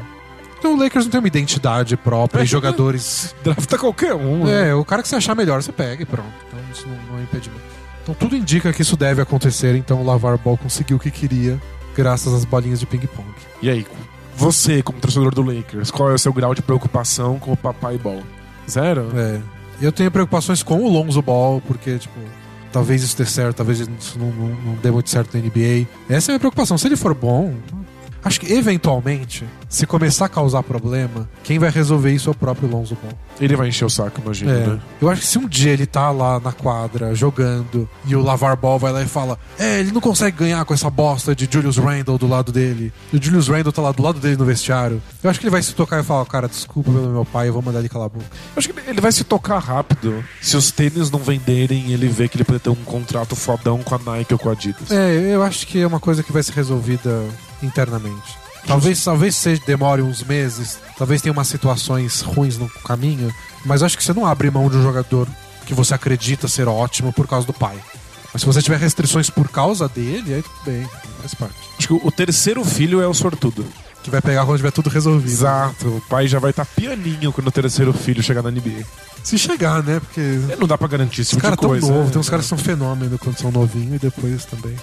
[0.59, 3.35] Então o Lakers não tem uma identidade própria e jogadores.
[3.45, 4.45] Drafta qualquer um.
[4.45, 4.71] né?
[4.71, 6.33] É, o cara que você achar melhor, você pega e pronto.
[6.49, 7.74] Então isso não, não é impedimento.
[8.05, 11.59] Então tudo indica que isso deve acontecer, então o Lavar Ball conseguiu o que queria,
[11.97, 13.27] graças às bolinhas de ping-pong.
[13.63, 13.87] E aí,
[14.37, 17.97] você, como torcedor do Lakers, qual é o seu grau de preocupação com o papai
[17.97, 18.23] ball?
[18.69, 19.11] Zero?
[19.17, 19.41] É.
[19.81, 22.19] Eu tenho preocupações com o Lonzo Ball, porque, tipo,
[22.71, 25.89] talvez isso dê certo, talvez isso não, não, não dê muito certo na NBA.
[26.07, 26.77] Essa é a minha preocupação.
[26.77, 27.55] Se ele for bom,
[28.25, 32.69] acho que eventualmente, se começar a causar problema, quem vai resolver isso é o próprio
[32.69, 33.13] Lonzo Ball.
[33.41, 34.67] Ele vai encher o saco, imagino, É.
[34.67, 34.81] né?
[35.01, 38.57] Eu acho que se um dia ele tá lá na quadra jogando e o Lavar
[38.57, 41.77] Ball vai lá e fala: É, ele não consegue ganhar com essa bosta de Julius
[41.77, 42.93] Randle do lado dele.
[43.13, 45.03] E o Julius Randle tá lá do lado dele no vestiário.
[45.23, 47.53] Eu acho que ele vai se tocar e falar: Cara, desculpa pelo meu pai, eu
[47.53, 48.25] vou mandar ele calar a boca.
[48.57, 50.25] Acho que ele vai se tocar rápido.
[50.41, 53.95] Se os tênis não venderem, ele vê que ele pode ter um contrato fodão com
[53.97, 54.91] a Nike ou com a Adidas.
[54.93, 57.21] É, eu acho que é uma coisa que vai ser resolvida
[57.63, 58.39] internamente.
[58.67, 63.33] Talvez, talvez seja, demore uns meses, talvez tenha umas situações ruins no caminho,
[63.65, 65.29] mas acho que você não abre mão de um jogador
[65.67, 67.77] que você acredita ser ótimo por causa do pai.
[68.33, 70.89] Mas se você tiver restrições por causa dele, aí tudo bem,
[71.21, 71.55] faz parte.
[71.79, 73.65] Acho que o terceiro filho é o sortudo.
[74.03, 75.31] Que vai pegar quando tiver tudo resolvido.
[75.31, 75.89] Exato.
[75.89, 78.83] O pai já vai estar pianinho quando o terceiro filho chegar na NBA.
[79.23, 79.99] Se chegar, né?
[80.01, 81.87] Porque É, Não dá pra garantir esse tipo caras de tão coisa.
[81.87, 82.11] novos, né?
[82.13, 84.77] tem uns caras que são fenômeno quando são novinhos e depois também.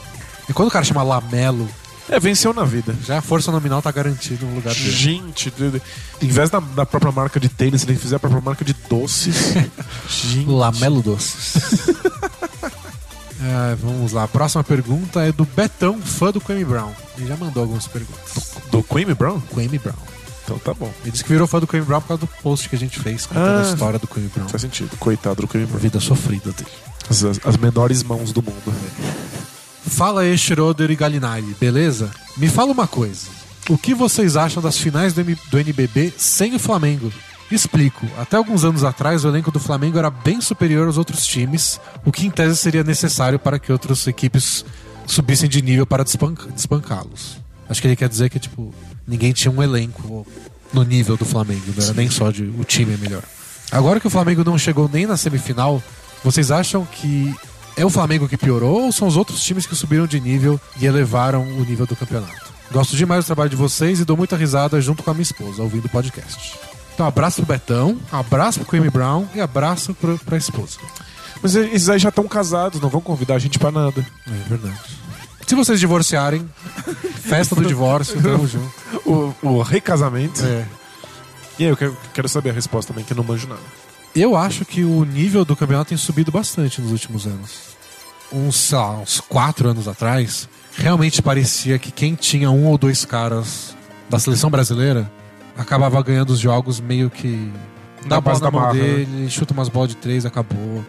[0.49, 1.69] E quando o cara chama Lamelo,
[2.11, 2.93] É, venceu na vida.
[3.05, 4.91] já a força nominal tá garantida no lugar dele.
[4.91, 5.81] Gente, de- de-
[6.21, 9.53] em vez da, da própria marca de tênis, ele fizer a própria marca de doces.
[10.09, 10.49] gente.
[10.49, 11.53] Lamelo Doces.
[13.41, 16.91] Ah, vamos lá, a próxima pergunta é do Betão, fã do Kwame Brown.
[17.17, 18.51] Ele já mandou algumas perguntas.
[18.69, 19.39] Do Queen Brown?
[19.49, 19.95] Kwame Brown.
[20.43, 20.91] Então tá bom.
[21.03, 22.99] Ele disse que virou fã do Kwame Brown por causa do post que a gente
[22.99, 23.69] fez contando Ah.
[23.69, 24.49] a história do Kwame Brown.
[24.49, 24.97] Faz sentido.
[24.97, 25.79] Coitado do A Brown.
[25.79, 26.69] vida sofrida dele.
[27.09, 28.73] As, as menores mãos do mundo.
[29.85, 32.11] Fala aí, Schroeder e Galinari, beleza?
[32.37, 33.27] Me fala uma coisa.
[33.69, 37.11] O que vocês acham das finais do, M- do NBB sem o Flamengo?
[37.51, 38.05] Explico.
[38.17, 42.11] Até alguns anos atrás, o elenco do Flamengo era bem superior aos outros times, o
[42.11, 44.63] que em tese seria necessário para que outras equipes
[45.05, 47.37] subissem de nível para despancá-los.
[47.67, 48.73] Acho que ele quer dizer que, tipo,
[49.07, 50.25] ninguém tinha um elenco
[50.73, 53.23] no nível do Flamengo, não era nem só de o time é melhor.
[53.71, 55.81] Agora que o Flamengo não chegou nem na semifinal,
[56.23, 57.33] vocês acham que
[57.75, 60.85] é o Flamengo que piorou ou são os outros times que subiram de nível e
[60.85, 62.51] elevaram o nível do campeonato?
[62.71, 65.61] Gosto demais do trabalho de vocês e dou muita risada junto com a minha esposa,
[65.61, 66.57] ouvindo o podcast.
[66.93, 70.77] Então, abraço pro Betão, abraço pro Kwame Brown e abraço pro, pra esposa.
[71.41, 74.05] Mas esses aí já estão casados, não vão convidar a gente pra nada.
[74.27, 74.79] É verdade.
[75.47, 76.47] Se vocês divorciarem,
[77.23, 78.71] festa do divórcio, tamo junto.
[79.05, 80.41] O, o recasamento.
[80.45, 80.65] É.
[81.59, 83.61] E aí, eu quero, quero saber a resposta também, que eu não manjo nada.
[84.15, 87.71] Eu acho que o nível do campeonato tem subido bastante nos últimos anos.
[88.31, 93.05] Uns, sei lá, uns quatro anos atrás, realmente parecia que quem tinha um ou dois
[93.05, 93.75] caras
[94.09, 95.11] da seleção brasileira
[95.57, 97.51] acabava ganhando os jogos meio que
[98.03, 98.79] dá Na a bola base na da mão né?
[98.79, 100.83] dele, chuta umas bolas de três, acabou.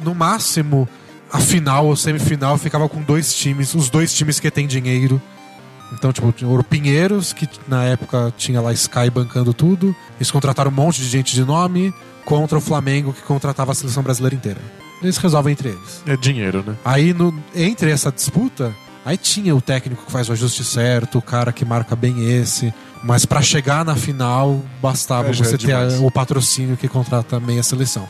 [0.00, 0.88] No máximo,
[1.32, 5.20] a final ou semifinal ficava com dois times, os dois times que têm dinheiro.
[5.92, 9.94] Então, tipo, tinha o Pinheiros, que na época tinha lá Sky bancando tudo.
[10.18, 11.92] Eles contrataram um monte de gente de nome
[12.24, 14.60] contra o Flamengo, que contratava a seleção brasileira inteira.
[15.02, 16.02] Eles resolvem entre eles.
[16.06, 16.76] É dinheiro, né?
[16.84, 18.72] Aí, no- entre essa disputa,
[19.04, 22.72] aí tinha o técnico que faz o ajuste certo, o cara que marca bem esse.
[23.04, 26.86] Mas pra chegar na final, bastava É, já você é ter a- o patrocínio que
[26.88, 28.06] contrata meia seleção.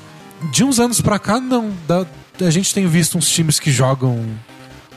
[0.53, 1.70] De uns anos pra cá, não.
[1.89, 2.05] Da-
[2.41, 4.22] a gente tem visto uns times que jogam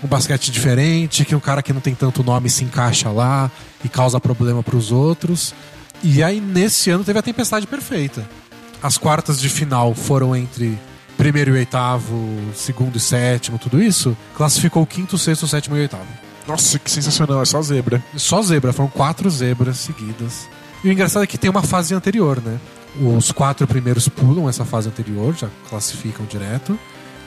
[0.03, 3.49] um basquete diferente, que um cara que não tem tanto nome se encaixa lá
[3.83, 5.53] e causa problema pros outros.
[6.03, 8.27] E aí, nesse ano, teve a tempestade perfeita.
[8.81, 10.77] As quartas de final foram entre
[11.17, 14.15] primeiro e oitavo, segundo e sétimo, tudo isso.
[14.35, 16.05] Classificou o quinto, sexto, sétimo e oitavo.
[16.47, 18.03] Nossa, que sensacional, é só zebra.
[18.15, 20.47] Só zebra, foram quatro zebras seguidas.
[20.83, 22.59] E o engraçado é que tem uma fase anterior, né?
[23.01, 26.77] Os quatro primeiros pulam essa fase anterior, já classificam direto.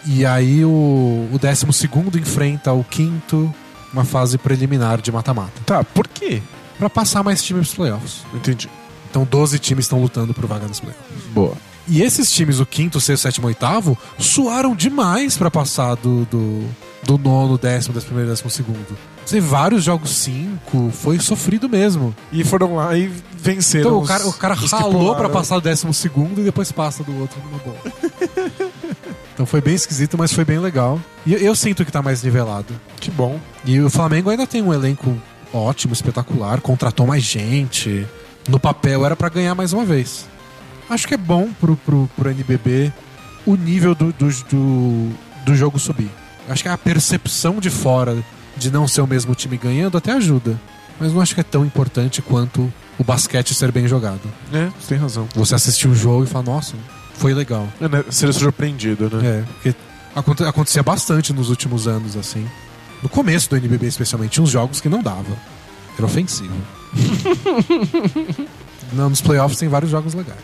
[0.06, 3.52] E aí o, o décimo segundo enfrenta o quinto,
[3.92, 5.60] uma fase preliminar de mata-mata.
[5.64, 6.42] Tá, por quê?
[6.78, 8.22] Pra passar mais times pros playoffs.
[8.34, 8.68] Entendi.
[9.10, 11.06] Então 12 times estão lutando por vaga nos playoffs.
[11.32, 11.54] Boa.
[11.90, 16.64] E esses times, o quinto, sexto, sétimo, oitavo, suaram demais pra passar do, do,
[17.02, 18.98] do nono, décimo, décimo primeiro, décimo segundo.
[19.28, 22.14] Tem vários jogos cinco, foi sofrido mesmo.
[22.30, 23.86] E foram lá e venceram.
[23.86, 27.18] Então o cara, o cara ralou pra passar do décimo segundo e depois passa do
[27.18, 27.76] outro numa boa.
[29.38, 31.00] então foi bem esquisito, mas foi bem legal.
[31.24, 32.74] E eu, eu sinto que tá mais nivelado.
[32.98, 33.38] Que bom.
[33.64, 35.16] E o Flamengo ainda tem um elenco
[35.54, 38.04] ótimo, espetacular, contratou mais gente.
[38.48, 40.26] No papel era pra ganhar mais uma vez.
[40.90, 42.92] Acho que é bom pro, pro, pro NBB.
[43.46, 45.10] o nível do, do, do,
[45.44, 46.10] do jogo subir.
[46.48, 48.16] Acho que a percepção de fora
[48.56, 50.60] de não ser o mesmo time ganhando até ajuda.
[50.98, 54.22] Mas não acho que é tão importante quanto o basquete ser bem jogado.
[54.52, 55.28] É, você tem razão.
[55.36, 56.74] Você assistir o jogo e falar, nossa,
[57.18, 57.68] foi legal.
[57.80, 58.04] É, né?
[58.10, 59.28] Ser surpreendido, né?
[59.28, 59.74] É, porque
[60.14, 62.46] aconte- acontecia bastante nos últimos anos, assim.
[63.02, 65.36] No começo do NBB, especialmente, tinha uns jogos que não dava.
[65.96, 66.54] Era ofensivo.
[68.92, 70.38] não, nos playoffs tem vários jogos legais.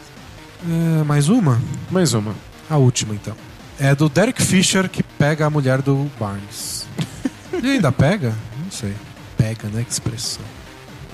[1.00, 1.60] É, mais uma?
[1.90, 2.34] Mais uma.
[2.68, 3.34] A última, então.
[3.78, 6.86] É do Derek Fisher que pega a mulher do Barnes.
[7.62, 8.34] E ainda pega?
[8.62, 8.92] Não sei.
[9.38, 9.84] Pega, né?
[9.84, 10.42] Que expressão.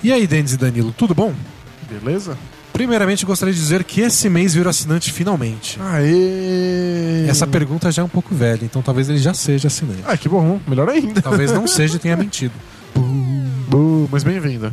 [0.03, 1.32] E aí, Denis e Danilo, tudo bom?
[1.89, 2.37] Beleza?
[2.81, 5.78] Primeiramente, gostaria de dizer que esse mês virou assinante finalmente.
[5.82, 7.27] Aê!
[7.28, 10.02] Essa pergunta já é um pouco velha, então talvez ele já seja assinante.
[10.07, 10.59] Ah, que bom.
[10.66, 11.20] Melhor ainda.
[11.20, 12.55] Talvez não seja e tenha mentido.
[13.69, 14.73] Bu, mas bem-vinda.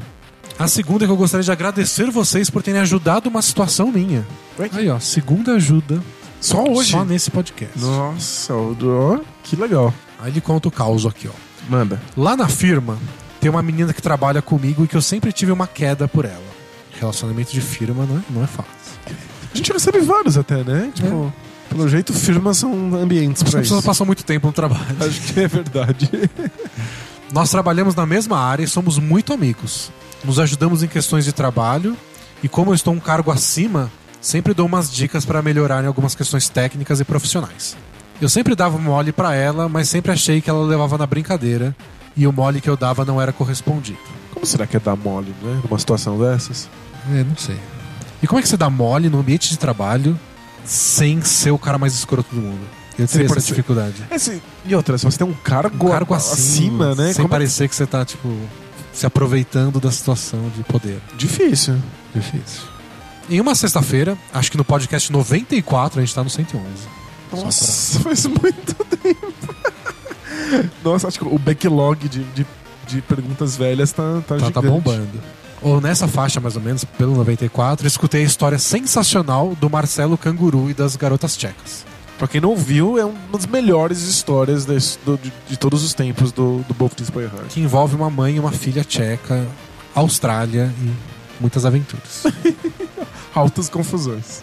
[0.58, 4.26] A segunda é que eu gostaria de agradecer vocês por terem ajudado uma situação minha.
[4.58, 6.02] Ué, Aí, ó, segunda ajuda
[6.40, 6.92] Só hoje?
[6.92, 7.78] só nesse podcast.
[7.78, 9.94] Nossa, do- que legal.
[10.18, 11.34] Aí ele conta o caos aqui, ó.
[11.70, 12.02] Manda.
[12.16, 12.98] Lá na firma,
[13.42, 16.56] tem uma menina que trabalha comigo e que eu sempre tive uma queda por ela.
[17.00, 18.72] Relacionamento de firma não é, não é fácil.
[19.54, 20.92] A gente recebe vários até, né?
[20.94, 21.32] Tipo,
[21.70, 23.82] pelo jeito, firmas são ambientes pessoas isso.
[23.84, 24.86] passam muito tempo no trabalho.
[25.00, 26.10] Acho que é verdade.
[27.32, 29.92] Nós trabalhamos na mesma área e somos muito amigos.
[30.24, 31.96] Nos ajudamos em questões de trabalho
[32.42, 33.92] e como eu estou um cargo acima,
[34.22, 37.76] sempre dou umas dicas para melhorar em algumas questões técnicas e profissionais.
[38.22, 41.76] Eu sempre dava mole para ela, mas sempre achei que ela levava na brincadeira
[42.16, 44.00] e o mole que eu dava não era correspondido.
[44.34, 45.62] Como será que é dar mole, né?
[45.64, 46.68] Numa situação dessas?
[47.12, 47.58] É, não sei.
[48.22, 50.20] E como é que você dá mole no ambiente de trabalho
[50.66, 52.60] sem ser o cara mais escroto do mundo?
[52.98, 53.96] Eu teria essa dificuldade.
[54.10, 57.08] É, se- e outra, se você tem um cargo, Um cargo a- acima, né?
[57.14, 58.28] Sem como é- parecer que você tá, tipo,
[58.92, 61.00] se aproveitando da situação de poder.
[61.16, 61.76] Difícil.
[62.16, 62.62] Difícil.
[63.30, 66.66] Em uma sexta-feira, acho que no podcast 94, a gente tá no 111.
[67.32, 69.34] Nossa, faz muito tempo.
[70.84, 72.46] Nossa, acho que o backlog de, de,
[72.88, 75.22] de perguntas velhas tá, tá, Tá, tá bombando.
[75.62, 80.70] Ou nessa faixa, mais ou menos, pelo 94, escutei a história sensacional do Marcelo Canguru
[80.70, 81.86] e das garotas tchecas.
[82.18, 85.94] Pra quem não viu, é uma das melhores histórias desse- do- de, de todos os
[85.94, 87.48] tempos do, do Both Things Play Hard.
[87.50, 89.46] Que envolve uma mãe e uma filha tcheca,
[89.96, 90.92] Austrália e
[91.40, 92.24] muitas aventuras.
[93.34, 94.42] Altas confusões.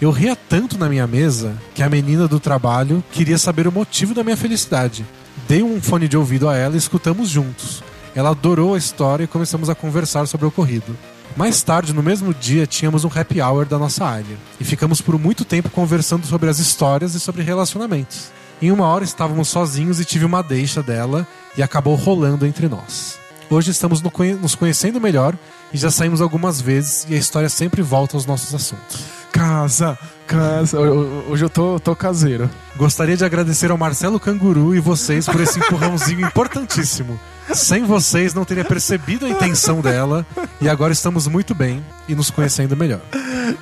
[0.00, 4.14] Eu ria tanto na minha mesa que a menina do trabalho queria saber o motivo
[4.14, 5.04] da minha felicidade.
[5.48, 7.82] Dei um fone de ouvido a ela e escutamos juntos.
[8.14, 10.96] Ela adorou a história e começamos a conversar sobre o ocorrido.
[11.36, 15.18] Mais tarde, no mesmo dia, tínhamos um happy hour da nossa área e ficamos por
[15.18, 18.30] muito tempo conversando sobre as histórias e sobre relacionamentos.
[18.60, 21.26] Em uma hora estávamos sozinhos e tive uma deixa dela
[21.56, 23.18] e acabou rolando entre nós.
[23.48, 25.34] Hoje estamos no conhe- nos conhecendo melhor
[25.72, 29.00] e já saímos algumas vezes e a história sempre volta aos nossos assuntos.
[29.32, 30.78] Casa, casa.
[30.80, 32.48] Ho- Hoje eu tô, tô caseiro.
[32.76, 37.18] Gostaria de agradecer ao Marcelo Canguru e vocês por esse empurrãozinho importantíssimo.
[37.54, 40.26] Sem vocês, não teria percebido a intenção dela
[40.60, 43.00] e agora estamos muito bem e nos conhecendo melhor.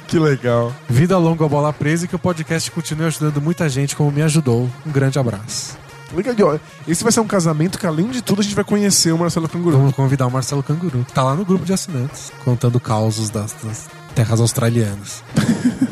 [0.06, 0.72] Que legal.
[0.88, 4.22] Vida longa ao bola presa e que o podcast continue ajudando muita gente como me
[4.22, 4.70] ajudou.
[4.86, 5.76] Um grande abraço.
[6.14, 6.34] Legal.
[6.54, 6.58] Ó,
[6.88, 9.48] Esse vai ser um casamento que, além de tudo, a gente vai conhecer o Marcelo
[9.48, 9.78] Canguru.
[9.78, 13.54] Vamos convidar o Marcelo Canguru, que tá lá no grupo de assinantes, contando causos das,
[13.62, 15.22] das terras australianas.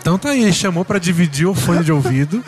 [0.00, 2.44] Então tá aí, ele chamou pra dividir o fone de ouvido.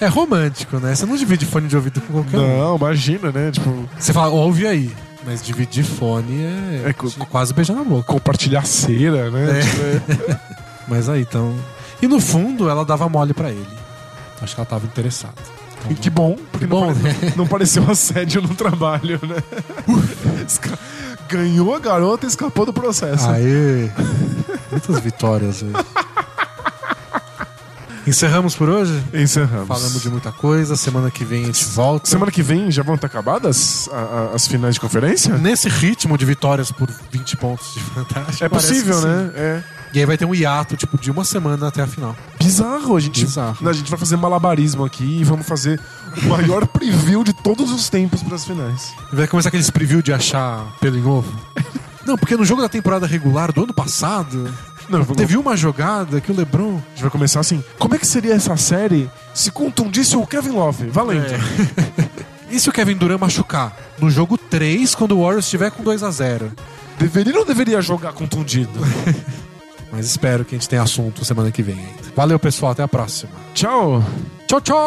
[0.00, 0.94] É romântico, né?
[0.94, 2.58] Você não divide fone de ouvido com qualquer um.
[2.58, 3.50] Não, imagina, né?
[3.50, 4.94] Tipo, Você fala, ouve aí.
[5.26, 8.04] Mas dividir fone é, É co- quase beijar na boca.
[8.04, 9.58] compartilhar cera, né?
[9.58, 9.62] É.
[9.62, 10.40] Tipo, é-
[10.88, 11.54] Mas aí, então.
[12.00, 13.66] E no fundo, ela dava mole pra ele.
[14.40, 15.34] Acho que ela tava interessada.
[15.90, 17.32] E que bom, porque Que bom, não, pare- né?
[17.36, 19.36] não pareceu assédio no trabalho, né?
[20.46, 20.78] Esca-
[21.28, 23.28] Ganhou a garota e escapou do processo.
[23.28, 23.90] Aê!
[24.70, 25.72] Muitas vitórias hoje.
[28.08, 29.04] Encerramos por hoje?
[29.12, 29.68] Encerramos.
[29.68, 30.76] Falamos de muita coisa.
[30.76, 32.08] Semana que vem a gente volta.
[32.08, 35.36] Semana que vem já vão estar acabadas a- a- as finais de conferência?
[35.36, 38.38] Nesse ritmo de vitórias por 20 pontos de vantagem.
[38.40, 39.30] É possível, né?
[39.34, 39.62] É.
[39.92, 42.16] E aí vai ter um hiato, tipo, de uma semana até a final.
[42.38, 43.68] Bizarro, a gente, Bizarro.
[43.68, 45.78] a gente vai fazer malabarismo aqui e vamos fazer
[46.22, 48.90] o maior preview de todos os tempos para as finais.
[49.12, 51.30] E vai começar aqueles preview de achar pelo em ovo.
[52.06, 54.48] Não, porque no jogo da temporada regular do ano passado,
[54.88, 56.76] Não, teve uma jogada que o LeBron.
[56.76, 57.62] a gente vai começar assim.
[57.78, 60.86] Como é que seria essa série se contundisse o Kevin Love?
[60.88, 61.26] Valendo.
[62.50, 63.76] E se o Kevin Durant machucar?
[63.98, 66.50] No jogo 3, quando o Warriors estiver com 2 a 0
[66.98, 68.80] Deveria ou não deveria jogar contundido?
[69.92, 72.08] Mas espero que a gente tenha assunto semana que vem ainda.
[72.16, 72.72] Valeu, pessoal.
[72.72, 73.32] Até a próxima.
[73.54, 74.02] Tchau.
[74.46, 74.78] Tchau, tchau!